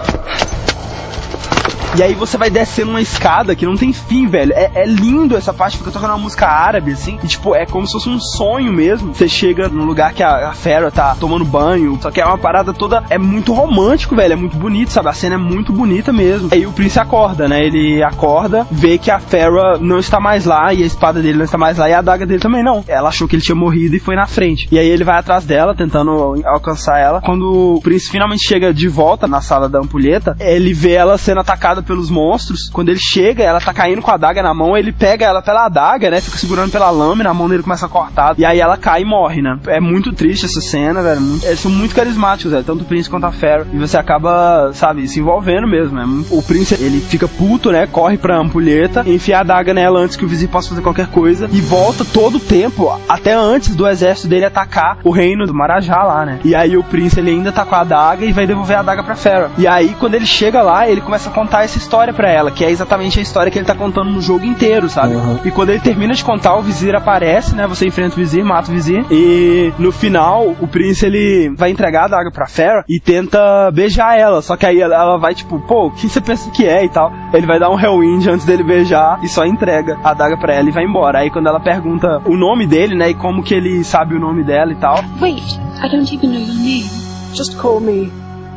[1.95, 4.51] E aí você vai descendo uma escada que não tem fim, velho.
[4.55, 7.19] É, é lindo essa parte, fica tocando uma música árabe, assim.
[7.23, 9.13] E, tipo, é como se fosse um sonho mesmo.
[9.13, 11.99] Você chega num lugar que a, a Farrah tá tomando banho.
[12.01, 13.03] Só que é uma parada toda...
[13.11, 14.33] É muito romântico, velho.
[14.33, 15.09] É muito bonito, sabe?
[15.09, 16.49] A cena é muito bonita mesmo.
[16.51, 17.63] Aí o príncipe acorda, né?
[17.63, 20.73] Ele acorda, vê que a Farrah não está mais lá.
[20.73, 21.87] E a espada dele não está mais lá.
[21.87, 22.83] E a adaga dele também não.
[22.87, 24.67] Ela achou que ele tinha morrido e foi na frente.
[24.71, 27.21] E aí ele vai atrás dela, tentando alcançar ela.
[27.21, 31.41] Quando o príncipe finalmente chega de volta na sala da ampulheta, ele vê ela sendo
[31.41, 32.69] atacada pelos monstros.
[32.71, 35.65] Quando ele chega, ela tá caindo com a adaga na mão, ele pega ela pela
[35.65, 36.21] adaga, né?
[36.21, 38.35] Fica segurando pela lâmina, a mão dele começa a cortar.
[38.37, 39.57] E aí ela cai e morre, né?
[39.67, 41.21] É muito triste essa cena, velho.
[41.21, 42.63] Muito- Eles são muito carismáticos, velho.
[42.63, 43.65] Tanto o príncipe quanto a Farrah.
[43.73, 46.05] E você acaba, sabe, se envolvendo mesmo, né?
[46.31, 47.87] O príncipe, ele fica puto, né?
[47.87, 51.49] Corre pra ampulheta, enfia a adaga nela antes que o vizinho possa fazer qualquer coisa.
[51.51, 56.03] E volta todo o tempo, até antes do exército dele atacar o reino do Marajá
[56.03, 56.39] lá, né?
[56.43, 59.03] E aí o príncipe, ele ainda tá com a adaga e vai devolver a adaga
[59.03, 59.49] pra Farrah.
[59.57, 62.63] E aí, quando ele chega lá, ele começa a contar essa história pra ela, que
[62.63, 65.15] é exatamente a história que ele tá contando no jogo inteiro, sabe?
[65.43, 67.65] E quando ele termina de contar, o vizir aparece, né?
[67.67, 69.03] Você enfrenta o vizir, mata o vizir.
[69.09, 74.17] E no final, o príncipe, ele vai entregar a adaga pra Farrah e tenta beijar
[74.17, 74.41] ela.
[74.41, 77.11] Só que aí ela, vai, tipo, pô, quem você pensa que é e tal.
[77.33, 80.69] Ele vai dar um Hellwind antes dele beijar e só entrega a adaga pra ela
[80.69, 81.19] e vai embora.
[81.19, 83.09] Aí quando ela pergunta o nome dele, né?
[83.09, 85.03] E como que ele sabe o nome dela e tal.
[85.19, 86.89] Wait, I don't even know your name.
[87.33, 88.11] Just call me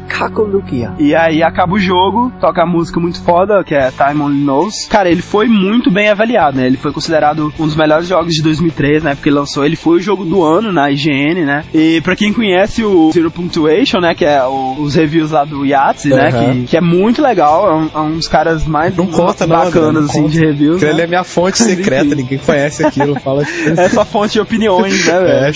[0.08, 0.92] Kakulukia.
[0.98, 4.86] E aí acaba o jogo, toca a música muito foda, que é Time Only Knows.
[4.88, 6.66] Cara, ele foi muito bem avaliado, né?
[6.66, 9.14] Ele foi considerado um dos melhores jogos de 2003, né?
[9.14, 11.64] Porque ele lançou, ele foi o jogo do ano na IGN, né?
[11.74, 14.14] E pra quem conhece o Zero Punctuation, né?
[14.14, 16.28] Que é o- os reviews lá do Yahtzee, né?
[16.28, 16.52] Aham.
[16.62, 19.56] Que, que é muito legal, é um, é um dos caras mais Não conta, não,
[19.56, 20.32] bacanas, André, não assim, conta.
[20.32, 20.82] de reviews.
[20.82, 20.90] Né?
[20.90, 23.18] ele é minha fonte secreta, ninguém conhece aquilo.
[23.20, 23.42] Fala
[23.76, 25.36] É só fonte de opiniões, né, velho?
[25.46, 25.52] É,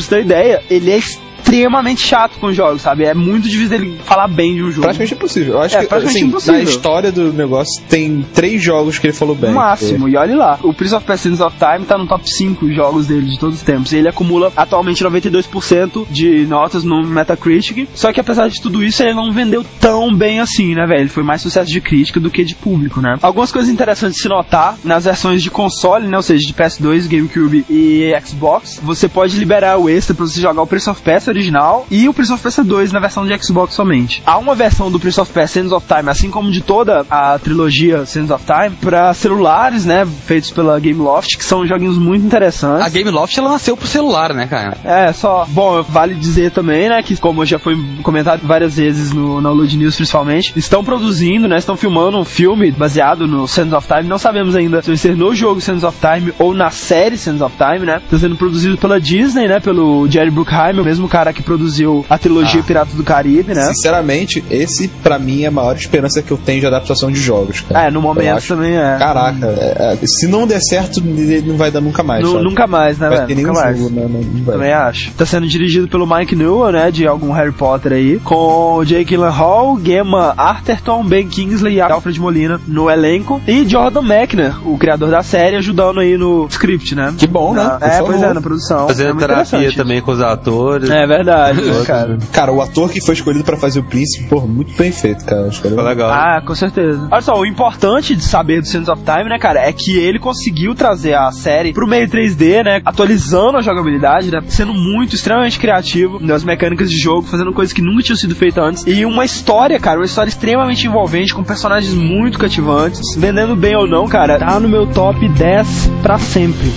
[0.00, 0.98] você ter ideia, ele é
[1.44, 3.04] extremamente chato com jogos, sabe?
[3.04, 4.82] É muito difícil ele falar bem de um jogo.
[4.82, 5.54] Praticamente impossível.
[5.54, 6.54] Eu acho É, que praticamente assim, impossível.
[6.54, 9.50] na história do negócio tem três jogos que ele falou bem.
[9.50, 10.58] No máximo, e olhe lá.
[10.62, 13.56] O Prince of Persia Sands of Time tá no top 5 jogos dele de todos
[13.56, 13.92] os tempos.
[13.92, 17.88] E ele acumula atualmente 92% de notas no Metacritic.
[17.94, 21.00] Só que apesar de tudo isso, ele não vendeu tão bem assim, né, velho?
[21.02, 23.16] Ele foi mais sucesso de crítica do que de público, né?
[23.22, 26.16] Algumas coisas interessantes de se notar nas versões de console, né?
[26.16, 30.62] Ou seja, de PS2, GameCube e Xbox, você pode liberar o extra pra você jogar
[30.62, 33.74] o Prince of Persia original e o Prince of Persia 2 na versão de Xbox
[33.74, 34.22] somente.
[34.24, 37.38] Há uma versão do Prince of Persia Sands of Time, assim como de toda a
[37.38, 40.04] trilogia Sands of Time, pra celulares, né?
[40.26, 42.84] Feitos pela Gameloft, que são joguinhos muito interessantes.
[42.84, 44.76] A Gameloft ela nasceu pro celular, né, cara?
[44.84, 45.46] É, só.
[45.48, 49.76] Bom, vale dizer também, né, que como já foi comentado várias vezes no, na Load
[49.76, 54.08] News, principalmente, estão produzindo, né, estão filmando um filme baseado no Sands of Time.
[54.08, 57.40] Não sabemos ainda se vai ser no jogo Sands of Time ou na série Sands
[57.42, 58.00] of Time, né?
[58.04, 62.18] Está sendo produzido pela Disney, né, pelo Jerry Bruckheimer, o mesmo cara que produziu a
[62.18, 62.64] trilogia Ah.
[62.64, 63.62] Piratas do Caribe, né?
[63.72, 67.60] Sinceramente, esse pra mim é a maior esperança que eu tenho de adaptação de jogos,
[67.60, 67.86] cara.
[67.86, 68.96] É, no momento acho- também é.
[68.98, 72.22] Caraca, é, é, se não der certo, ele não vai dar nunca mais.
[72.24, 73.28] Nunca mais, né, Vai velho?
[73.28, 73.78] ter Nunca mais.
[73.78, 74.06] jogo, né?
[74.08, 74.54] Não, não vai.
[74.56, 75.10] Também acho.
[75.12, 76.90] Tá sendo dirigido pelo Mike Newell, né?
[76.90, 78.18] De algum Harry Potter aí.
[78.20, 83.40] Com Jake Gyllenhaal, Gemma Arterton, Ben Kingsley e Alfred Molina no elenco.
[83.46, 87.12] E Jordan Mechner, o criador da série, ajudando aí no script, né?
[87.16, 87.62] Que bom, né?
[87.62, 88.84] Na- Por é, pois é, na produção.
[88.84, 90.90] é Fazendo muito terapia também com os atores.
[90.90, 92.18] É verdade, né, cara?
[92.32, 95.46] Cara, o ator que foi escolhido pra fazer o príncipe, porra, muito bem feito, cara.
[95.48, 96.10] Acho que ele- Foi legal.
[96.10, 97.08] Ah, com certeza.
[97.10, 100.18] Olha só, o importante de saber do Sands of Time, né, cara, é que ele
[100.18, 105.58] conseguiu trazer a série pro meio 3D, né, atualizando a jogabilidade, né, sendo muito, extremamente
[105.58, 108.84] criativo nas mecânicas de jogo, fazendo coisas que nunca tinham sido feitas antes.
[108.86, 113.00] E uma história, cara, uma história extremamente envolvente, com personagens muito cativantes.
[113.16, 116.72] Vendendo bem ou não, cara, tá no meu top 10 pra sempre.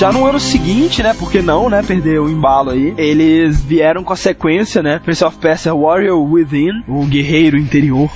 [0.00, 1.12] Já no ano seguinte, né?
[1.12, 1.82] Porque não, né?
[1.82, 2.94] Perder o embalo aí.
[2.96, 4.98] Eles vieram com a sequência, né?
[4.98, 8.10] Prince of Persia Warrior Within, o guerreiro interior.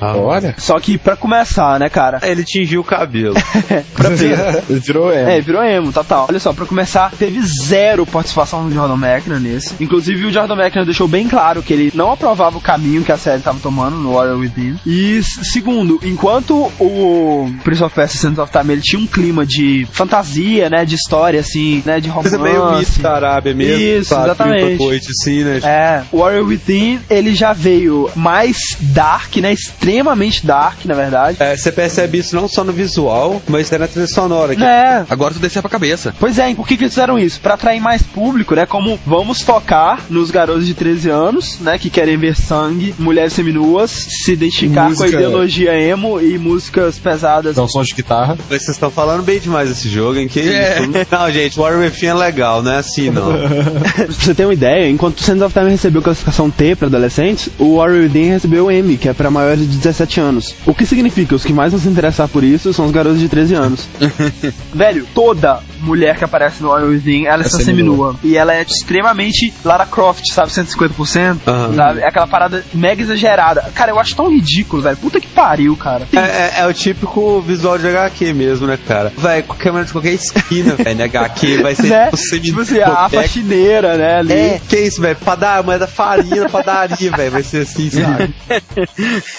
[0.00, 0.54] Olha.
[0.58, 2.20] Só que pra começar, né, cara?
[2.22, 3.34] Ele tingiu o cabelo.
[3.94, 4.62] pra ver.
[4.68, 5.40] Ele virou É, é.
[5.40, 6.26] virou emo, total.
[6.28, 9.74] Olha só, pra começar, teve zero participação do Jordan Mechner nesse.
[9.80, 13.16] Inclusive, o Jordan Mechner deixou bem claro que ele não aprovava o caminho que a
[13.18, 14.78] série estava tomando no Warrior Within.
[14.86, 19.86] E, segundo, enquanto o Prince of Persia Sands of Time, ele tinha um clima de
[19.92, 22.36] fantasia, né, de história, assim, né, de romance.
[22.36, 23.82] Coisa meio mito da Arábia mesmo.
[23.82, 24.24] Isso, sabe?
[24.24, 24.78] exatamente.
[24.78, 25.60] Coisa assim, né?
[25.62, 31.36] É, o Warrior Within, ele já veio mais dark, né, extremamente dark, na verdade.
[31.40, 34.54] É, você percebe isso não só no visual, mas até na trilha sonora.
[34.54, 36.14] Que É, Agora tu descer pra cabeça.
[36.18, 37.40] Pois é, e por que, que eles fizeram isso?
[37.40, 38.66] Pra atrair mais público, né?
[38.66, 41.78] Como vamos focar nos garotos de 13 anos, né?
[41.78, 45.08] Que querem ver sangue, mulheres seminuas, se identificar Música.
[45.10, 47.54] com a ideologia emo e músicas pesadas.
[47.56, 48.36] São sons de guitarra.
[48.50, 50.28] Mas vocês estão falando bem demais desse jogo, hein?
[50.28, 50.80] Que É.
[50.82, 50.92] isso?
[51.10, 53.32] Não, gente, Warrior Within é legal, não é assim, não.
[53.96, 57.48] pra você ter uma ideia, enquanto o Sands of Time recebeu classificação T pra adolescentes,
[57.58, 60.54] o Warrior Within recebeu M, que é pra maiores de 17 anos.
[60.66, 61.34] O que significa?
[61.34, 63.88] Os que mais vão se interessar por isso são os garotos de 13 anos.
[64.72, 68.16] Velho, toda mulher que aparece no Within, ela está seminua.
[68.22, 70.50] E ela é extremamente Lara Croft, sabe?
[70.50, 71.74] 150%, Aham.
[71.74, 72.00] sabe?
[72.00, 73.70] É aquela parada mega exagerada.
[73.74, 74.96] Cara, eu acho tão ridículo, velho.
[74.96, 76.06] Puta que pariu, cara.
[76.12, 79.12] É, é- é o típico visual de HQ mesmo, né, cara?
[79.16, 82.10] Vai, qualquer maneira de qualquer esquina, velho, na HQ vai ser né?
[82.10, 83.22] tipo, Tipo assim, a boteco.
[83.22, 84.18] faxineira, né?
[84.18, 84.32] Ali.
[84.32, 85.16] É, que isso, velho?
[85.16, 87.30] Padaria, moeda farinha, padaria, velho.
[87.30, 88.34] Vai ser assim, sabe?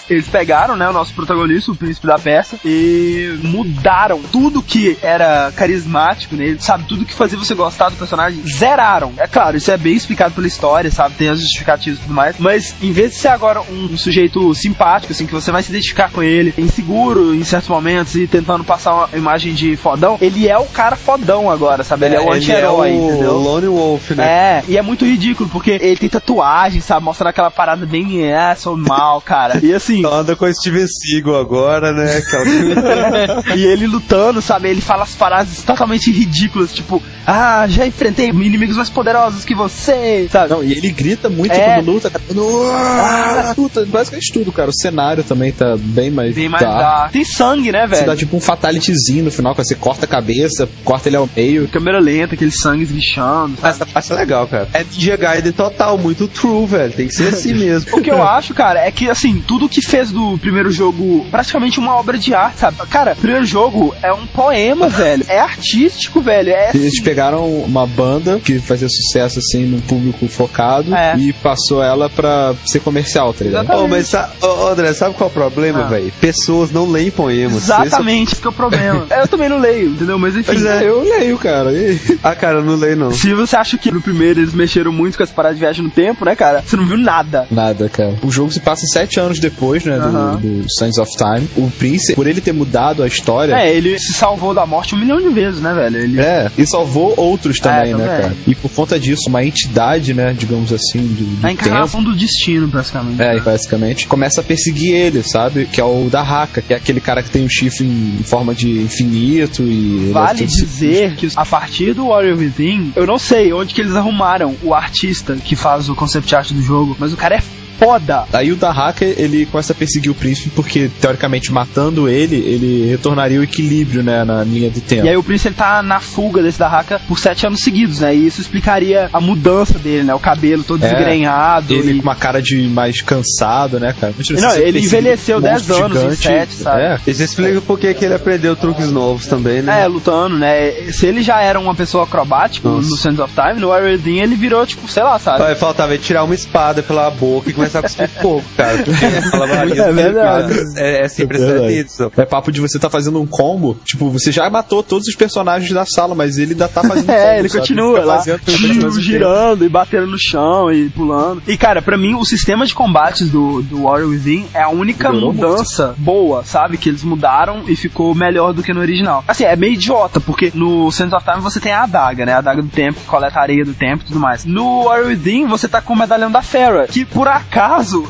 [0.09, 5.51] Eles pegaram, né, o nosso protagonista, o príncipe da peça, e mudaram tudo que era
[5.55, 6.85] carismático nele, sabe?
[6.87, 9.13] Tudo que fazia você gostar do personagem, zeraram.
[9.17, 11.15] É claro, isso é bem explicado pela história, sabe?
[11.15, 12.35] Tem as justificativas e tudo mais.
[12.39, 16.11] Mas em vez de ser agora um sujeito simpático, assim, que você vai se identificar
[16.11, 20.57] com ele, inseguro em certos momentos e tentando passar uma imagem de fodão, ele é
[20.57, 22.05] o cara fodão agora, sabe?
[22.05, 23.37] Ele é, o anti-herói, o entendeu?
[23.37, 24.23] Lone Wolf, né?
[24.25, 27.03] É, e é muito ridículo, porque ele tem tatuagem, sabe?
[27.05, 29.59] Mostrando aquela parada bem, é, sou mal, cara.
[29.63, 30.05] E assim.
[30.05, 32.17] Anda com o Steven Seagal agora, né?
[32.17, 34.69] Aquela- e ele lutando, sabe?
[34.69, 40.27] Ele fala as frases totalmente ridículas, tipo, ah, já enfrentei inimigos mais poderosos que você,
[40.31, 40.49] sabe?
[40.51, 41.75] Não, e ele grita muito É.
[41.75, 42.23] quando luta, cara.
[42.71, 44.69] Ah, luta, basicamente tudo, cara.
[44.69, 46.35] O cenário também tá bem mais.
[46.35, 46.79] Bem mais dark.
[46.79, 47.11] dark.
[47.11, 48.05] Tem sangue, né, Você velho?
[48.07, 51.67] dá tipo um fatalityzinho no final, quando você corta a cabeça, corta ele ao meio.
[51.67, 53.55] Câmera lenta, aquele sangue esguichando.
[53.57, 53.69] sabe?
[53.73, 54.67] Essa parte é legal, cara.
[54.73, 56.93] É Ninja Gaiden total, muito true, velho.
[56.93, 57.97] Tem que ser assim mesmo.
[57.97, 61.79] O que eu acho, cara, é que, assim, tudo que fez do primeiro jogo praticamente
[61.79, 62.77] uma obra de arte, sabe?
[62.89, 65.23] Cara, o primeiro jogo é um poema, velho.
[65.27, 66.49] É artístico, velho.
[66.49, 71.15] É Eles pegaram uma banda que fazia sucesso assim no público focado É.
[71.17, 73.69] e passou ela pra ser comercial, tá ligado?
[73.73, 75.87] Ô, mas sa- ô, André, sabe qual é o problema, Ah.
[75.87, 76.11] velho?
[76.19, 77.63] Pessoas não leem poemas.
[77.63, 79.05] Exatamente, esse que é o problema.
[79.11, 80.17] eu também não leio, entendeu?
[80.19, 80.45] Mas enfim.
[80.53, 80.83] Pois é.
[80.87, 81.71] Eu leio, cara.
[81.71, 83.11] E- Ah, cara, eu não leio, não.
[83.11, 85.89] Se você acha que no primeiro eles mexeram muito com essa parada de viagem no
[85.89, 86.63] tempo, né, cara?
[86.65, 87.47] Você não viu nada.
[87.51, 88.15] Nada, cara.
[88.23, 91.47] O jogo se passa sete anos depois, né, do, do Sands of Time.
[91.57, 94.97] O Prince, por ele ter mudado a história, É, ele se salvou da morte um
[94.97, 95.97] milhão de vezes, né, velho?
[96.03, 96.19] Ele...
[96.19, 98.21] É, e salvou outros também, É, né, também.
[98.21, 98.35] cara?
[98.47, 101.61] E por conta disso, uma entidade, né, digamos assim, do, do A tempo.
[101.65, 103.21] encarnação do destino, praticamente.
[103.21, 105.65] É, basicamente, começa a perseguir ele, sabe?
[105.65, 108.53] Que é o da Haka, que é aquele cara que tem um chifre em forma
[108.53, 110.03] de infinito e.
[110.03, 113.81] ele Vale é dizer que a partir do Warrior Within, eu não sei onde que
[113.81, 117.41] eles arrumaram o artista que faz o concept art do jogo, mas o cara é
[117.79, 118.23] foda.
[118.33, 122.87] Aí o da Haka, ele começa a perseguir o príncipe porque, teoricamente, matando ele, ele
[122.89, 125.05] retornaria o equilíbrio, né, na linha do tempo.
[125.05, 127.99] E aí o príncipe ele tá na fuga desse da Haka por sete anos seguidos,
[127.99, 128.15] né?
[128.15, 130.13] E isso explicaria a mudança dele, né?
[130.13, 131.73] O cabelo todo É, desgrenhado.
[131.73, 134.13] Ele e- com uma cara de mais cansado, né, cara?
[134.13, 136.81] Imagina Não, ele envelheceu um 10 monstro anos em sete, sabe?
[136.81, 136.97] É.
[137.07, 139.83] Isso explica por que que ele aprendeu truques novos também, né?
[139.83, 140.71] É, lutando, né?
[140.91, 142.89] Se ele já era uma pessoa acrobática Nossa.
[142.89, 145.39] no Sands of Time, no Within ele virou, tipo, sei lá, sabe?
[145.39, 148.77] Vai faltava ele tirar uma espada pela boca e começar a cuspir fogo, cara.
[148.77, 148.93] Porque
[149.83, 150.53] É verdade.
[150.77, 152.21] É, é sempre É.
[152.21, 153.77] É papo de você tá fazendo um combo.
[153.85, 157.17] Tipo, você já matou todos os personagens da sala, mas ele ainda tá fazendo combo.
[157.17, 157.61] É, ele sabe?
[157.61, 159.01] continua fica lá, fazendo mais um tempo.
[159.01, 161.43] girando e batendo no chão e pulando.
[161.47, 165.11] E cara, pra mim o sistema de combates do, do Warrior Within é a única
[165.11, 166.77] mudança boa, sabe?
[166.77, 169.23] Que eles mudaram e ficou melhor do que no original.
[169.27, 172.33] Assim, é meio idiota, porque no Sands of Time você tem a adaga, né?
[172.33, 174.45] A adaga do tempo, que coleta a areia do tempo e tudo mais.
[174.45, 177.52] No Warrior Within você tá com o medalhão da Farah, que por acaso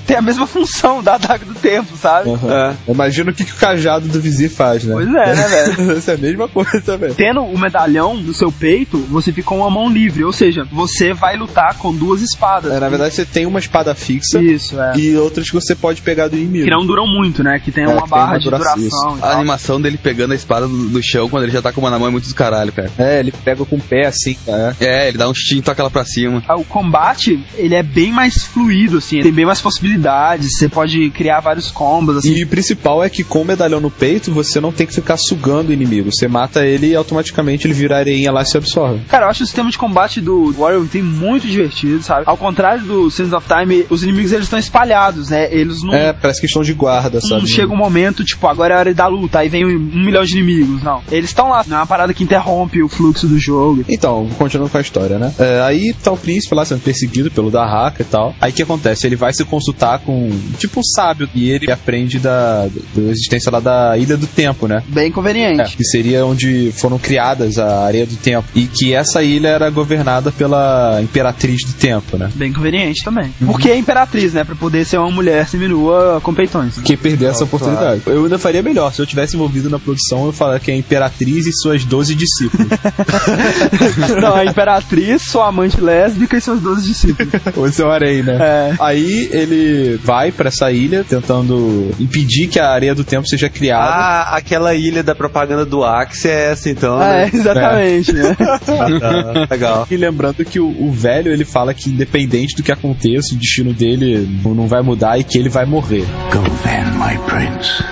[0.06, 2.30] tem a mesma função da adaga do tempo, sabe?
[2.30, 2.76] Aham.
[2.88, 4.94] Imagina o que, que o cajado do vizir faz, né?
[4.94, 5.92] Pois é, né, velho?
[5.98, 7.14] Essa é a mesma coisa, velho.
[7.16, 11.14] Tendo o medalhão no seu peito, você fica com uma mão livre, ou seja, você
[11.14, 12.72] vai lutar com duas espadas.
[12.72, 14.94] É, na verdade, você tem uma espada fixa Isso, é.
[14.98, 16.66] e outras que você pode pegar do inimigo.
[16.66, 17.60] Que não duram muito, né?
[17.60, 19.16] Que tem É, uma que tem barra uma de duração, duração.
[19.18, 19.20] isso.
[19.20, 21.82] e A animação dele pegando a espada do, do chão quando ele já tá com
[21.82, 22.90] uma na mão é muito do caralho, cara.
[22.98, 24.76] É, ele pega com o pé assim, cara.
[24.80, 26.42] É, ele dá um instinto e toca ela pra cima.
[26.58, 31.40] O combate, ele é bem mais fluido, assim, tem bem mais possibilidades, você pode criar
[31.40, 32.34] vários combos, assim.
[32.34, 35.18] E o principal é que com o medalhão no peito, você não tem que ficar
[35.18, 36.12] sugando o inimigo.
[36.12, 39.02] Você mata ele e automaticamente ele vira areinha lá e se absorve.
[39.08, 42.24] Cara, eu acho o sistema de combate do Warrior Within muito divertido, sabe?
[42.26, 45.54] Ao contrário do Sands of Time, os inimigos eles estão espalhados, né?
[45.54, 47.48] Eles não, É, parece que estão de guarda, não sabe?
[47.48, 50.34] chega um momento, tipo, agora é hora da luta, aí vem um, um milhão de
[50.38, 51.02] inimigos, não.
[51.12, 53.84] Eles estão lá, não é uma parada que interrompe o fluxo do jogo.
[53.90, 55.34] Então, continuando com a história, né?
[55.40, 58.36] É, aí tá o príncipe lá sendo perseguido pelo Dahaka e tal.
[58.40, 59.08] Aí o que acontece?
[59.08, 61.30] Ele vai se consultar com, tipo, um sábio.
[61.34, 64.84] E ele aprende da, da existência lá da Ilha do Tempo, né?
[64.88, 65.78] Bem É, conveniente.
[65.78, 68.46] que seria onde foram criadas a Areia do Tempo.
[68.54, 72.30] E que essa ilha era governada pela Imperatriz do Tempo, né?
[72.36, 73.34] Bem conveniente também.
[73.46, 74.44] Porque é imperatriz, né?
[74.44, 76.78] Pra poder ser uma mulher seminua com peitões.
[76.80, 78.02] Que perder essa oportunidade.
[78.06, 78.94] Eu ainda faria melhor.
[78.94, 82.14] Se eu tivesse envolvido na produção, eu falaria que é a Imperatriz e suas 12
[82.16, 82.68] discípulos.
[84.22, 87.32] Não, a imperatriz, sua amante lésbica e seus 12 discípulos.
[87.56, 88.38] Ou seu Arei, né?
[88.40, 88.76] É.
[88.80, 93.86] Aí ele vai pra essa ilha tentando impedir que a areia do tempo seja criada.
[93.92, 97.24] Ah, aquela ilha da propaganda do Axe é essa então, Ah, né?
[97.32, 98.36] é, exatamente, né?
[98.40, 99.48] Ah, tá.
[99.52, 99.88] Legal.
[99.90, 103.74] E lembrando que o, o velho ele fala que independente do que aconteça, o destino
[103.74, 106.06] dele não vai mudar e que ele vai morrer.
[106.32, 107.84] Go then, my prince.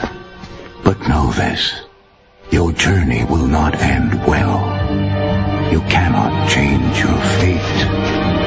[0.83, 1.73] But know this
[2.51, 4.61] your journey will not end well.
[5.71, 8.40] You cannot change your fate.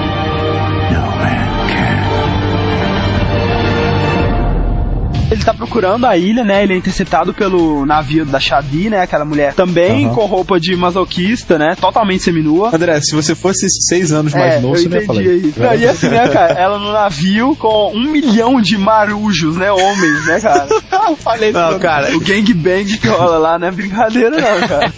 [5.34, 6.62] Ele tá procurando a ilha, né?
[6.62, 9.00] Ele é interceptado pelo navio da Shadi, né?
[9.02, 10.14] Aquela mulher também Aham.
[10.14, 11.74] com roupa de masoquista, né?
[11.80, 12.70] Totalmente seminua.
[12.74, 15.30] André, se você fosse seis anos mais É, novo, eu você não ia falar isso.
[15.30, 15.52] aí.
[15.56, 16.52] Não, e assim, né, cara?
[16.54, 19.70] Ela no navio com um milhão de marujos, né?
[19.72, 20.66] Homens, né, cara?
[21.18, 24.92] Falei Não, cara, o gangbang que rola lá não é brincadeira, não, cara.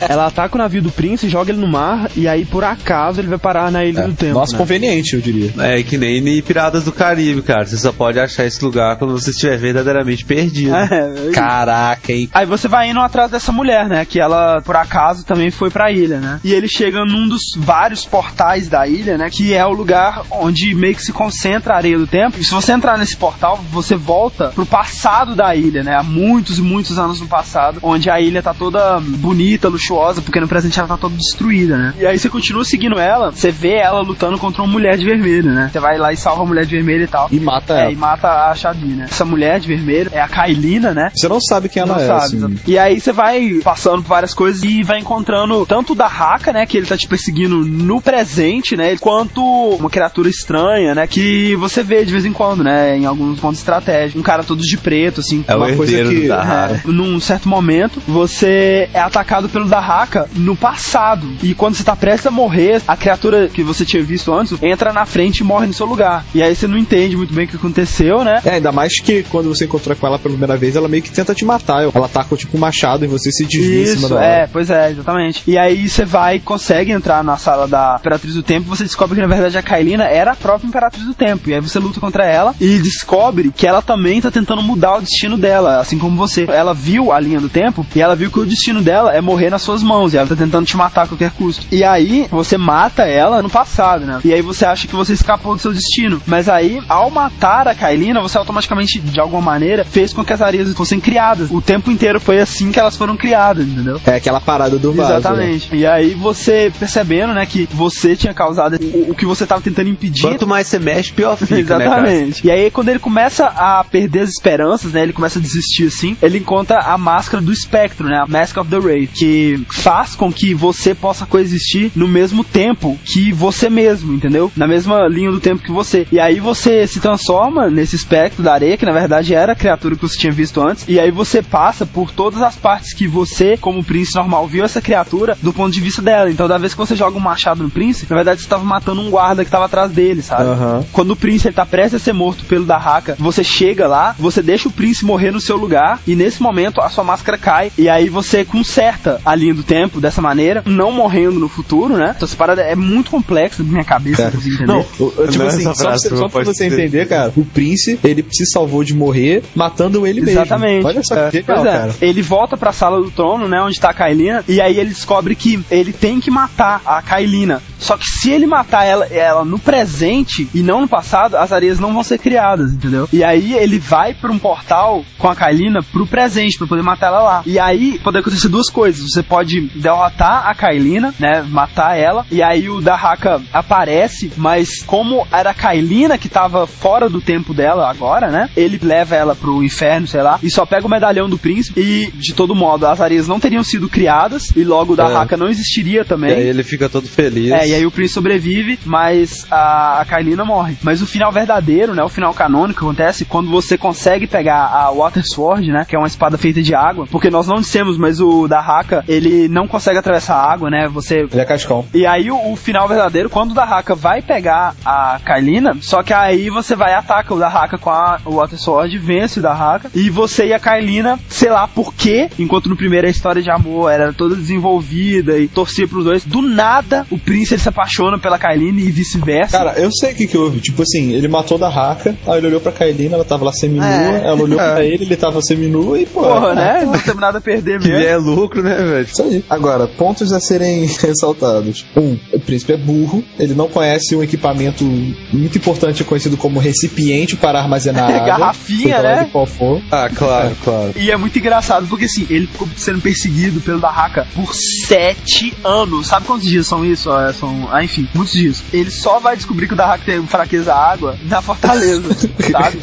[0.00, 3.28] Ela ataca o navio do príncipe, joga ele no mar, e aí, por acaso, ele
[3.28, 4.34] vai parar na Ilha do Tempo.
[4.34, 4.58] Nossa, né?
[4.58, 5.52] conveniente, eu diria.
[5.58, 7.64] É que nem em Piratas do Caribe, cara.
[7.64, 10.72] Você só pode achar esse lugar quando você estiver verdadeiramente perdido.
[10.92, 12.28] É, Caraca, hein?
[12.32, 14.04] Aí você vai indo atrás dessa mulher, né?
[14.04, 16.40] Que ela, por acaso, também foi pra ilha, né?
[16.44, 19.28] E ele chega num dos vários portais da ilha, né?
[19.30, 22.38] Que é o lugar onde meio que se concentra a areia do tempo.
[22.38, 25.96] E se você entrar nesse portal, você volta pro passado da ilha, né?
[25.96, 30.40] Há muitos e muitos anos no passado, onde a ilha tá toda bonita, luxuosa, porque
[30.40, 31.94] no presente ela tá toda destruída, né?
[31.98, 35.50] E aí você continua seguindo ela, você vê ela lutando contra uma mulher de vermelho,
[35.52, 35.70] né?
[35.72, 37.28] Você vai lá e salva a mulher de vermelho e tal.
[37.30, 37.92] E mata É, ela.
[37.92, 39.06] e mata a Shadi, né?
[39.10, 41.10] Essa mulher de vermelho é a Kailina, né?
[41.14, 42.58] Você não sabe quem ela Não é, sabe, assim.
[42.66, 46.52] E aí você vai passando por várias coisas e vai encontrando tanto o da Haka,
[46.52, 51.56] né, que ele tá te perseguindo no presente, né, quanto uma criatura estranha, né, que
[51.56, 54.20] você vê de vez em quando, né, em alguns pontos estratégicos.
[54.20, 55.44] Um cara todo de preto, assim.
[55.48, 61.26] É uma coisa que, é, num certo momento, você é atacado pelo Dahaka no passado.
[61.42, 64.92] E quando você tá prestes a morrer, a criatura que você tinha visto antes entra
[64.92, 66.24] na frente e morre no seu lugar.
[66.34, 68.40] E aí você não entende muito bem o que aconteceu, né?
[68.44, 71.10] É, ainda mais que quando você encontra com ela pela primeira vez, ela meio que
[71.10, 71.82] tenta te matar.
[71.94, 74.24] Ela taca tipo um machado e você se desvia em cima Isso, dela.
[74.24, 75.42] é, pois é, exatamente.
[75.46, 79.20] E aí você vai, consegue entrar na sala da Imperatriz do Tempo, você descobre que
[79.20, 81.50] na verdade a Kailina era a própria Imperatriz do Tempo.
[81.50, 85.00] E aí você luta contra ela e descobre que ela também tá tentando mudar o
[85.00, 86.44] destino dela, assim como você.
[86.48, 89.50] Ela viu a linha do tempo e ela viu que o destino dela é morrer
[89.50, 90.14] nas suas mãos.
[90.14, 91.66] E ela tá tentando te matar a qualquer custo.
[91.70, 94.20] E aí você mata ela no passado, né?
[94.24, 96.20] E aí você acha que você escapou do seu destino.
[96.26, 100.40] Mas aí, ao matar a Kailina, você automaticamente, de alguma maneira, fez com que as
[100.40, 101.50] areias fossem criadas.
[101.50, 104.00] O tempo inteiro foi assim que elas foram criadas, entendeu?
[104.06, 105.12] É aquela parada do vaso.
[105.12, 105.74] Exatamente.
[105.74, 109.88] E aí você percebendo, né, que você tinha causado o, o que você tava tentando
[109.88, 110.22] impedir.
[110.22, 111.84] Quanto mais você mexe, pior fica, né?
[111.92, 112.46] Exatamente.
[112.46, 116.16] e aí quando ele começa a perder as esperanças, né, ele começa a desistir assim,
[116.22, 120.32] ele encontra a máscara do espectro, né, a Mask of the Ray, que faz com
[120.32, 124.50] que você possa coexistir no mesmo tempo que você mesmo, entendeu?
[124.56, 126.06] Na mesma linha do tempo que você.
[126.10, 129.01] E aí você se transforma nesse espectro da areia, que na verdade
[129.34, 132.56] era a criatura que você tinha visto antes, e aí você passa por todas as
[132.56, 136.30] partes que você, como príncipe normal, viu essa criatura do ponto de vista dela.
[136.30, 139.00] Então, da vez que você joga um machado no príncipe, na verdade você estava matando
[139.00, 140.44] um guarda que estava atrás dele, sabe?
[140.44, 140.84] Aham.
[140.92, 144.42] Quando o príncipe ele tá prestes a ser morto pelo Dahaka, você chega lá, você
[144.42, 147.88] deixa o príncipe morrer no seu lugar, e nesse momento a sua máscara cai, e
[147.88, 152.12] aí você conserta a linha do tempo dessa maneira, não morrendo no futuro, né?
[152.16, 154.66] Então essa parada é muito complexa na minha cabeça, entender.
[154.66, 158.24] Não, tipo Não, assim, só pra, você, só pra você entender, cara, o príncipe, ele
[158.30, 160.40] se salvou de morrer matando ele mesmo.
[160.40, 160.86] Exatamente.
[160.86, 161.70] Olha só É, que legal, é.
[161.70, 161.94] cara.
[162.00, 165.34] Ele volta pra sala do trono, né, onde tá a Kailina, e aí ele descobre
[165.34, 167.62] que ele tem que matar a Kailina.
[167.78, 171.80] Só que se ele matar ela, ela no presente e não no passado, as areias
[171.80, 173.08] não vão ser criadas, entendeu?
[173.12, 177.08] E aí ele vai pra um portal com a Kailina pro presente, pra poder matar
[177.08, 177.42] ela lá.
[177.44, 179.02] E aí pode acontecer duas coisas.
[179.12, 185.26] Você pode derrotar a Kailina, né, matar ela, e aí o Dahaka aparece, mas como
[185.32, 189.62] era a Kailina que tava fora do tempo dela agora, né, ele leva ela pro
[189.62, 193.00] inferno, sei lá, e só pega o medalhão do príncipe e, de todo modo, as
[193.00, 196.32] areias não teriam sido criadas e logo o Dahaka não existiria E também.
[196.32, 197.50] aí ele fica todo feliz.
[197.52, 200.76] É, e aí o príncipe sobrevive, mas a, a Kailina morre.
[200.82, 204.90] Mas o final verdadeiro, né, o final canônico que acontece quando você consegue pegar a
[204.90, 208.20] Water Sword, né, que é uma espada feita de água, porque nós não dissemos, mas
[208.20, 211.20] o Dahaka, ele não consegue atravessar a água, né, você...
[211.30, 211.86] Ele é cascão.
[211.94, 216.12] E aí o, o final verdadeiro, quando o Dahaka vai pegar a Kailina, só que
[216.12, 220.08] aí você vai e ataca o Dahaka com a Water Sword, vence o Dahaka, e
[220.10, 223.90] você e a Kailina, sei lá por quê, enquanto no primeiro a história de amor
[223.90, 228.38] era toda desenvolvida e torcia pros dois, do nada o príncipe ele se apaixona pela
[228.38, 229.58] Kailina e vice-versa.
[229.58, 230.60] Cara, eu sei o que que houve.
[230.60, 233.86] Tipo assim, ele matou da Haka, aí ele olhou pra Kailina, ela tava lá seminua,
[233.86, 234.22] É.
[234.26, 234.72] ela olhou É.
[234.74, 236.22] pra ele, ele tava seminua e, pô.
[236.22, 236.84] Porra, né?
[236.84, 238.04] Não temos nada a perder Que mesmo.
[238.06, 239.04] é lucro, né, velho?
[239.06, 239.44] Isso aí.
[239.50, 241.84] Agora, pontos a serem ressaltados.
[241.96, 244.84] Um, o príncipe é burro, ele não conhece um equipamento
[245.32, 248.26] muito importante conhecido como recipiente para armazenar água.
[248.26, 249.24] Garrafinha, lá né?
[249.24, 249.80] de qual for.
[249.90, 250.92] Ah, claro, claro.
[250.96, 256.08] E é muito engraçado porque assim, ele ficou sendo perseguido pelo Dahaka por sete anos.
[256.08, 257.52] Sabe quantos dias são isso, Edson?
[257.52, 258.64] Então, ah, enfim, muitos disso.
[258.72, 262.02] Ele só vai descobrir que o Dahak tem fraqueza à água na fortaleza,
[262.50, 262.78] sabe?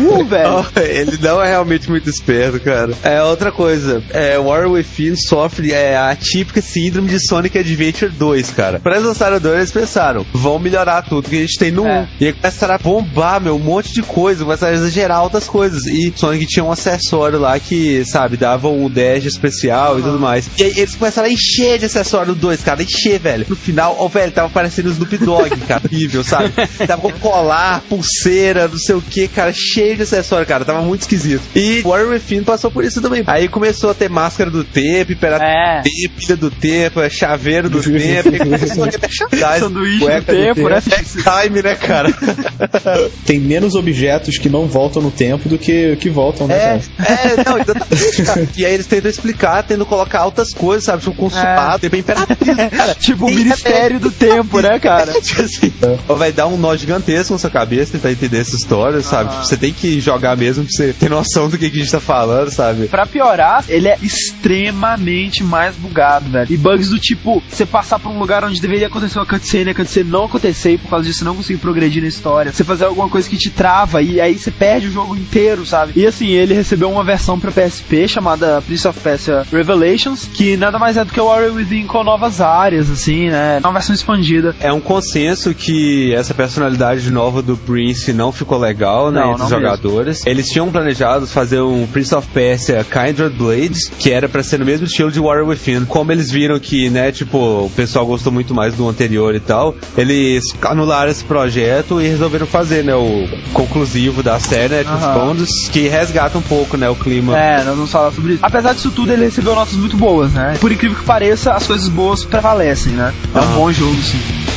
[0.00, 0.66] Uh, velho.
[0.76, 2.92] Ele não é realmente muito esperto, cara.
[3.02, 4.02] É outra coisa.
[4.10, 8.80] É, Warrior Within sofre é, a típica síndrome de Sonic Adventure 2, cara.
[8.80, 11.88] Para lançar o 2, eles pensaram, vão melhorar tudo que a gente tem no 1.
[11.88, 12.08] É.
[12.20, 15.86] E aí começaram a bombar, meu, um monte de coisa, começaram a exagerar outras coisas.
[15.86, 20.48] E Sonic tinha um acessório lá que, sabe, dava um dash especial e tudo mais.
[20.58, 23.46] E aí eles começaram a encher de acessório 2, cara, encher, velho.
[23.48, 26.52] No final, ó, velho, tava parecendo o Snoop Dogg, cara, horrível, sabe?
[26.86, 31.02] Tava com colar, pulseira, não sei o que, cara, cheio de acessório, cara, tava muito
[31.02, 31.42] esquisito.
[31.54, 33.22] E Warrior Within passou por isso também.
[33.26, 35.78] Aí começou a ter máscara do tempo, imperatriz É.
[35.78, 39.58] do tempo, pilha do tempo, é chaveiro do tempo, e começou a ter merchandising.
[39.60, 40.82] Sanduíche do tempo, né?
[40.90, 42.08] É time, né, cara?
[43.26, 47.12] Tem menos objetos que não voltam no tempo do que que voltam, né, É, cara?
[47.20, 48.48] é, não, exatamente, cara.
[48.56, 51.02] E aí eles tentam explicar, tendo colocar altas coisas, sabe?
[51.02, 52.94] Tipo, consulado, tempo imperatriz, cara.
[53.00, 55.12] Tipo o Ministério do Tempo, né, cara?
[55.20, 55.72] Tipo assim,
[56.08, 59.30] ó, vai dar um nó gigantesco na sua cabeça tentar entender essa história, sabe?
[59.30, 61.92] Tipo, você tem que jogar mesmo pra você ter noção do que, que a gente
[61.92, 62.88] tá falando, sabe?
[62.88, 66.46] Pra piorar, ele é extremamente mais bugado, velho.
[66.52, 69.74] E bugs do tipo, você passar por um lugar onde deveria acontecer uma cutscene, a
[69.74, 72.52] cutscene não acontecer e por causa disso você não conseguir progredir na história.
[72.52, 75.92] Você fazer alguma coisa que te trava e aí você perde o jogo inteiro, sabe?
[75.96, 80.78] E assim, ele recebeu uma versão pra PSP chamada Prince of Persia Revelations, que nada
[80.78, 83.58] mais é do que o Warrior Within com novas áreas, assim, né?
[83.62, 84.54] Uma versão expandida.
[84.60, 89.44] É um consenso que essa personalidade nova do Prince não ficou legal, né, Não, entre
[89.44, 90.26] os jogadores.
[90.26, 94.64] Eles tinham planejado fazer um Prince of Persia Kindred Blades, que era pra ser no
[94.64, 95.84] mesmo estilo de Warrior Within.
[95.84, 99.74] Como eles viram que, né, tipo, o pessoal gostou muito mais do anterior e tal,
[99.96, 105.48] eles anularam esse projeto e resolveram fazer, né, o conclusivo da série, né, os bônus,
[105.70, 107.38] que resgata um pouco, né, o clima.
[107.38, 108.44] É, nós vamos falar sobre isso.
[108.44, 110.56] Apesar disso tudo, ele recebeu notas muito boas, né?
[110.60, 113.12] Por incrível que pareça, as coisas boas prevalecem, né?
[113.34, 114.47] É um bom jogo, sim.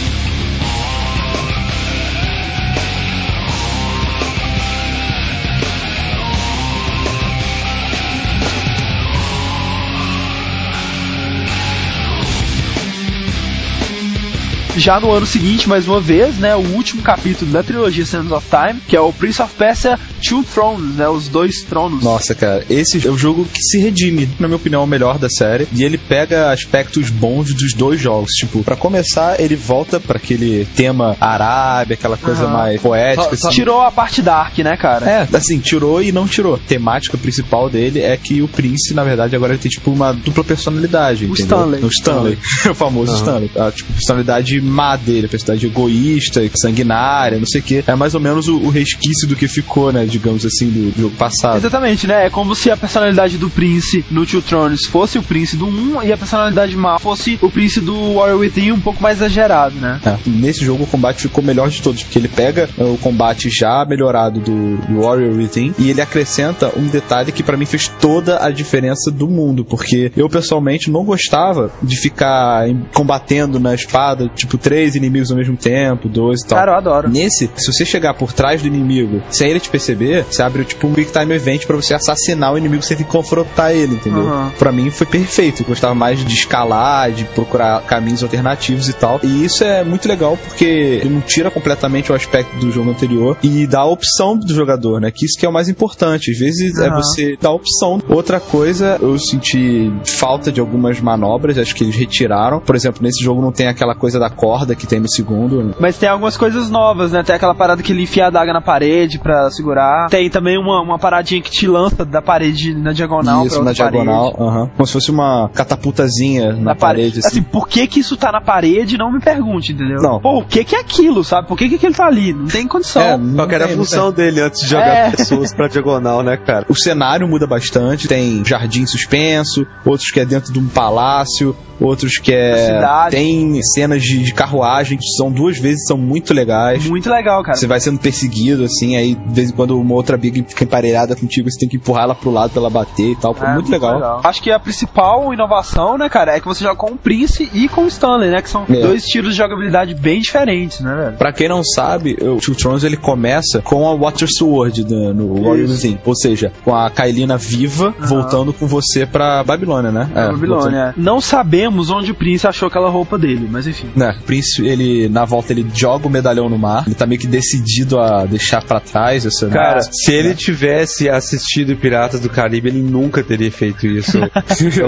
[14.78, 18.48] Já no ano seguinte, mais uma vez, né, o último capítulo da trilogia Sands of
[18.50, 22.02] Time, que é o Prince of Persia Two Thrones, né, os dois tronos.
[22.04, 25.18] Nossa, cara, esse é o jogo que se redime, na minha opinião, é o melhor
[25.20, 25.68] da série.
[25.74, 28.32] E ele pega aspectos bons dos dois jogos.
[28.32, 33.24] Tipo, pra começar, ele volta pra aquele tema Arábia, aquela coisa mais poética.
[33.24, 33.58] Só- só assim.
[33.58, 35.06] tirou a parte dark, né, cara?
[35.06, 36.56] É, assim, tirou e não tirou.
[36.56, 40.14] A temática principal dele é que o Prince, na verdade, agora ele tem, tipo, uma
[40.14, 41.26] dupla personalidade.
[41.26, 41.46] O entendeu?
[41.46, 41.84] Stanley.
[41.84, 42.38] O Stanley.
[42.72, 43.20] o famoso Aham.
[43.20, 43.52] Stanley.
[43.58, 47.84] A, tipo, personalidade má dele, a personalidade egoísta, sanguinária, não sei o quê.
[47.86, 51.02] É mais ou menos o, o resquício do que ficou, né, digamos assim, do, do
[51.02, 51.58] jogo passado.
[51.58, 52.28] Exatamente, né?
[52.28, 56.04] É como se a personalidade do Prince no Two Thrones fosse o Prince do 1
[56.04, 60.00] e a personalidade má fosse o Prince do Warrior Within um pouco mais exagerado, né?
[60.06, 63.50] É, nesse jogo o combate ficou melhor de todos, porque ele pega é, o combate
[63.50, 67.88] já melhorado do, do Warrior Within e ele acrescenta um detalhe que pra mim fez
[67.88, 74.30] toda a diferença do mundo, porque eu pessoalmente não gostava de ficar combatendo na espada,
[74.36, 76.58] tipo, três inimigos ao mesmo tempo, dois e tal.
[76.60, 77.10] Cara, eu adoro.
[77.10, 80.88] Nesse, se você chegar por trás do inimigo sem ele te perceber, você abre tipo
[80.88, 84.24] um Quick Time Event pra você assassinar o inimigo sem ter que confrontar ele, entendeu?
[84.24, 84.52] Aham.
[84.58, 85.62] Pra mim foi perfeito.
[85.64, 89.20] Eu gostava mais de escalar, de procurar caminhos alternativos e tal.
[89.24, 93.38] E isso é muito legal porque ele não tira completamente o aspecto do jogo anterior
[93.44, 95.12] e dá a opção do jogador, né?
[95.12, 96.32] Que isso que é o mais importante.
[96.32, 96.98] Às vezes é Aham.
[96.98, 98.02] você dar a opção.
[98.10, 102.60] Outra coisa, eu senti falta de algumas manobras, acho que eles retiraram.
[102.60, 105.76] Por exemplo, nesse jogo não tem aquela coisa da corda que tem no segundo.
[105.80, 107.22] Mas tem algumas coisas novas, né?
[107.22, 110.08] Tem aquela parada que ele enfia a adaga na parede pra segurar.
[110.10, 113.72] Tem também uma, uma paradinha que te lança da parede na diagonal Isso, pra na
[113.72, 114.50] diagonal, parede.
[114.50, 114.70] aham.
[114.76, 117.20] como se fosse uma catapultazinha na, Na parede.
[117.20, 117.28] assim.
[117.28, 120.02] Assim, por que que isso tá na parede, não me pergunte, entendeu?
[120.02, 120.20] Não.
[120.20, 121.48] Pô, o que que é aquilo, sabe?
[121.48, 122.34] Por que que aquele tá ali?
[122.34, 123.02] Não tem condição.
[123.02, 125.12] É, Qual que era a função dele antes de jogar É.
[125.12, 126.66] pessoas pra diagonal, né, cara?
[126.68, 132.18] O cenário muda bastante, tem jardim suspenso, outros que é dentro de um palácio, outros
[132.18, 132.58] que é.
[132.76, 133.16] Cidade.
[133.16, 136.86] Tem cenas de, de carruagem que são duas vezes, são muito legais.
[136.88, 137.58] Muito legal, cara.
[137.58, 141.16] Você vai sendo perseguido, assim, aí de vez em quando uma outra big fica emparelhada
[141.16, 143.36] contigo, você tem que empurrar ela pro lado pra ela bater e tal.
[143.36, 144.22] Pô, É, muito, legal.
[144.24, 147.68] Acho que a principal inovação, né, cara, é que você joga com o Prince e
[147.68, 148.42] com o Stanley, né?
[148.42, 148.74] Que são É.
[148.74, 151.18] dois estilos de jogabilidade bem diferentes, né, velho?
[151.18, 155.36] Pra quem não sabe, o Two Thrones ele começa com a Water Sword né, no
[155.44, 155.74] Warrior Isso.
[155.88, 156.00] Within.
[156.06, 160.10] Ou seja, com a Kailina viva voltando com você pra Babilônia, né?
[160.16, 160.94] É, Babilônia.
[160.98, 163.90] Não sabemos onde o Prince achou aquela roupa dele, mas enfim.
[163.96, 164.16] Né?
[164.22, 166.84] O príncipe, ele, na volta, ele joga o medalhão no mar.
[166.86, 169.48] Ele tá meio que decidido a deixar pra trás essa.
[169.48, 174.18] Cara, se ele tivesse assistido Piratas do Caribe, ele nunca teria feito isso.
[174.62, 174.88] Então,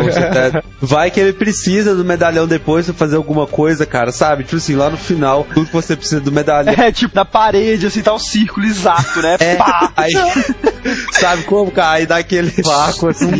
[0.51, 4.43] tá- Vai que ele precisa do medalhão depois pra fazer alguma coisa, cara, sabe?
[4.43, 6.73] Tipo assim, lá no final, tudo que você precisa do medalhão.
[6.73, 9.37] É, tipo, na parede, assim, tá o círculo exato, né?
[9.43, 9.91] É, Pá!
[9.97, 10.13] aí,
[11.11, 11.93] sabe como, cara?
[11.93, 13.31] Aí dá aquele vácuo assim,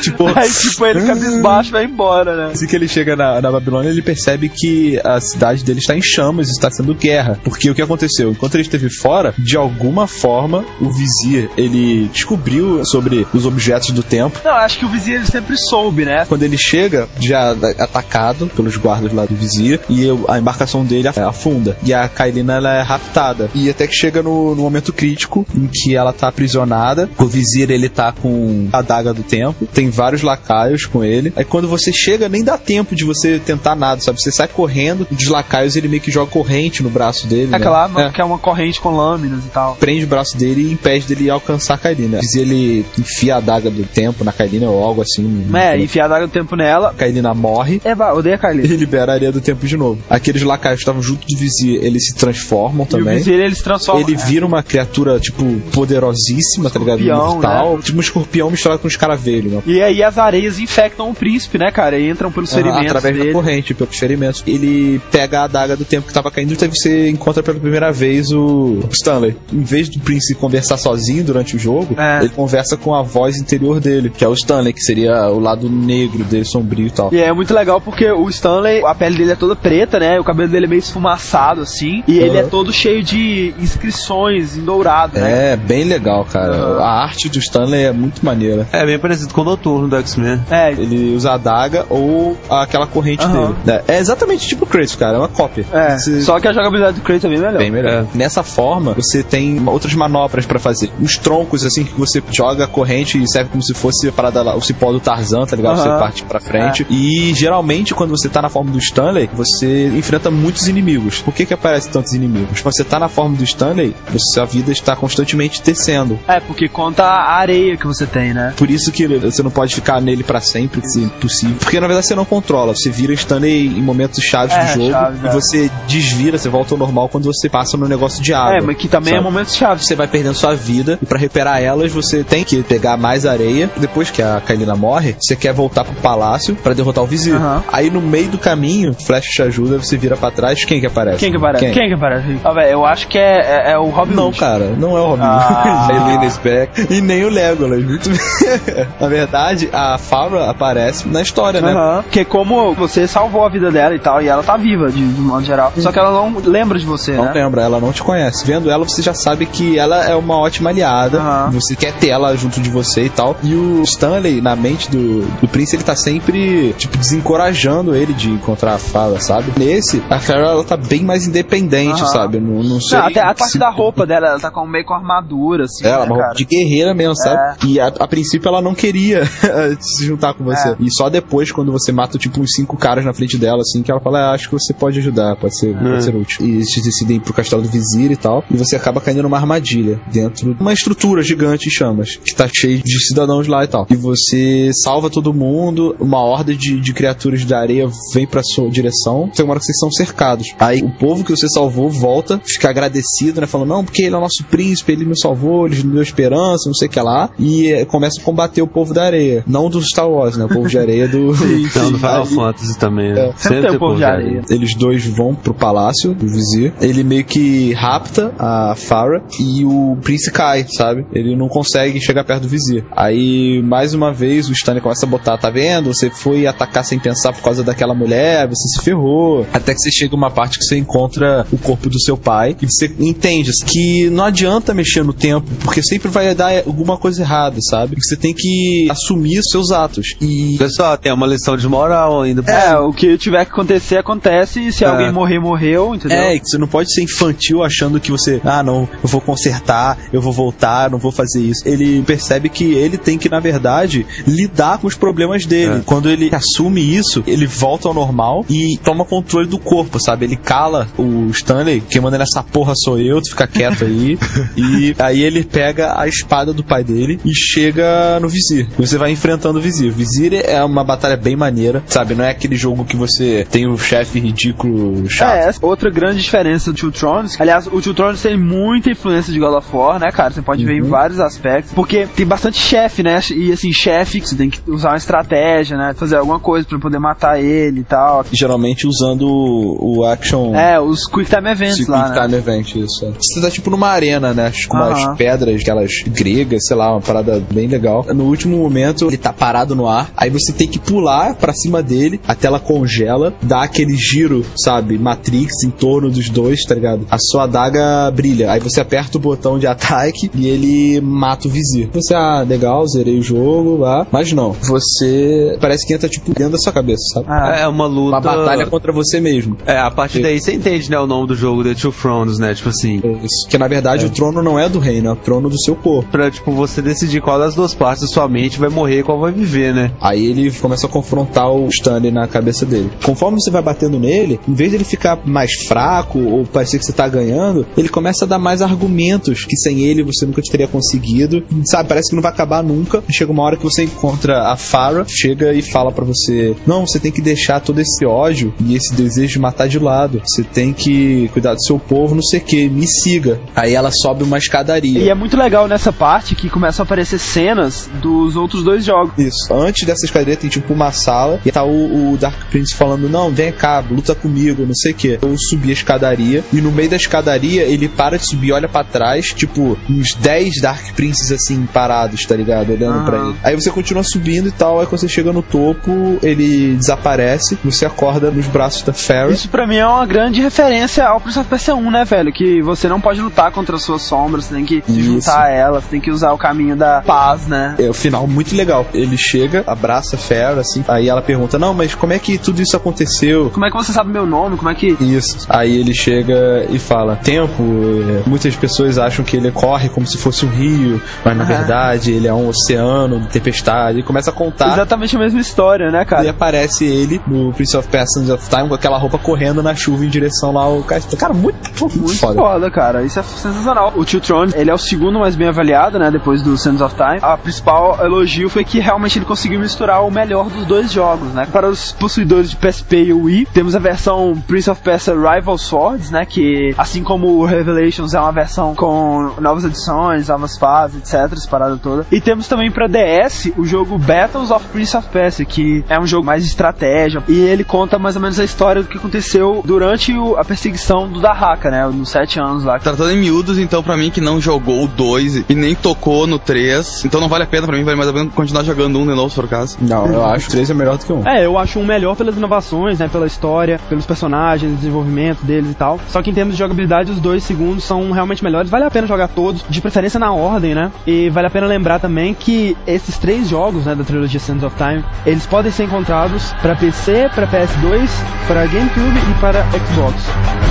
[0.00, 2.52] tipo, Aí, tipo, ele cabisbaixo vai embora, né?
[2.52, 6.02] Assim que ele chega na, na Babilônia, ele percebe que a cidade dele está em
[6.02, 7.38] chamas e está sendo guerra.
[7.42, 8.30] Porque o que aconteceu?
[8.30, 14.02] Enquanto ele esteve fora, de alguma forma, o vizir, ele descobriu sobre os objetos do
[14.02, 14.38] tempo.
[14.44, 16.24] Não, acho que o vizir ele sempre soube, né?
[16.28, 21.18] Quando ele chega, já atacado pelos guardas lá do vizir, e a embarcação dele af-
[21.18, 21.76] afunda.
[21.82, 23.50] E a Kailina, ela é raptada.
[23.54, 27.08] E até que chega no, no momento crítico, em que ela tá aprisionada.
[27.18, 29.66] O vizir, ele tá com a daga do tempo.
[29.66, 31.32] Tem vários lacaios com ele.
[31.36, 34.20] Aí quando você chega, nem dá tempo de você tentar nada, sabe?
[34.20, 37.46] Você sai correndo, dos lacaios, ele meio que joga corrente no braço dele.
[37.46, 37.56] né?
[37.56, 39.76] Aquela É que é uma corrente com lâminas e tal.
[39.76, 42.20] prende o braço dele e impede dele alcançar a Kailina.
[42.22, 45.46] Se ele enfia a daga do tempo na Kailina ou algo assim.
[45.54, 46.90] É, enfiar a daga do tempo nela.
[46.90, 47.80] A Kailina morre.
[47.84, 48.64] É, vai, odeia a Kylie.
[48.64, 49.98] E libera a areia do tempo de novo.
[50.08, 53.16] Aqueles lacaios que estavam junto do vizir, eles se transformam E o também.
[53.18, 54.00] vizir ele se transforma.
[54.00, 54.16] Ele é.
[54.16, 57.00] vira uma criatura, tipo, poderosíssima, tá ligado?
[57.00, 57.82] Né?
[57.82, 59.62] Tipo um escorpião misturado com um escaravelho, né?
[59.66, 61.98] E aí as areias infectam o príncipe, né, cara?
[61.98, 63.28] E entram pelos ferimentos através dele.
[63.28, 64.42] da corrente, pelos ferimentos.
[64.46, 68.30] Ele pega a adaga do tempo que tava caindo e você encontra pela primeira vez
[68.32, 69.36] o Stanley.
[69.52, 72.20] Em vez do príncipe conversar sozinho durante o jogo, É.
[72.20, 75.68] ele conversa com a voz interior dele, que é o Stanley, que seria o lado
[75.70, 77.10] negro dele, sombrio e tal.
[77.12, 80.18] E é muito legal porque o Stanley, a pele dele é toda preta, né?
[80.18, 82.02] O cabelo dele é meio esfumaçado, assim.
[82.08, 82.48] E ele é Uhum.
[82.48, 85.52] todo cheio de inscrições em dourado, né?
[85.52, 86.78] É, bem legal, cara.
[86.78, 88.66] A arte do Stanley é muito maneira.
[88.72, 90.40] É bem parecido com o Noturno do X-Men.
[90.50, 90.72] É.
[90.72, 93.54] Ele usa a adaga ou aquela corrente Aham.
[93.64, 93.80] dele.
[93.88, 95.16] É, é exatamente tipo o Kratos, cara.
[95.16, 95.64] É uma cópia.
[95.72, 97.58] É, Você- só que a jogabilidade do Kratos é bem melhor.
[97.58, 98.06] Bem melhor.
[98.14, 100.90] Nessa forma, você tem outras manobras pra fazer.
[101.00, 104.42] Os troncos, assim, que você joga a corrente e serve como se fosse a parada
[104.42, 105.76] lá, o cipó do Tarzan, tá ligado?
[105.78, 106.86] Você parte pra frente.
[106.90, 111.20] E geralmente, quando você tá na forma do Stanley, você enfrenta muitos inimigos.
[111.22, 112.60] Por que que aparecem tantos inimigos?
[112.60, 116.18] Quando você tá na forma do Stanley, você- a vida está constantemente descendo.
[116.28, 118.52] É, porque conta a areia que você tem, né?
[118.56, 121.56] Por isso que você não pode ficar nele pra sempre, se possível.
[121.60, 124.90] Porque na verdade você não controla, você vira Stanley em momentos chaves É, do jogo
[124.90, 125.30] chaves, e é.
[125.30, 128.56] você desvira, você volta ao normal quando você passa no negócio de água.
[128.58, 129.24] É, mas que também é sabe?
[129.24, 129.86] momentos chaves.
[129.86, 133.70] Você vai perdendo sua vida e pra recuperar elas você tem que pegar mais areia.
[133.76, 137.34] Depois que a Kailina morre, você quer voltar pro palácio pra derrotar o vizir.
[137.34, 137.62] Aham.
[137.72, 140.86] Aí no meio do caminho, o Flash te ajuda, você vira pra trás, quem que
[140.86, 141.18] aparece?
[141.18, 141.70] Quem que aparece?
[141.70, 142.38] Quem, que aparece?
[142.44, 144.38] Ah, velho, eu acho que é, é, é o Robin Não, Hood.
[144.38, 145.86] cara, não é o Robin Ah.
[145.88, 145.92] Hood.
[146.10, 147.82] Helena Speck e nem o Legolas.
[147.84, 148.18] Muito bem.
[149.00, 151.74] Na verdade, a Fabra aparece na história, né?
[152.02, 155.20] Porque como você salvou a vida dela e tal, e ela tá viva, de, de
[155.20, 155.72] modo geral.
[155.76, 157.32] Só que ela não lembra de você, Não né?
[157.34, 158.46] lembra, ela não te conhece.
[158.46, 161.18] Vendo ela, você já sabe que ela é uma ótima aliada.
[161.18, 161.50] Aham.
[161.52, 163.36] Você quer ter ela junto de você e tal.
[163.42, 168.30] E o Stanley, na mente do, do príncipe, ele tá sempre, tipo, desencorajando ele de
[168.30, 169.52] encontrar a Fala, sabe?
[169.58, 172.06] Nesse, a Farrah, ela tá bem mais independente, Aham.
[172.12, 172.40] sabe?
[172.40, 172.98] Não, não sei.
[172.98, 175.84] Não, até a parte se- da roupa dela, ela tá com meio com armadura, assim.
[175.86, 177.36] Ela, né, uma roupa de guerreira mesmo, sabe?
[177.62, 177.66] É.
[177.66, 179.24] E a, a princípio ela não queria
[179.80, 180.70] se juntar com você.
[180.70, 180.76] É.
[180.80, 183.90] E só depois, quando você mata, tipo, uns cinco caras na frente dela, assim, que
[183.90, 186.46] ela fala, ah, acho que você pode ajudar, pode ser, pode ser útil.
[186.46, 188.44] E eles decidem ir pro castelo do vizir e tal.
[188.50, 192.48] E você acaba caindo numa armadilha dentro de uma estrutura gigante em chamas, que tá
[192.52, 193.86] cheio de cidadãos lá e tal.
[193.90, 198.68] E você salva todo mundo, uma horda de, de criaturas da areia vem pra sua
[198.70, 199.30] direção.
[199.34, 200.54] Tem uma hora que vocês são cercados.
[200.58, 203.46] Aí o povo que você salvou volta, fica agradecido, né?
[203.46, 206.66] Falando, não, porque ele é o nosso príncipe, ele nos salvou, ele nos deu esperança,
[206.66, 207.30] não sei o que lá.
[207.38, 209.44] E eh, começa a combater o povo da areia.
[209.46, 210.44] Não do Star Wars, né?
[210.44, 211.32] O povo de areia do.
[211.74, 213.28] Não, do Final Fantasy também, né?
[213.28, 213.32] É.
[213.36, 214.42] Sempre tem o povo de areia.
[214.50, 216.72] Eles dois vão pro palácio do vizir.
[216.80, 221.06] Ele meio que rapta a Farah e o príncipe cai, sabe?
[221.12, 222.84] Ele não consegue chegar perto do vizir.
[222.90, 225.94] Aí, mais uma vez, o Stanley começa a botar, tá vendo?
[225.94, 229.46] Você foi atacar sem pensar por causa daquela mulher, você se ferrou.
[229.52, 232.66] Até que você chega uma parte que você encontra o corpo do seu pai e
[232.66, 237.58] você entende que não adianta mexer no tempo, porque sempre vai dar alguma coisa errada,
[237.60, 237.96] sabe?
[238.00, 240.16] Você tem que assumir os seus atos.
[240.20, 242.42] E Pessoal, tem uma lição de moral ainda.
[242.50, 244.33] É, o que tiver que acontecer, acontece.
[244.42, 244.88] E se É.
[244.88, 246.18] alguém morrer, morreu, entendeu?
[246.18, 249.20] É, e que você não pode ser infantil achando que você, ah, não, eu vou
[249.20, 251.66] consertar, eu vou voltar, não vou fazer isso.
[251.66, 255.78] Ele percebe que ele tem que, na verdade, lidar com os problemas dele.
[255.78, 255.82] É.
[255.84, 260.24] Quando ele assume isso, ele volta ao normal e toma controle do corpo, sabe?
[260.24, 264.18] Ele cala o Stanley, quem manda nessa porra sou eu, tu fica quieto aí.
[264.56, 268.68] e aí ele pega a espada do pai dele e chega no vizir.
[268.78, 269.90] E você vai enfrentando o vizir.
[269.90, 272.14] O vizir é uma batalha bem maneira, sabe?
[272.14, 275.34] Não é aquele jogo que você tem o chefe ridículo, chato.
[275.34, 277.40] É, essa é outra grande diferença do Two Thrones.
[277.40, 280.32] Aliás, o Two Thrones tem muita influência de God of War, né, cara?
[280.32, 281.72] Você pode ver em vários aspectos.
[281.72, 283.20] Porque tem bastante chefe, né?
[283.34, 285.94] E assim, chefe, você tem que usar uma estratégia, né?
[285.94, 288.24] Fazer alguma coisa pra poder matar ele e tal.
[288.32, 290.54] Geralmente usando o, o action.
[290.54, 292.20] É, os Quick Time Events Quick lá, né?
[292.22, 293.04] Time Event, isso.
[293.04, 293.12] é.
[293.18, 294.52] Você tá tipo numa arena, né?
[294.68, 294.88] Com Aham.
[294.88, 298.04] umas pedras, aquelas gregas, sei lá, uma parada bem legal.
[298.14, 301.82] No último momento, ele tá parado no ar, aí você tem que pular pra cima
[301.82, 304.96] dele, a tela congela, dá aquele giro, sabe?
[304.96, 307.06] Matrix em torno dos dois, tá ligado?
[307.10, 308.52] A sua adaga brilha.
[308.52, 311.88] Aí você aperta o botão de ataque e ele mata o vizir.
[311.92, 314.06] Você, ah, legal, zerei o jogo lá.
[314.12, 317.26] Mas não, você parece que entra tipo dentro da sua cabeça, sabe?
[317.60, 318.16] É uma luta.
[318.16, 319.56] Uma batalha contra você mesmo.
[319.66, 322.54] É, a partir daí você entende, né, o nome do jogo, The Two Thrones, né?
[322.54, 323.02] Tipo assim.
[323.22, 323.48] Isso.
[323.48, 326.08] Que na verdade o trono não é do reino, é o trono do seu corpo.
[326.10, 329.18] Pra, tipo, você decidir qual das duas partes da sua mente vai morrer e qual
[329.18, 329.92] vai viver, né?
[330.00, 332.90] Aí ele começa a confrontar o Stanley na cabeça dele.
[333.02, 336.92] Conforme você vai batendo nele, em vez dele ficar mais fraco ou parecer que você
[336.92, 341.42] tá ganhando, ele começa a dar mais argumentos que sem ele você nunca teria conseguido.
[341.64, 343.02] Sabe, parece que não vai acabar nunca.
[343.10, 346.98] Chega uma hora que você encontra a Farah, chega e fala pra você: Não, você
[346.98, 350.22] tem que deixar todo esse ódio e esse desejo de matar de lado.
[350.24, 353.40] Você tem que cuidar do seu povo, não sei o que, me siga.
[353.54, 355.00] Aí ela sobe uma escadaria.
[355.00, 359.12] E é muito legal nessa parte que começam a aparecer cenas dos outros dois jogos.
[359.18, 359.52] Isso.
[359.52, 363.30] Antes dessa escadaria tem tipo uma sala e tá o, o Dark Prince falando: Não,
[363.30, 365.18] vem cá, luta comigo, não sei o que.
[365.22, 368.84] Eu subi a escadaria e no meio da escadaria ele para de subir, olha pra
[368.84, 372.72] trás, tipo, uns 10 Dark Princes assim, parados, tá ligado?
[372.72, 373.04] Olhando Ah.
[373.04, 373.36] pra ele.
[373.42, 377.84] Aí você continua subindo e tal, aí quando você chega no topo, ele desaparece, você
[377.86, 379.30] acorda nos braços da Farrah.
[379.32, 382.32] Isso pra mim é uma grande referência ao Prince of Persia 1, né, velho?
[382.32, 385.50] Que você não pode lutar contra as suas sombras, você tem que se juntar a
[385.50, 387.74] elas, tem que usar o caminho da paz, né?
[387.78, 388.86] É o final muito legal.
[388.94, 392.60] Ele chega, abraça a Farrah, assim, aí ela pergunta: Não, mas como é que tudo
[392.62, 393.50] isso aconteceu?
[393.50, 394.56] Como é que você sabe meu nome?
[394.56, 394.96] Como é que.
[395.00, 395.46] Isso.
[395.48, 400.18] Aí ele chega e fala: Tempo, é, muitas pessoas acham que ele corre como se
[400.18, 404.00] fosse um rio, mas na verdade ele é um oceano de tempestade.
[404.00, 404.72] E começa a contar.
[404.72, 406.30] Exatamente a mesma história, né, E cara?
[406.30, 410.08] aparece ele no Prince of Passage of Time com aquela roupa correndo na chuva em
[410.08, 411.16] direção lá ao castelo.
[411.18, 412.34] Cara, muito, muito, Muito foda.
[412.34, 412.70] foda.
[412.70, 413.02] cara.
[413.02, 413.92] Isso é sensacional.
[413.96, 416.10] O Two Thrones, ele é o segundo mais bem avaliado, né?
[416.10, 417.18] Depois do Sands of Time.
[417.22, 421.46] A principal elogio foi que realmente ele conseguiu misturar o melhor dos dois jogos, né?
[421.50, 426.10] Para os possuidores de PSP e Wii, temos a versão Prince of Persia Rival Swords,
[426.10, 426.26] né?
[426.26, 431.32] Que, assim como o Revelations, é uma versão com novas edições, novas fases, etc.
[431.32, 432.06] Essa parada toda.
[432.12, 436.06] E temos também para DS o jogo Battles of Prince of Persia, que é um
[436.06, 437.22] jogo mais de estratégia.
[437.26, 441.08] E ele conta mais ou menos a história do que aconteceu durante o- a perseguição
[441.08, 441.86] do Dahaka, né?
[441.86, 442.78] Nos sete anos lá.
[442.78, 446.38] Tratando em miúdos, então, pra mim que não jogou o 2 e nem tocou no
[446.38, 449.06] 3, então não vale a pena pra mim, vale mais a pena continuar jogando um
[449.06, 449.78] de novo, se for o caso.
[449.80, 451.26] Não, eu acho que o 3 é melhor do que um.
[451.26, 453.08] É, eu acho um melhor pelas inovações, né?
[453.08, 453.53] Pela história,
[453.88, 455.98] pelos personagens, desenvolvimento deles e tal.
[456.08, 458.70] Só que em termos de jogabilidade, os dois segundos são realmente melhores.
[458.70, 460.90] Vale a pena jogar todos, de preferência na ordem, né?
[461.06, 464.76] E vale a pena lembrar também que esses três jogos, né, da trilogia Sands of
[464.76, 468.08] Time, eles podem ser encontrados para PC, para PS2,
[468.46, 470.63] para GameCube e para Xbox.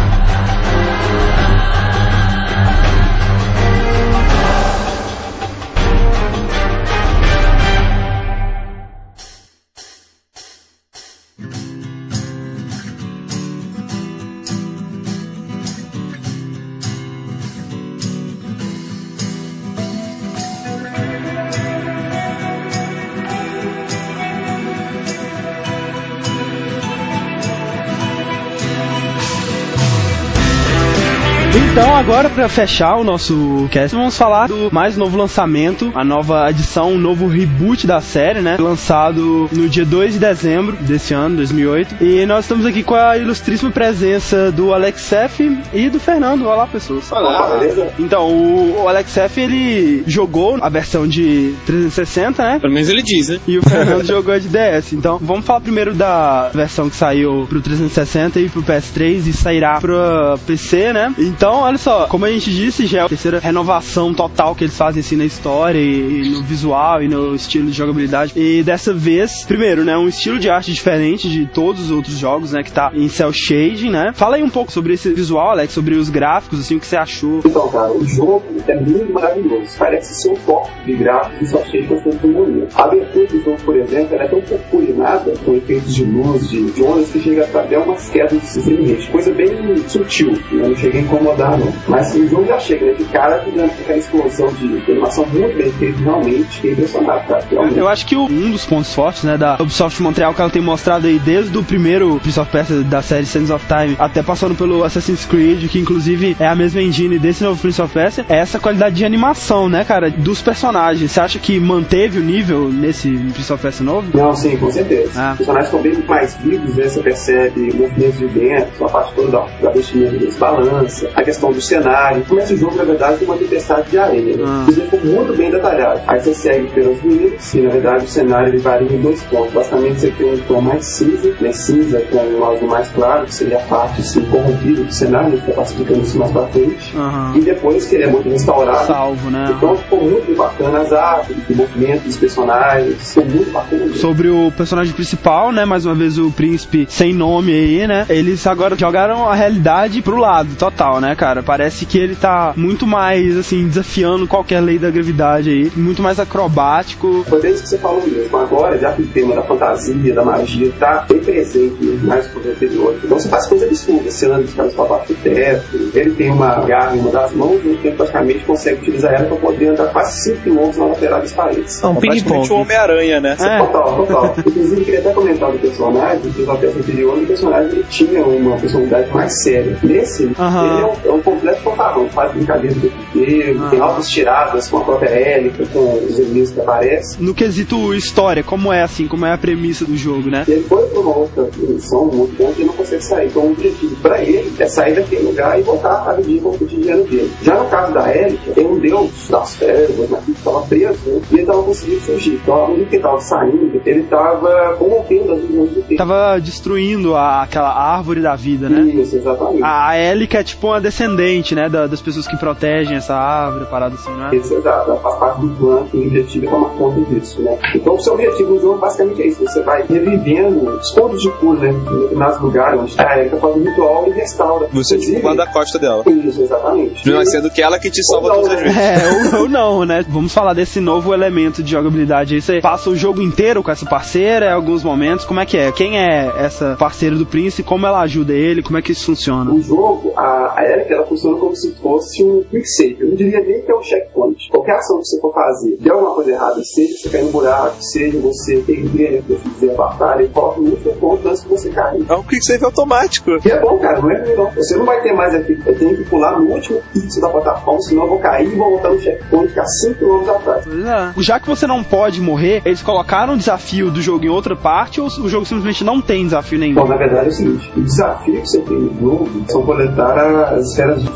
[32.04, 36.92] Agora pra fechar o nosso cast, vamos falar do mais novo lançamento, a nova adição,
[36.92, 38.58] um novo reboot da série, né?
[38.60, 42.04] Lançado no dia 2 de dezembro desse ano, 2008.
[42.04, 46.46] E nós estamos aqui com a ilustríssima presença do Alex F e do Fernando.
[46.46, 47.10] Olá, pessoas.
[47.10, 47.94] Olá, beleza?
[47.98, 52.60] Então, o, o Alex F, ele jogou a versão de 360, né?
[52.60, 53.40] Pelo menos ele diz, né?
[53.48, 54.92] E o Fernando jogou a de DS.
[54.92, 59.80] Então, vamos falar primeiro da versão que saiu pro 360 e pro PS3 e sairá
[59.80, 61.16] pro PC, né?
[61.18, 64.78] Então, olha só, como a gente disse, já é a terceira renovação total que eles
[64.78, 68.34] fazem assim na história e, no visual e no estilo de jogabilidade.
[68.36, 72.52] E dessa vez, primeiro, né, um estilo de arte diferente de todos os outros jogos,
[72.52, 74.12] né, que tá em cel shading, né?
[74.14, 76.98] Fala aí um pouco sobre esse visual, Alex, sobre os gráficos, assim, o que você
[76.98, 77.42] achou.
[77.46, 79.78] Então, cara, o jogo é muito maravilhoso.
[79.78, 82.68] Parece ser um foco de gráficos só cheio bastante harmonia.
[82.76, 86.50] A abertura do jogo, por exemplo, ela é tão pouco polinada, com efeitos de luz,
[86.50, 89.08] de, de ondas, que chega até umas quedas de frame.
[89.12, 90.68] Coisa bem sutil, né?
[90.68, 91.72] não chega a incomodar não.
[91.88, 92.94] Mas o jogo já chega, né?
[92.94, 97.46] De cara que dando aquela explosão de animação muito bem feita, realmente, fiquei impressionado, cara.
[97.50, 97.78] Realmente.
[97.78, 101.08] Eu acho que um dos pontos fortes, né, da Ubisoft Montreal que ela tem mostrado
[101.08, 104.84] aí desde o primeiro Prince of Persia da série Sands of Time, até passando pelo
[104.84, 108.60] Assassin's Creed, que inclusive é a mesma engine desse novo Prince of Persia, é essa
[108.60, 111.12] qualidade de animação, né, cara, dos personagens.
[111.12, 114.08] Você acha que manteve o nível nesse Prince of Persia novo?
[114.14, 115.12] Não, sim, com certeza.
[115.16, 115.32] Ah.
[115.32, 116.88] Os personagens estão bem mais vivos, né?
[116.88, 121.52] Você percebe movimentos de dentro, a parte toda da, da vestimenta deles balança, a questão
[121.52, 122.24] do cenário.
[122.26, 124.44] Começa o jogo, na verdade, com uma tempestade de areia, né?
[124.46, 124.66] Ah.
[124.70, 126.02] Isso ficou muito bem detalhado.
[126.08, 129.54] Aí você segue pelas ruínas e, na verdade, o cenário ele varia em dois pontos.
[129.54, 131.52] Basicamente, você tem um tom mais cinza, né?
[131.52, 135.42] Cinza com um azul mais claro, que seria a parte assim, corrompida do cenário, né?
[135.44, 136.96] que está explicando isso mais pra frente.
[136.96, 137.34] Aham.
[137.36, 139.54] E depois que ele é muito restaurado, Salvo, né?
[139.56, 143.96] então ficou muito bacana as árvores, o movimento dos personagens, ficou muito bacana.
[143.96, 145.66] Sobre o personagem principal, né?
[145.66, 148.06] Mais uma vez o príncipe sem nome aí, né?
[148.10, 151.42] Eles agora jogaram a realidade pro lado total, né, cara?
[151.42, 155.72] Parece que ele tá muito mais, assim, desafiando qualquer lei da gravidade aí.
[155.76, 157.24] Muito mais acrobático.
[157.28, 158.38] Foi isso que você falou mesmo.
[158.38, 162.96] Agora, já que o tema da fantasia, da magia, tá bem presente mais pro anterior.
[163.04, 164.14] Então você faz coisas absurdas.
[164.14, 165.92] Você anda de cabeça pra baixo do teto.
[165.94, 169.38] Ele tem uma garra em uma das mãos e ele praticamente consegue utilizar ela pra
[169.38, 171.84] poder andar quase 5 km na lateral das paredes.
[171.84, 173.38] É um praticamente o Homem-Aranha, né?
[173.40, 173.60] É.
[173.60, 174.36] Total, total.
[174.46, 178.58] Inclusive, queria até comentar do personagem, que na peça anterior, o personagem ele tinha uma
[178.58, 179.78] personalidade mais séria.
[179.84, 180.66] Nesse, Aham.
[180.66, 183.70] ele é um, é um completo fanfarrão, faz brincadeira do tempo Aham.
[183.70, 187.24] tem altas tiradas com a própria Hélica, com os inimigos que aparecem.
[187.24, 190.44] No quesito história, como é assim, como é a premissa do jogo, né?
[190.48, 193.28] Ele foi para uma outra missão muito grande e não consegue sair.
[193.28, 196.58] Então, o objetivo para ele é sair daquele lugar e voltar a viver com o
[196.58, 197.32] cotidiano dele.
[197.42, 201.22] Já no caso da Erika, tem um deus das trevas, né, que estava preso, né,
[201.32, 202.34] e ele estava conseguindo fugir.
[202.44, 205.98] Então, à medida que ele estava saindo, ele estava corrompendo as visões do tempo.
[205.98, 208.82] Tava destruindo a- aquela árvore da vida, né?
[208.94, 209.62] Isso, exatamente.
[209.64, 211.68] A Elika é tipo uma descendente, né?
[211.70, 214.30] da- das pessoas que protegem essa árvore, parada assim, né?
[214.34, 217.58] Exato, ela faz parte do plano que o objetivo é tomar conta disso, né?
[217.76, 221.30] Então, o seu objetivo no jogo basicamente é isso: você vai revivendo os pontos de
[221.34, 221.70] cura, né?
[221.70, 224.68] Em determinados lugares onde a Erika faz um ritual e restaura.
[224.72, 226.04] Você é tipo o guarda-costa dela.
[226.08, 227.10] Isso, exatamente.
[227.12, 228.78] Mas sendo que ela que te salva não, todas as vezes.
[228.78, 230.06] É, ou, ou não, né?
[230.08, 232.42] Vamos falar desse novo elemento de jogabilidade aí.
[232.42, 235.26] Você passa o jogo inteiro com essa parceira, em alguns momentos.
[235.26, 235.72] Como é que é?
[235.72, 237.64] Quem é essa parceira do príncipe?
[237.68, 238.62] Como ela ajuda ele?
[238.62, 239.52] Como é que isso funciona?
[239.52, 242.98] O jogo, a, a Erika, ela funciona como se fosse um quick save.
[243.00, 244.50] Eu não diria nem que é um checkpoint.
[244.50, 247.76] Qualquer ação que você for fazer, der alguma coisa errada, seja você cair no buraco,
[247.80, 252.06] seja você perder, fazer a batalha, e coloca no último ponto antes que você cair.
[252.10, 253.32] É um quick save automático.
[253.46, 254.52] E é bom, cara, não é ruim não.
[254.52, 257.82] Você não vai ter mais aqui, eu tenho que pular no último pixel da plataforma,
[257.82, 260.66] senão eu vou cair e vou voltar no checkpoint ficar 5 km atrás.
[260.68, 261.22] É.
[261.22, 265.00] Já que você não pode morrer, eles colocaram o desafio do jogo em outra parte
[265.00, 266.76] ou o jogo simplesmente não tem desafio nenhum?
[266.76, 270.18] Bom, na verdade é o seguinte, o desafio que você tem no jogo são coletar
[270.54, 271.12] as esferas de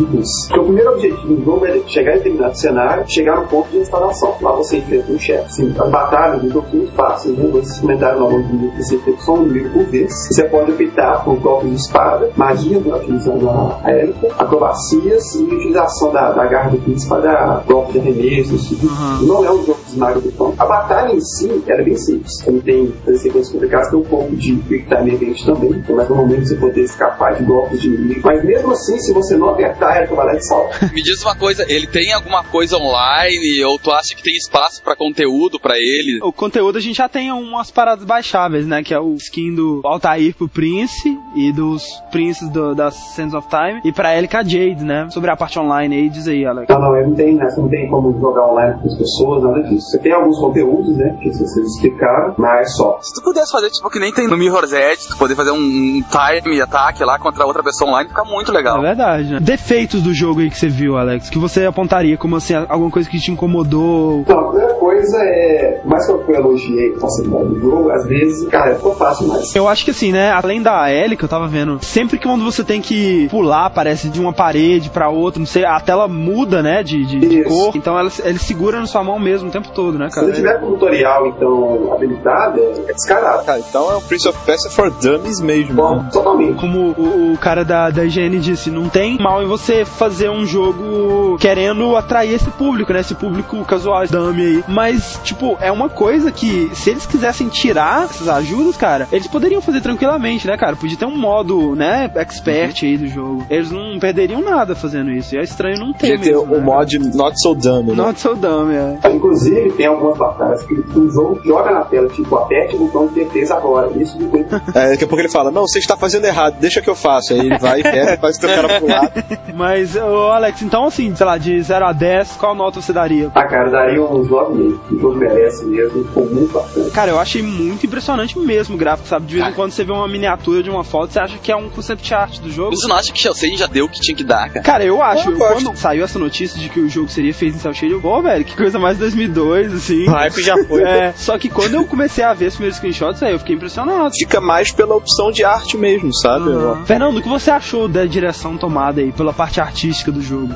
[0.48, 3.78] Porque o primeiro objetivo do jogo é chegar em determinado cenário, chegar no ponto de
[3.78, 4.36] instalação.
[4.42, 5.54] Lá você enfrenta um chefe.
[5.54, 7.50] Sim, as batalhas do jogo são muito fáceis, né?
[7.52, 10.14] Vocês comentaram ao longo do vídeo que você enfrenta só um inimigo por vez.
[10.32, 15.44] Você pode optar por golpes de espada, magia, né, utilizando a a Elika, acrobacias e
[15.44, 18.56] utilização da, da garra do príncipe para dar golpes de arremesso.
[18.56, 18.88] esse tipo.
[19.24, 20.54] Não é um jogo de esmaga do pão.
[20.58, 22.34] A batalha em si ela é bem simples.
[22.46, 26.48] Não tem sequências complicadas, tem um pouco de quick time event também, mas no momento
[26.48, 28.22] você poder escapar de golpes de inimigo.
[28.24, 30.72] Mas mesmo assim, se você não apertar, ela vai lá e salva.
[30.94, 34.82] Me diz uma coisa, ele tem alguma coisa online ou tu acha que tem espaço
[34.84, 36.20] pra conteúdo pra ele?
[36.22, 38.84] O conteúdo a gente já tem umas paradas baixáveis, né?
[38.84, 43.48] Que é o skin do Altair pro Prince e dos Princes do, das Sands of
[43.48, 45.08] Time e pra Elika Jade, né?
[45.10, 46.68] Sobre a parte online aí, diz aí, Alex.
[46.70, 47.50] Não, não, ele não tem, né?
[47.50, 49.88] Você não tem como jogar online com as pessoas, nada disso.
[49.90, 51.18] Você tem alguns conteúdos, né?
[51.22, 53.00] Que vocês explicaram, mas só.
[53.02, 55.58] Se tu pudesse fazer tipo que nem tem no Mirror's Edge, tu poder fazer um,
[55.58, 58.80] um time ataque lá contra outra pessoa online, fica muito legal.
[58.80, 59.40] É verdade, né?
[59.78, 63.08] Defeitos do jogo aí que você viu, Alex, que você apontaria como assim, alguma coisa
[63.08, 64.22] que te incomodou.
[64.22, 68.48] Então, a primeira coisa é, mais que eu elogiei a facilidade do jogo, às vezes,
[68.48, 69.56] cara, ficou fácil mais.
[69.56, 70.32] Eu acho que assim, né?
[70.32, 74.10] Além da Ellie que eu tava vendo, sempre que quando você tem que pular, parece
[74.10, 76.82] de uma parede pra outra, não sei, a tela muda, né?
[76.82, 77.76] De, de, de cor.
[77.76, 80.28] Então ela, ele segura na sua mão mesmo o tempo todo, né, Se cara?
[80.28, 83.46] ele tiver com tutorial, então, habilitado, é descarado.
[83.46, 85.76] Cara, então é um Prince of Persia for Dummies mesmo.
[85.76, 86.10] Bom, né?
[86.12, 86.60] totalmente.
[86.60, 90.46] Como o, o cara da, da IGN disse, não tem mal em você fazer um
[90.46, 93.00] jogo querendo atrair esse público, né?
[93.02, 94.64] Esse público casual, dummy aí.
[94.68, 99.62] Mas, tipo, é uma coisa que, se eles quisessem tirar essas ajudas, cara, eles poderiam
[99.62, 100.76] fazer tranquilamente, né, cara?
[100.76, 103.46] Podia ter um modo, né, expert aí do jogo.
[103.50, 105.36] Eles não perderiam nada fazendo isso.
[105.36, 106.64] E é estranho não ter Podia ter mesmo, o né?
[106.64, 107.96] mod Not So Dumb, né?
[107.96, 109.10] Not so dumb, é.
[109.10, 113.16] Inclusive, tem algumas batalhas que o jogo joga na tela, tipo, aperte o botão de
[113.16, 113.92] defesa agora.
[113.98, 114.46] Isso depois
[114.76, 117.34] É, daqui a pouco ele fala, não, você está fazendo errado, deixa que eu faço.
[117.34, 119.12] Aí ele vai e pega, faz o teu cara pular.
[119.16, 119.38] Exato.
[119.58, 123.32] Mas, ô Alex, então assim, sei lá, de 0 a 10, qual nota você daria?
[123.34, 124.80] Ah, cara, eu daria uns 9,5.
[124.92, 126.90] O jogo merece mesmo, ficou muito bacana.
[126.92, 129.26] Cara, eu achei muito impressionante mesmo o gráfico, sabe?
[129.26, 131.56] De vez em quando você vê uma miniatura de uma foto, você acha que é
[131.56, 132.76] um concept art do jogo.
[132.76, 134.62] Você não acha que Shell Shading já deu o que tinha que dar, cara?
[134.62, 135.32] Cara, eu acho.
[135.32, 135.64] Eu gosto.
[135.64, 138.22] quando saiu essa notícia de que o jogo seria feito em Cell Shading, eu, pô,
[138.22, 140.08] velho, que coisa mais 2002, assim.
[140.08, 140.84] O hype já foi.
[140.84, 144.14] É, só que quando eu comecei a ver os primeiros screenshots, aí eu fiquei impressionado.
[144.14, 146.50] Fica mais pela opção de arte mesmo, sabe?
[146.50, 146.86] Aham.
[146.86, 150.54] Fernando, o que você achou da direção tomada aí pela parte artística do jogo?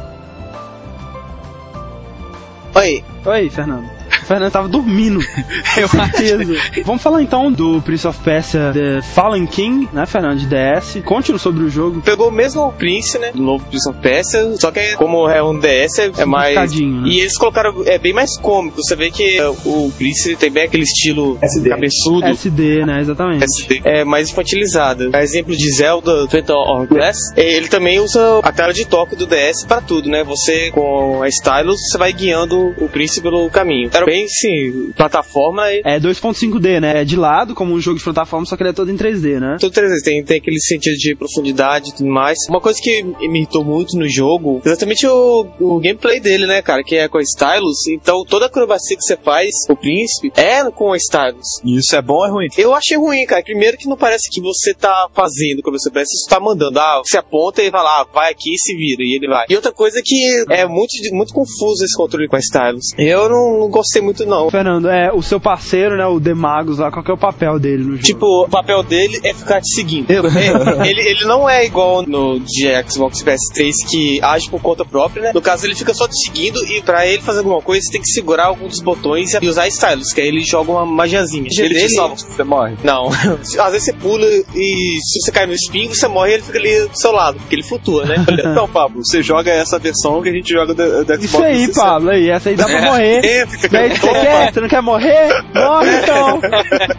[2.76, 3.04] Oi.
[3.26, 4.01] Oi, Fernando.
[4.32, 5.20] O Fernando tava dormindo.
[5.76, 6.56] Com certeza.
[6.86, 11.02] Vamos falar então do Prince of Persia The Fallen King, né, Fernando, de DS.
[11.04, 12.02] Conte-nos sobre o jogo.
[12.02, 13.32] Pegou o mesmo Prince, né?
[13.34, 16.74] Do novo Prince of Persia, só que como é um DS, é, é mais.
[16.74, 17.04] Né?
[17.08, 17.84] E eles colocaram.
[17.86, 18.78] É bem mais cômico.
[18.82, 21.70] Você vê que é, o Prince tem bem aquele estilo SD.
[21.70, 22.26] cabeçudo.
[22.26, 23.44] SD, né, exatamente.
[23.44, 23.82] SD.
[23.84, 25.10] É mais infantilizado.
[25.12, 29.26] A exemplo de Zelda Phantom Hourglass, é, ele também usa a tela de toque do
[29.26, 30.24] DS para tudo, né?
[30.24, 33.90] Você com a Stylus, você vai guiando o Prince pelo caminho.
[33.94, 37.02] Era bem, sim, plataforma e É 2.5D, né?
[37.02, 39.40] É de lado, como um jogo de plataforma, só que ele é todo em 3D,
[39.40, 39.58] né?
[39.60, 42.38] Tudo 3D, tem, tem aquele sentido de profundidade e tudo mais.
[42.50, 46.84] Uma coisa que me irritou muito no jogo, exatamente o, o gameplay dele, né, cara?
[46.84, 47.88] Que é com a Stylus.
[47.90, 51.48] Então toda a acrobacia que você faz, o príncipe, é com a Stylus.
[51.66, 52.48] Isso é bom ou é ruim?
[52.58, 53.44] Eu achei ruim, cara.
[53.44, 56.80] Primeiro que não parece que você tá fazendo como você parece, você tá mandando.
[56.80, 59.46] Ah, você aponta e vai lá, vai aqui e se vira, e ele vai.
[59.50, 62.86] E outra coisa que é muito, muito confuso esse controle com a Stylus.
[62.98, 64.50] Eu não, não gostei muito, não.
[64.50, 67.84] Fernando, é o seu parceiro, né, o Demagos lá, qual que é o papel dele
[67.84, 68.04] no jogo?
[68.04, 70.10] Tipo, o papel dele é ficar te seguindo.
[70.12, 70.18] É,
[70.88, 75.32] ele, ele não é igual no de Xbox PS3 que age por conta própria, né?
[75.34, 78.02] No caso, ele fica só te seguindo e pra ele fazer alguma coisa, você tem
[78.02, 81.48] que segurar algum dos botões e usar stylus, que aí ele joga uma magiazinha.
[81.58, 82.76] Ele te salva se você morre.
[82.84, 83.10] Não.
[83.42, 84.26] Às vezes você pula
[84.56, 87.38] e se você cai no espinho, você morre e ele fica ali do seu lado,
[87.40, 88.16] porque ele flutua, né?
[88.52, 91.24] Então, Pablo, você joga essa versão que a gente joga do, do Xbox.
[91.24, 91.80] Isso aí, 360.
[91.82, 92.86] Pablo, aí, essa aí dá pra É.
[92.86, 93.26] morrer.
[93.26, 94.54] É, fica Daí você quer?
[94.54, 95.44] Você não quer morrer?
[95.54, 96.42] Morre então!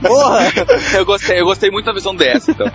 [0.02, 0.52] Porra!
[0.94, 2.66] Eu gostei, eu gostei muito da visão dessa, então.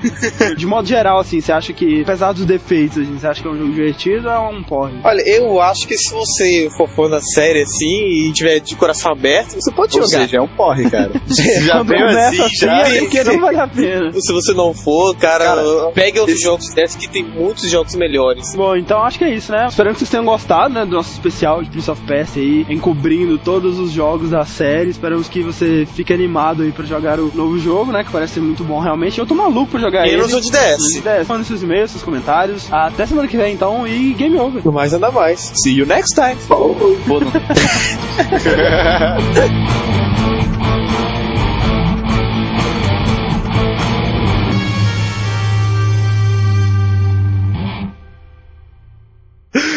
[0.56, 3.50] De modo geral, assim, você acha que, apesar dos defeitos, assim, você acha que é
[3.50, 4.94] um jogo divertido ou é um porre?
[5.04, 9.12] Olha, eu acho que se você for fã da série assim e tiver de coração
[9.12, 10.22] aberto, você pode Ou jogar.
[10.22, 11.10] seja, é um porre, cara.
[11.64, 12.88] já veio começa assim, já.
[12.88, 14.12] é porque não vale a pena.
[14.20, 15.56] Se você não for, cara,
[15.94, 18.54] pegue outros jogos desses que tem muitos jogos melhores.
[18.54, 19.66] Bom, então acho que é isso, né?
[19.68, 23.38] Esperando que vocês tenham gostado, né, do nosso especial de Prince of Persia aí, encobrindo
[23.60, 24.90] todos os jogos da série.
[24.90, 28.40] Esperamos que você fique animado aí pra jogar o novo jogo, né, que parece ser
[28.40, 29.18] muito bom realmente.
[29.18, 30.22] Eu tô maluco pra jogar E ele.
[30.22, 30.78] no jogo de DS.
[30.78, 31.28] No de DS.
[31.28, 32.72] Mande seus e-mails, seus comentários.
[32.72, 34.64] Até semana que vem, então, e game over.
[34.64, 35.52] No mais, anda mais.
[35.62, 36.34] See you next time.
[36.36, 36.76] Falou,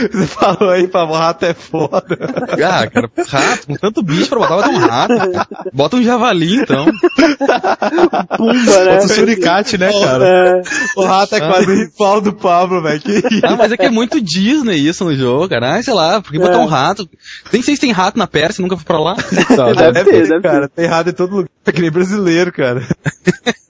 [0.12, 2.18] Você falou aí, Pablo, rato é foda.
[2.52, 5.14] Ah, cara, rato, com tanto bicho pra botar, dar um rato.
[5.74, 6.86] Bota um javali, então.
[8.38, 8.94] Pumba, né?
[8.94, 10.62] Bota o suricate, né, cara?
[10.96, 13.02] O rato é quase o rival do Pablo, velho.
[13.44, 15.78] Ah, mas é que é muito Disney isso no jogo, cara.
[15.78, 17.08] Ah, sei lá, por que botar um rato?
[17.52, 19.16] Nem sei se tem rato na Pérsia, nunca fui pra lá.
[19.58, 20.70] Não, Deve ter, deve cara.
[20.70, 21.50] Tem rato em todo lugar.
[21.66, 22.86] É que nem brasileiro, cara.